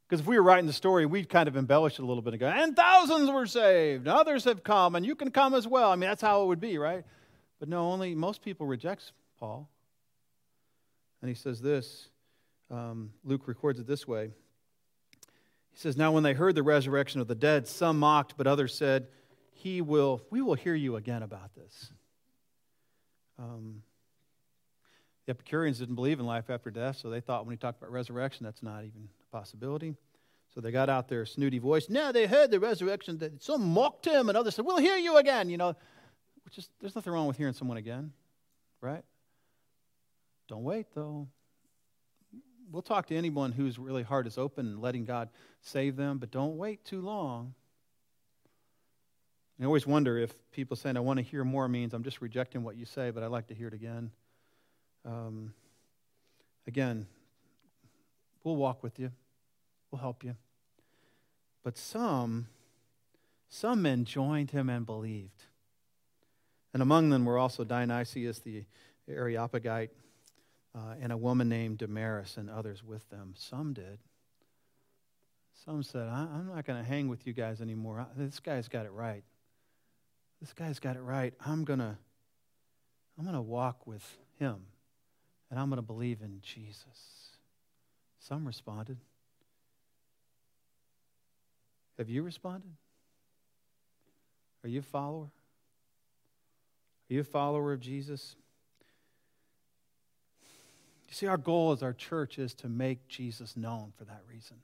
Because 0.08 0.22
if 0.22 0.28
we 0.28 0.38
were 0.38 0.44
writing 0.44 0.66
the 0.66 0.74
story, 0.74 1.06
we'd 1.06 1.30
kind 1.30 1.48
of 1.48 1.56
embellish 1.56 2.00
it 2.00 2.02
a 2.02 2.06
little 2.06 2.24
bit 2.24 2.34
and 2.34 2.40
go, 2.40 2.48
and 2.48 2.76
thousands 2.76 3.30
were 3.30 3.46
saved, 3.46 4.08
others 4.08 4.44
have 4.46 4.64
come, 4.64 4.96
and 4.96 5.06
you 5.06 5.14
can 5.14 5.30
come 5.30 5.54
as 5.54 5.68
well. 5.68 5.92
I 5.92 5.96
mean, 5.96 6.10
that's 6.10 6.22
how 6.22 6.44
it 6.44 6.48
would 6.48 6.60
be, 6.60 6.80
right? 6.80 7.06
But 7.60 7.70
no, 7.70 7.92
only 7.92 8.16
most 8.16 8.42
people 8.42 8.66
rejects 8.66 9.12
Paul. 9.40 9.70
And 11.22 11.30
he 11.30 11.36
says 11.36 11.62
this, 11.62 12.10
um, 12.72 13.12
Luke 13.24 13.48
records 13.48 13.80
it 13.80 13.88
this 13.88 14.08
way. 14.08 14.32
He 15.72 15.78
says, 15.78 15.98
Now 15.98 16.12
when 16.12 16.24
they 16.24 16.34
heard 16.34 16.56
the 16.56 16.64
resurrection 16.64 17.20
of 17.20 17.28
the 17.28 17.36
dead, 17.36 17.68
some 17.68 18.00
mocked, 18.00 18.36
but 18.38 18.48
others 18.48 18.74
said, 18.74 19.08
He 19.52 19.82
will, 19.82 20.22
we 20.30 20.42
will 20.42 20.56
hear 20.56 20.76
you 20.76 20.96
again 20.96 21.24
about 21.24 21.54
this. 21.56 21.92
Um, 23.38 23.84
the 25.26 25.32
Epicureans 25.32 25.80
didn't 25.80 25.96
believe 25.96 26.20
in 26.20 26.26
life 26.26 26.50
after 26.50 26.72
death, 26.72 26.98
so 26.98 27.10
they 27.10 27.22
thought 27.22 27.46
when 27.46 27.54
he 27.54 27.58
talked 27.58 27.80
about 27.80 27.92
resurrection, 27.92 28.46
that's 28.46 28.64
not 28.64 28.84
even 28.84 29.10
a 29.22 29.36
possibility. 29.36 29.96
So 30.54 30.62
they 30.62 30.72
got 30.72 30.90
out 30.90 31.08
their 31.08 31.26
snooty 31.26 31.60
voice. 31.60 31.90
Now 31.90 32.12
they 32.12 32.26
heard 32.26 32.50
the 32.50 32.60
resurrection. 32.60 33.40
Some 33.40 33.70
mocked 33.70 34.08
him, 34.08 34.30
and 34.30 34.38
others 34.38 34.56
said, 34.56 34.66
"We'll 34.66 34.80
hear 34.80 34.98
you 34.98 35.18
again." 35.18 35.50
You 35.50 35.58
know, 35.58 35.76
which 36.50 36.58
is 36.58 36.70
there's 36.82 36.96
nothing 36.96 37.14
wrong 37.14 37.28
with 37.28 37.38
hearing 37.38 37.54
someone 37.54 37.78
again, 37.78 38.12
right? 38.82 39.04
Don't 40.48 40.64
wait 40.64 40.88
though. 40.96 41.28
We'll 42.72 42.82
talk 42.82 43.06
to 43.08 43.16
anyone 43.16 43.52
whose 43.52 43.78
really 43.78 44.02
heart 44.02 44.26
is 44.26 44.36
open 44.36 44.66
and 44.66 44.82
letting 44.82 45.06
God 45.06 45.30
save 45.62 45.96
them, 45.96 46.18
but 46.18 46.32
don't 46.32 46.58
wait 46.58 46.84
too 46.86 47.02
long. 47.02 47.54
I 49.62 49.66
always 49.66 49.86
wonder 49.86 50.18
if 50.18 50.34
people 50.52 50.76
saying, 50.76 50.98
I 50.98 51.02
want 51.02 51.18
to 51.18 51.24
hear 51.24 51.44
more 51.44 51.68
means 51.68 51.94
I'm 51.94 52.04
just 52.04 52.20
rejecting 52.20 52.64
what 52.64 52.76
you 52.76 52.86
say, 52.86 53.12
but 53.12 53.22
I'd 53.22 53.28
like 53.28 53.48
to 53.48 53.54
hear 53.54 53.68
it 53.68 53.74
again. 53.76 54.10
Um, 55.06 55.54
again, 56.66 57.06
we'll 58.44 58.56
walk 58.56 58.82
with 58.82 58.98
you, 58.98 59.12
we'll 59.92 60.02
help 60.02 60.24
you. 60.24 60.36
But 61.64 61.78
some, 61.78 62.48
some 63.50 63.84
men 63.84 64.04
joined 64.04 64.50
him 64.50 64.68
and 64.68 64.84
believed. 64.84 65.44
And 66.74 66.82
among 66.82 67.10
them 67.10 67.26
were 67.26 67.38
also 67.38 67.64
Dionysius 67.64 68.40
the 68.40 68.66
Areopagite 69.08 69.92
uh, 70.76 70.96
and 71.02 71.12
a 71.12 71.18
woman 71.18 71.50
named 71.50 71.80
Damaris 71.80 72.38
and 72.38 72.50
others 72.50 72.84
with 72.84 73.10
them. 73.10 73.34
Some 73.36 73.74
did. 73.74 74.00
Some 75.66 75.84
said, 75.84 76.08
I'm 76.08 76.48
not 76.48 76.66
going 76.66 76.82
to 76.82 76.88
hang 76.88 77.08
with 77.08 77.28
you 77.28 77.34
guys 77.34 77.60
anymore. 77.60 78.06
This 78.16 78.40
guy's 78.40 78.68
got 78.68 78.86
it 78.86 78.92
right. 78.92 79.24
This 80.40 80.54
guy's 80.54 80.80
got 80.80 80.96
it 80.96 81.02
right. 81.02 81.34
I'm 81.46 81.66
going 81.66 81.80
to 81.80 81.98
I'm 83.18 83.26
going 83.26 83.36
to 83.36 83.42
walk 83.42 83.86
with 83.86 84.18
him 84.40 84.62
and 85.52 85.60
I'm 85.60 85.68
going 85.70 85.78
to 85.78 85.86
believe 85.86 86.22
in 86.22 86.40
Jesus. 86.42 87.36
Some 88.20 88.46
responded. 88.48 88.98
Have 91.98 92.10
you 92.10 92.24
responded? 92.24 92.72
Are 94.64 94.70
you 94.70 94.80
a 94.80 94.84
follower? 94.84 95.32
Are 97.10 97.14
you 97.14 97.22
a 97.22 97.24
follower 97.24 97.74
of 97.74 97.80
Jesus? 97.80 98.36
You 101.08 101.16
see, 101.16 101.26
our 101.26 101.38
goal 101.38 101.72
as 101.72 101.82
our 101.82 101.94
church 101.94 102.38
is 102.38 102.54
to 102.56 102.70
make 102.70 103.08
Jesus 103.08 103.58
known 103.58 103.94
for 103.98 104.06
that 104.06 104.22
reason. 104.30 104.58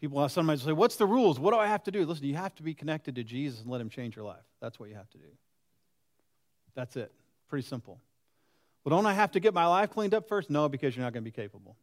People 0.00 0.28
sometimes 0.28 0.62
say, 0.62 0.72
What's 0.72 0.94
the 0.94 1.06
rules? 1.06 1.40
What 1.40 1.52
do 1.52 1.58
I 1.58 1.66
have 1.66 1.82
to 1.84 1.90
do? 1.90 2.06
Listen, 2.06 2.26
you 2.26 2.36
have 2.36 2.54
to 2.56 2.62
be 2.62 2.74
connected 2.74 3.16
to 3.16 3.24
Jesus 3.24 3.60
and 3.60 3.70
let 3.70 3.80
him 3.80 3.90
change 3.90 4.14
your 4.14 4.24
life. 4.24 4.44
That's 4.60 4.78
what 4.78 4.88
you 4.88 4.94
have 4.94 5.10
to 5.10 5.18
do. 5.18 5.24
That's 6.76 6.94
it. 6.94 7.10
Pretty 7.48 7.66
simple. 7.66 7.98
Well, 8.84 8.96
don't 8.96 9.06
I 9.06 9.14
have 9.14 9.32
to 9.32 9.40
get 9.40 9.52
my 9.52 9.66
life 9.66 9.90
cleaned 9.90 10.14
up 10.14 10.28
first? 10.28 10.48
No, 10.48 10.68
because 10.68 10.94
you're 10.94 11.04
not 11.04 11.12
going 11.12 11.24
to 11.24 11.30
be 11.30 11.34
capable. 11.34 11.76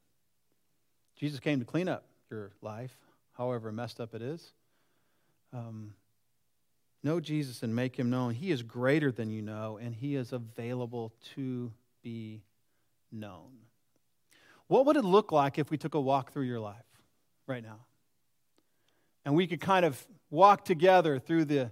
Jesus 1.17 1.41
came 1.41 1.59
to 1.59 1.65
clean 1.65 1.89
up 1.89 2.05
your 2.31 2.53
life, 2.61 2.95
however 3.33 3.73
messed 3.73 3.99
up 3.99 4.15
it 4.15 4.21
is. 4.21 4.53
Um, 5.53 5.93
know 7.05 7.19
Jesus 7.19 7.63
and 7.63 7.73
make 7.73 7.95
him 7.95 8.09
known. 8.09 8.33
He 8.33 8.51
is 8.51 8.63
greater 8.63 9.11
than 9.11 9.29
you 9.29 9.41
know, 9.41 9.79
and 9.81 9.95
he 9.95 10.15
is 10.15 10.33
available 10.33 11.13
to 11.35 11.71
be 12.01 12.41
known. 13.11 13.51
What 14.67 14.87
would 14.87 14.97
it 14.97 15.05
look 15.05 15.31
like 15.31 15.59
if 15.59 15.69
we 15.69 15.77
took 15.77 15.93
a 15.93 16.01
walk 16.01 16.33
through 16.33 16.45
your 16.45 16.59
life 16.59 16.75
right 17.47 17.63
now? 17.63 17.85
And 19.23 19.35
we 19.35 19.47
could 19.47 19.61
kind 19.61 19.85
of 19.85 20.05
walk 20.29 20.65
together 20.65 21.19
through 21.19 21.45
the 21.45 21.71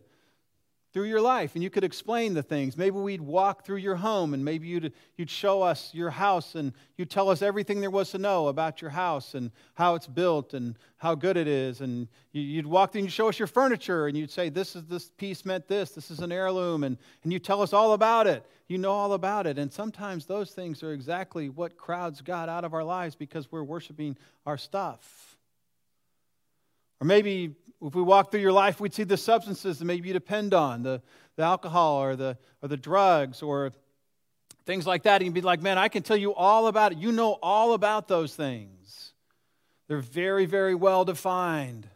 through 0.94 1.06
your 1.06 1.22
life 1.22 1.56
and 1.56 1.64
you 1.64 1.72
could 1.72 1.84
explain 1.84 2.36
the 2.36 2.44
things. 2.44 2.78
Maybe 2.78 2.98
we'd 2.98 3.20
walk 3.20 3.66
through 3.66 3.78
your 3.78 3.96
home 3.96 4.36
and 4.36 4.46
maybe 4.46 4.68
you'd, 4.68 4.94
you'd 5.18 5.30
show 5.30 5.64
us 5.64 5.90
your 5.92 6.12
house 6.12 6.54
and 6.54 6.72
you'd 6.98 7.10
tell 7.10 7.30
us 7.30 7.42
everything 7.42 7.82
there 7.82 7.90
was 7.90 8.12
to 8.12 8.20
know 8.20 8.48
about 8.48 8.80
your 8.80 8.92
house 8.92 9.34
and 9.34 9.50
how 9.74 9.96
it's 9.96 10.06
built 10.06 10.54
and 10.54 10.78
how 10.98 11.16
good 11.16 11.36
it 11.36 11.48
is. 11.48 11.82
And 11.82 12.08
you'd 12.32 12.68
walk 12.68 12.92
through 12.92 13.00
and 13.00 13.08
you'd 13.08 13.14
show 13.14 13.28
us 13.28 13.40
your 13.40 13.48
furniture 13.48 14.06
and 14.06 14.16
you'd 14.16 14.30
say, 14.30 14.50
This 14.50 14.76
is 14.76 14.86
this 14.86 15.10
piece 15.18 15.46
meant 15.46 15.68
this, 15.68 15.92
this 15.92 16.12
is 16.12 16.20
an 16.20 16.32
heirloom, 16.32 16.84
and, 16.84 16.98
and 17.24 17.34
you 17.34 17.40
tell 17.40 17.64
us 17.64 17.74
all 17.74 17.94
about 17.94 18.28
it. 18.28 18.46
You 18.68 18.78
know 18.78 18.92
all 18.92 19.14
about 19.14 19.48
it. 19.48 19.58
And 19.58 19.74
sometimes 19.74 20.26
those 20.26 20.52
things 20.52 20.84
are 20.84 20.94
exactly 20.94 21.50
what 21.50 21.76
crowds 21.76 22.22
got 22.22 22.50
out 22.50 22.64
of 22.64 22.74
our 22.74 22.84
lives 22.84 23.16
because 23.16 23.52
we're 23.52 23.64
worshiping 23.64 24.16
our 24.46 24.58
stuff. 24.58 25.33
Or 27.04 27.06
maybe 27.06 27.54
if 27.86 27.96
we 27.96 28.02
walk 28.02 28.32
through 28.32 28.40
your 28.40 28.54
life, 28.54 28.80
we'd 28.80 28.94
see 28.94 29.04
the 29.04 29.18
substances 29.18 29.78
that 29.78 29.84
maybe 29.84 30.08
you 30.08 30.14
depend 30.14 30.54
on, 30.54 30.84
the, 30.84 31.02
the 31.36 31.44
alcohol 31.44 32.02
or 32.02 32.16
the, 32.16 32.38
or 32.62 32.70
the 32.70 32.78
drugs 32.78 33.42
or 33.42 33.74
things 34.66 34.88
like 34.88 35.04
that. 35.04 35.18
And 35.18 35.26
you'd 35.26 35.34
be 35.34 35.42
like, 35.42 35.62
man, 35.62 35.78
I 35.78 35.90
can 35.90 36.02
tell 36.02 36.16
you 36.16 36.34
all 36.34 36.68
about 36.68 36.94
it. 36.94 37.00
You 37.00 37.12
know 37.12 37.38
all 37.44 37.74
about 37.74 38.08
those 38.08 38.34
things. 38.38 39.12
They're 39.90 40.00
very, 40.00 40.46
very 40.46 40.76
well 40.76 41.04
defined. 41.04 41.90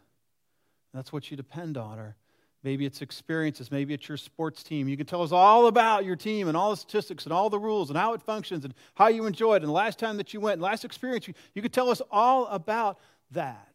That's 0.92 1.10
what 1.10 1.30
you 1.30 1.38
depend 1.38 1.78
on. 1.78 1.98
Or 1.98 2.14
maybe 2.62 2.84
it's 2.84 3.00
experiences. 3.00 3.70
Maybe 3.70 3.94
it's 3.94 4.06
your 4.10 4.18
sports 4.18 4.62
team. 4.62 4.88
You 4.88 4.96
can 4.98 5.06
tell 5.06 5.22
us 5.22 5.32
all 5.32 5.68
about 5.68 6.04
your 6.04 6.16
team 6.16 6.48
and 6.48 6.56
all 6.56 6.68
the 6.72 6.76
statistics 6.76 7.24
and 7.24 7.32
all 7.32 7.48
the 7.48 7.58
rules 7.58 7.88
and 7.88 7.98
how 7.98 8.12
it 8.12 8.20
functions 8.20 8.66
and 8.66 8.74
how 8.94 9.08
you 9.08 9.24
enjoy 9.24 9.54
it 9.54 9.62
and 9.62 9.68
the 9.68 9.72
last 9.72 9.98
time 9.98 10.18
that 10.18 10.34
you 10.34 10.40
went 10.40 10.56
and 10.56 10.62
last 10.62 10.84
experience. 10.84 11.26
You, 11.26 11.32
you 11.54 11.62
could 11.62 11.72
tell 11.72 11.88
us 11.88 12.02
all 12.10 12.46
about 12.48 12.98
that. 13.30 13.68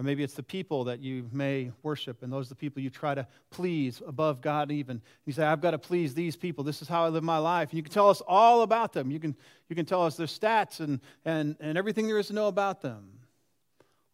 Or 0.00 0.02
maybe 0.02 0.22
it's 0.22 0.32
the 0.32 0.42
people 0.42 0.84
that 0.84 1.00
you 1.00 1.28
may 1.30 1.72
worship, 1.82 2.22
and 2.22 2.32
those 2.32 2.46
are 2.46 2.48
the 2.48 2.54
people 2.54 2.80
you 2.80 2.88
try 2.88 3.14
to 3.14 3.26
please 3.50 4.00
above 4.06 4.40
God, 4.40 4.72
even. 4.72 5.02
You 5.26 5.34
say, 5.34 5.44
I've 5.44 5.60
got 5.60 5.72
to 5.72 5.78
please 5.78 6.14
these 6.14 6.36
people. 6.36 6.64
This 6.64 6.80
is 6.80 6.88
how 6.88 7.04
I 7.04 7.10
live 7.10 7.22
my 7.22 7.36
life. 7.36 7.68
And 7.68 7.76
you 7.76 7.82
can 7.82 7.92
tell 7.92 8.08
us 8.08 8.22
all 8.26 8.62
about 8.62 8.94
them. 8.94 9.10
You 9.10 9.20
can, 9.20 9.36
you 9.68 9.76
can 9.76 9.84
tell 9.84 10.02
us 10.02 10.16
their 10.16 10.26
stats 10.26 10.80
and, 10.80 11.00
and, 11.26 11.54
and 11.60 11.76
everything 11.76 12.06
there 12.06 12.18
is 12.18 12.28
to 12.28 12.32
know 12.32 12.48
about 12.48 12.80
them. 12.80 13.10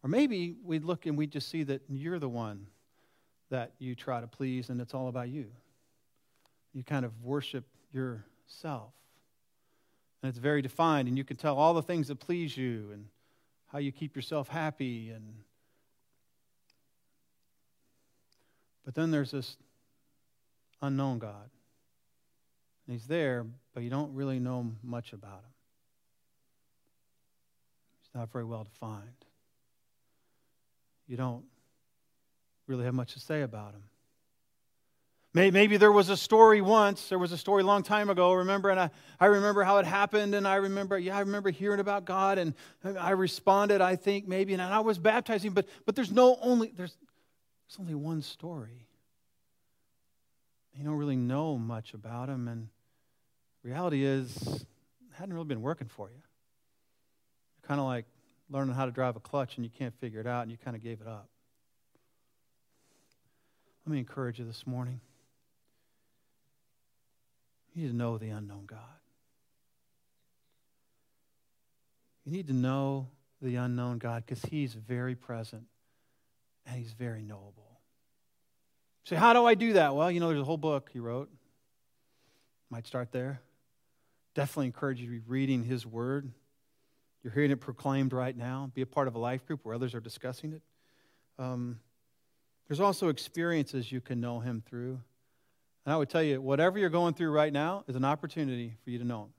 Or 0.03 0.09
maybe 0.09 0.57
we 0.61 0.79
look 0.79 1.05
and 1.05 1.17
we 1.17 1.25
just 1.25 1.47
see 1.47 1.63
that 1.63 1.83
you're 1.87 2.19
the 2.19 2.27
one 2.27 2.67
that 3.49 3.71
you 3.79 3.95
try 3.95 4.19
to 4.19 4.27
please, 4.27 4.67
and 4.67 4.81
it's 4.81 4.93
all 4.93 5.07
about 5.07 5.29
you. 5.29 5.45
You 6.73 6.83
kind 6.83 7.05
of 7.05 7.13
worship 7.23 7.63
yourself. 7.93 8.91
And 10.21 10.29
it's 10.29 10.37
very 10.37 10.61
defined, 10.61 11.07
and 11.07 11.17
you 11.17 11.23
can 11.23 11.37
tell 11.37 11.55
all 11.55 11.73
the 11.73 11.81
things 11.81 12.09
that 12.09 12.19
please 12.19 12.57
you 12.57 12.89
and 12.91 13.05
how 13.67 13.79
you 13.79 13.93
keep 13.93 14.17
yourself 14.17 14.49
happy 14.49 15.11
and 15.11 15.23
But 18.87 18.95
then 18.95 19.11
there's 19.11 19.31
this 19.31 19.57
unknown 20.81 21.19
God. 21.19 21.49
And 22.87 22.93
he's 22.93 23.05
there, 23.05 23.45
but 23.73 23.83
you 23.83 23.89
don't 23.89 24.15
really 24.15 24.39
know 24.39 24.71
much 24.81 25.11
about 25.11 25.39
him. 25.39 25.53
He's 27.99 28.15
not 28.15 28.31
very 28.31 28.45
well 28.45 28.63
defined. 28.63 29.25
You 31.05 31.17
don't 31.17 31.43
really 32.65 32.85
have 32.85 32.93
much 32.93 33.11
to 33.11 33.19
say 33.19 33.41
about 33.41 33.73
him. 33.73 33.83
Maybe 35.33 35.75
there 35.75 35.91
was 35.91 36.07
a 36.07 36.15
story 36.15 36.61
once, 36.61 37.09
there 37.09 37.19
was 37.19 37.33
a 37.33 37.37
story 37.37 37.63
a 37.63 37.65
long 37.65 37.83
time 37.83 38.09
ago, 38.09 38.33
remember, 38.33 38.69
and 38.69 38.79
I, 38.79 38.89
I 39.19 39.25
remember 39.25 39.63
how 39.63 39.79
it 39.79 39.85
happened, 39.85 40.33
and 40.33 40.47
I 40.47 40.55
remember, 40.55 40.97
yeah, 40.97 41.17
I 41.17 41.19
remember 41.19 41.51
hearing 41.51 41.81
about 41.81 42.05
God, 42.05 42.37
and 42.39 42.53
I 42.97 43.11
responded, 43.11 43.81
I 43.81 43.97
think, 43.97 44.27
maybe, 44.27 44.53
and 44.53 44.61
I 44.61 44.79
was 44.79 44.97
baptizing, 44.97 45.51
but, 45.51 45.67
but 45.85 45.95
there's 45.95 46.11
no 46.11 46.39
only, 46.41 46.71
there's, 46.75 46.97
there's 47.67 47.79
only 47.79 47.95
one 47.95 48.21
story. 48.21 48.87
You 50.73 50.83
don't 50.83 50.95
really 50.95 51.15
know 51.15 51.57
much 51.57 51.93
about 51.93 52.29
him, 52.29 52.47
and 52.47 52.67
reality 53.63 54.05
is, 54.05 54.35
it 54.37 54.67
hadn't 55.13 55.33
really 55.33 55.47
been 55.47 55.61
working 55.61 55.87
for 55.87 56.09
you. 56.09 56.15
You're 56.15 57.67
kind 57.67 57.79
of 57.79 57.87
like 57.87 58.05
learning 58.49 58.75
how 58.75 58.85
to 58.85 58.91
drive 58.91 59.15
a 59.15 59.19
clutch 59.19 59.57
and 59.57 59.65
you 59.65 59.71
can't 59.75 59.93
figure 59.99 60.21
it 60.21 60.27
out, 60.27 60.43
and 60.43 60.51
you 60.51 60.57
kind 60.57 60.75
of 60.75 60.83
gave 60.83 61.01
it 61.01 61.07
up. 61.07 61.27
Let 63.85 63.91
me 63.91 63.99
encourage 63.99 64.39
you 64.39 64.45
this 64.45 64.65
morning. 64.67 65.01
You 67.73 67.83
need 67.83 67.89
to 67.89 67.95
know 67.95 68.17
the 68.17 68.29
unknown 68.29 68.65
God. 68.65 68.79
You 72.23 72.31
need 72.31 72.47
to 72.47 72.53
know 72.53 73.07
the 73.41 73.55
unknown 73.55 73.97
God 73.97 74.23
because 74.25 74.43
He's 74.43 74.73
very 74.73 75.15
present 75.15 75.63
and 76.67 76.77
he's 76.77 76.91
very 76.91 77.23
knowable. 77.23 77.79
Say, 79.05 79.15
so 79.15 79.19
how 79.19 79.33
do 79.33 79.45
I 79.45 79.55
do 79.55 79.73
that? 79.73 79.95
Well, 79.95 80.11
you 80.11 80.19
know, 80.19 80.27
there's 80.27 80.41
a 80.41 80.45
whole 80.45 80.57
book 80.57 80.89
he 80.91 80.99
wrote. 80.99 81.29
Might 82.69 82.85
start 82.85 83.11
there. 83.11 83.41
Definitely 84.35 84.67
encourage 84.67 84.99
you 84.99 85.05
to 85.05 85.11
be 85.11 85.21
reading 85.25 85.63
his 85.63 85.85
word. 85.85 86.31
You're 87.23 87.33
hearing 87.33 87.51
it 87.51 87.61
proclaimed 87.61 88.13
right 88.13 88.35
now. 88.35 88.69
Be 88.73 88.81
a 88.81 88.85
part 88.85 89.07
of 89.07 89.15
a 89.15 89.19
life 89.19 89.45
group 89.45 89.61
where 89.63 89.73
others 89.73 89.95
are 89.95 90.01
discussing 90.01 90.53
it. 90.53 90.61
Um, 91.39 91.79
there's 92.67 92.81
also 92.81 93.07
experiences 93.07 93.91
you 93.91 94.01
can 94.01 94.19
know 94.19 94.39
him 94.39 94.61
through. 94.65 94.99
And 95.85 95.93
I 95.93 95.97
would 95.97 96.09
tell 96.09 96.21
you, 96.21 96.41
whatever 96.41 96.77
you're 96.77 96.89
going 96.89 97.13
through 97.13 97.31
right 97.31 97.51
now 97.51 97.85
is 97.87 97.95
an 97.95 98.03
opportunity 98.03 98.75
for 98.83 98.89
you 98.89 98.99
to 98.99 99.05
know 99.05 99.23
him. 99.23 99.29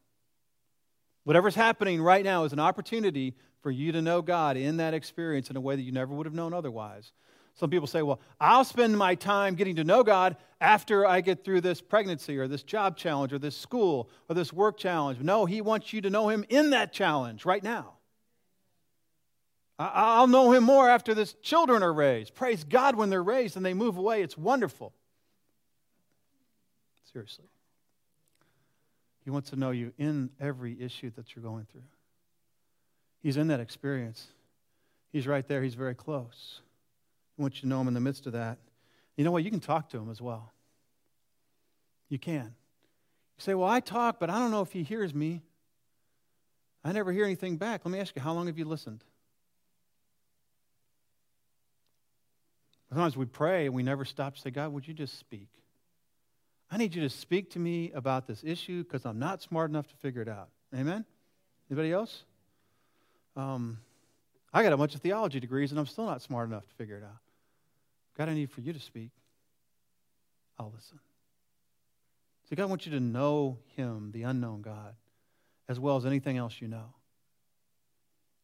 Whatever's 1.28 1.54
happening 1.54 2.00
right 2.00 2.24
now 2.24 2.44
is 2.44 2.54
an 2.54 2.58
opportunity 2.58 3.34
for 3.60 3.70
you 3.70 3.92
to 3.92 4.00
know 4.00 4.22
God 4.22 4.56
in 4.56 4.78
that 4.78 4.94
experience 4.94 5.50
in 5.50 5.56
a 5.56 5.60
way 5.60 5.76
that 5.76 5.82
you 5.82 5.92
never 5.92 6.14
would 6.14 6.24
have 6.24 6.32
known 6.32 6.54
otherwise. 6.54 7.12
Some 7.52 7.68
people 7.68 7.86
say, 7.86 8.00
well, 8.00 8.18
I'll 8.40 8.64
spend 8.64 8.96
my 8.96 9.14
time 9.14 9.54
getting 9.54 9.76
to 9.76 9.84
know 9.84 10.02
God 10.02 10.38
after 10.58 11.04
I 11.04 11.20
get 11.20 11.44
through 11.44 11.60
this 11.60 11.82
pregnancy 11.82 12.38
or 12.38 12.48
this 12.48 12.62
job 12.62 12.96
challenge 12.96 13.34
or 13.34 13.38
this 13.38 13.54
school 13.54 14.08
or 14.30 14.34
this 14.34 14.54
work 14.54 14.78
challenge. 14.78 15.20
No, 15.20 15.44
He 15.44 15.60
wants 15.60 15.92
you 15.92 16.00
to 16.00 16.08
know 16.08 16.30
Him 16.30 16.46
in 16.48 16.70
that 16.70 16.94
challenge 16.94 17.44
right 17.44 17.62
now. 17.62 17.98
I'll 19.78 20.28
know 20.28 20.52
him 20.52 20.64
more 20.64 20.88
after 20.88 21.12
this 21.12 21.34
children 21.42 21.82
are 21.82 21.92
raised. 21.92 22.34
Praise 22.34 22.64
God 22.64 22.96
when 22.96 23.10
they're 23.10 23.22
raised 23.22 23.54
and 23.54 23.66
they 23.66 23.74
move 23.74 23.98
away. 23.98 24.22
It's 24.22 24.38
wonderful. 24.38 24.94
Seriously. 27.12 27.44
He 29.28 29.30
wants 29.30 29.50
to 29.50 29.56
know 29.56 29.72
you 29.72 29.92
in 29.98 30.30
every 30.40 30.74
issue 30.80 31.10
that 31.16 31.36
you're 31.36 31.42
going 31.42 31.66
through. 31.70 31.82
He's 33.22 33.36
in 33.36 33.48
that 33.48 33.60
experience. 33.60 34.26
He's 35.12 35.26
right 35.26 35.46
there. 35.46 35.62
He's 35.62 35.74
very 35.74 35.94
close. 35.94 36.62
He 37.36 37.42
wants 37.42 37.58
you 37.58 37.60
to 37.60 37.68
know 37.68 37.78
him 37.78 37.88
in 37.88 37.92
the 37.92 38.00
midst 38.00 38.26
of 38.26 38.32
that. 38.32 38.56
You 39.18 39.24
know 39.24 39.30
what? 39.30 39.44
You 39.44 39.50
can 39.50 39.60
talk 39.60 39.90
to 39.90 39.98
him 39.98 40.10
as 40.10 40.22
well. 40.22 40.50
You 42.08 42.18
can. 42.18 42.54
You 43.36 43.40
say, 43.40 43.52
Well, 43.52 43.68
I 43.68 43.80
talk, 43.80 44.18
but 44.18 44.30
I 44.30 44.38
don't 44.38 44.50
know 44.50 44.62
if 44.62 44.72
he 44.72 44.82
hears 44.82 45.14
me. 45.14 45.42
I 46.82 46.92
never 46.92 47.12
hear 47.12 47.26
anything 47.26 47.58
back. 47.58 47.84
Let 47.84 47.92
me 47.92 48.00
ask 48.00 48.16
you, 48.16 48.22
how 48.22 48.32
long 48.32 48.46
have 48.46 48.56
you 48.56 48.64
listened? 48.64 49.04
Sometimes 52.88 53.14
we 53.14 53.26
pray 53.26 53.66
and 53.66 53.74
we 53.74 53.82
never 53.82 54.06
stop 54.06 54.36
to 54.36 54.40
say, 54.40 54.48
God, 54.48 54.72
would 54.72 54.88
you 54.88 54.94
just 54.94 55.18
speak? 55.18 55.48
I 56.70 56.76
need 56.76 56.94
you 56.94 57.02
to 57.02 57.08
speak 57.08 57.50
to 57.50 57.58
me 57.58 57.92
about 57.92 58.26
this 58.26 58.42
issue 58.44 58.82
because 58.82 59.06
I'm 59.06 59.18
not 59.18 59.40
smart 59.42 59.70
enough 59.70 59.88
to 59.88 59.96
figure 59.96 60.22
it 60.22 60.28
out. 60.28 60.48
Amen? 60.74 61.04
Anybody 61.70 61.92
else? 61.92 62.24
Um, 63.36 63.78
I 64.52 64.62
got 64.62 64.72
a 64.72 64.76
bunch 64.76 64.94
of 64.94 65.00
theology 65.00 65.40
degrees 65.40 65.70
and 65.70 65.80
I'm 65.80 65.86
still 65.86 66.06
not 66.06 66.20
smart 66.22 66.48
enough 66.48 66.66
to 66.66 66.74
figure 66.74 66.96
it 66.96 67.04
out. 67.04 67.18
God, 68.16 68.28
I 68.28 68.34
need 68.34 68.50
for 68.50 68.60
you 68.60 68.72
to 68.72 68.80
speak. 68.80 69.10
I'll 70.58 70.72
listen. 70.74 70.98
See, 72.48 72.56
God 72.56 72.68
wants 72.68 72.86
you 72.86 72.92
to 72.92 73.00
know 73.00 73.58
Him, 73.76 74.10
the 74.12 74.22
unknown 74.22 74.62
God, 74.62 74.94
as 75.68 75.78
well 75.78 75.96
as 75.96 76.04
anything 76.04 76.36
else 76.36 76.60
you 76.60 76.68
know 76.68 76.94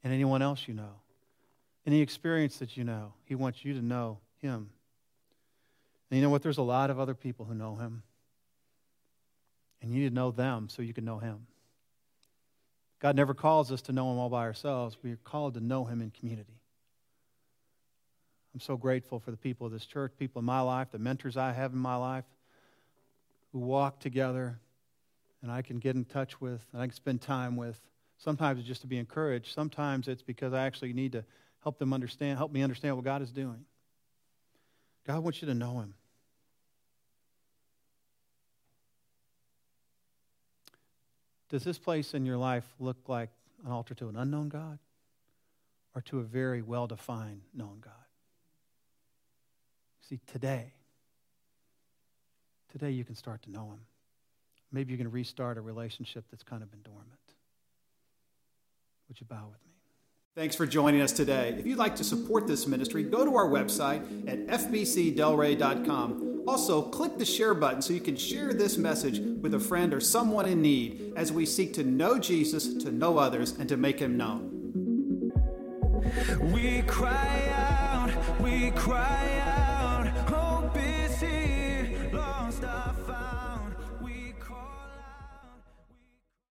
and 0.03 0.13
anyone 0.13 0.43
else 0.43 0.69
you 0.69 0.75
know. 0.75 1.01
Any 1.87 2.01
experience 2.01 2.59
that 2.59 2.77
you 2.77 2.85
know, 2.85 3.15
He 3.25 3.35
wants 3.35 3.65
you 3.65 3.75
to 3.75 3.83
know 3.83 4.19
him. 4.45 4.69
And 6.11 6.19
you 6.19 6.23
know 6.23 6.31
what? 6.31 6.43
There's 6.43 6.59
a 6.59 6.63
lot 6.63 6.91
of 6.91 7.01
other 7.01 7.15
people 7.15 7.47
who 7.47 7.55
know 7.55 7.77
him. 7.77 8.03
And 9.85 9.93
you 9.93 10.01
need 10.01 10.09
to 10.09 10.15
know 10.15 10.31
them 10.31 10.71
so 10.71 10.81
you 10.81 10.95
can 10.95 11.05
know 11.05 11.19
him. 11.19 11.47
God 13.01 13.17
never 13.17 13.35
calls 13.35 13.71
us 13.71 13.83
to 13.83 13.93
know 13.93 14.11
him 14.11 14.19
all 14.19 14.31
by 14.31 14.45
ourselves. 14.45 14.97
We 15.03 15.13
are 15.13 15.17
called 15.17 15.55
to 15.55 15.61
know 15.61 15.85
him 15.85 16.01
in 16.01 16.11
community. 16.11 16.59
I'm 18.55 18.61
so 18.61 18.79
grateful 18.79 19.21
for 19.21 19.31
the 19.31 19.37
people 19.37 19.67
of 19.67 19.75
this 19.75 19.85
church, 19.85 20.13
people 20.19 20.39
in 20.39 20.47
my 20.47 20.63
life, 20.63 20.89
the 20.91 20.99
mentors 20.99 21.37
I 21.37 21.53
have 21.53 21.75
in 21.75 21.79
my 21.79 21.97
life 21.97 22.25
who 23.53 23.59
walk 23.59 24.01
together 24.01 24.59
and 25.43 25.53
I 25.53 25.61
can 25.61 25.81
get 25.81 25.97
in 25.97 26.07
touch 26.07 26.41
with 26.41 26.65
and 26.73 26.81
I 26.81 26.87
can 26.87 26.95
spend 26.95 27.21
time 27.21 27.55
with. 27.55 27.79
Sometimes 28.17 28.61
it's 28.61 28.67
just 28.67 28.81
to 28.81 28.87
be 28.87 28.97
encouraged. 28.97 29.53
Sometimes 29.53 30.09
it's 30.09 30.23
because 30.23 30.55
I 30.55 30.65
actually 30.65 30.95
need 30.95 31.13
to 31.13 31.27
help 31.63 31.79
them 31.79 31.93
understand, 31.93 32.39
help 32.39 32.53
me 32.53 32.63
understand 32.63 32.97
what 32.97 33.05
God 33.05 33.21
is 33.21 33.31
doing. 33.31 33.67
God 35.07 35.23
wants 35.23 35.43
you 35.43 35.49
to 35.49 35.55
know 35.55 35.81
Him. 35.81 35.93
Does 41.49 41.65
this 41.65 41.79
place 41.79 42.15
in 42.15 42.25
your 42.27 42.37
life 42.37 42.65
look 42.79 42.97
like 43.09 43.31
an 43.65 43.71
altar 43.71 43.95
to 43.95 44.09
an 44.09 44.17
unknown 44.17 44.49
God 44.49 44.79
or 45.95 46.01
to 46.03 46.21
a 46.21 46.23
very 46.23 46.63
well 46.63 46.87
defined 46.87 47.43
known 47.55 47.79
God? 47.81 47.93
See, 50.09 50.21
today, 50.27 50.73
today 52.71 52.91
you 52.91 53.05
can 53.05 53.15
start 53.15 53.43
to 53.43 53.51
know 53.51 53.71
Him. 53.71 53.81
Maybe 54.73 54.93
you 54.93 54.99
can 54.99 55.11
restart 55.11 55.57
a 55.57 55.61
relationship 55.61 56.25
that's 56.31 56.43
kind 56.43 56.63
of 56.63 56.71
been 56.71 56.83
dormant. 56.83 57.09
Would 59.09 59.21
you 59.21 59.27
bow 59.27 59.47
with 59.51 59.65
me? 59.65 59.75
Thanks 60.35 60.57
for 60.57 60.67
joining 60.67 61.01
us 61.01 61.13
today. 61.13 61.55
If 61.57 61.65
you'd 61.65 61.79
like 61.79 61.95
to 61.97 62.05
support 62.05 62.49
this 62.49 62.67
ministry, 62.67 63.05
go 63.05 63.25
to 63.25 63.37
our 63.37 63.49
website 63.49 64.29
at 64.29 64.47
fbcdelray.com. 64.49 66.34
Also, 66.47 66.83
click 66.83 67.17
the 67.17 67.25
share 67.25 67.55
button 67.55 67.81
so 67.81 67.93
you 67.93 68.01
can 68.01 68.17
share 68.17 68.53
this 68.53 68.77
message 68.77 69.19
with 69.41 69.55
a 69.55 69.61
friend 69.61 69.95
or 69.95 70.01
someone 70.01 70.47
in 70.47 70.61
need 70.61 71.13
as 71.17 71.33
we 71.33 71.47
seek 71.47 71.73
to 71.75 71.83
know 71.83 72.19
Jesus, 72.19 72.75
to 72.75 72.93
know 72.93 73.19
others, 73.19 73.53
and 73.59 73.69
to 73.69 73.77
make 73.77 73.99
him 73.99 74.17
known. 74.17 74.51
We 76.53 76.83
cry 76.83 77.51
out, 77.55 78.41
we 78.41 78.71
cry 78.73 79.41
out. 79.47 79.54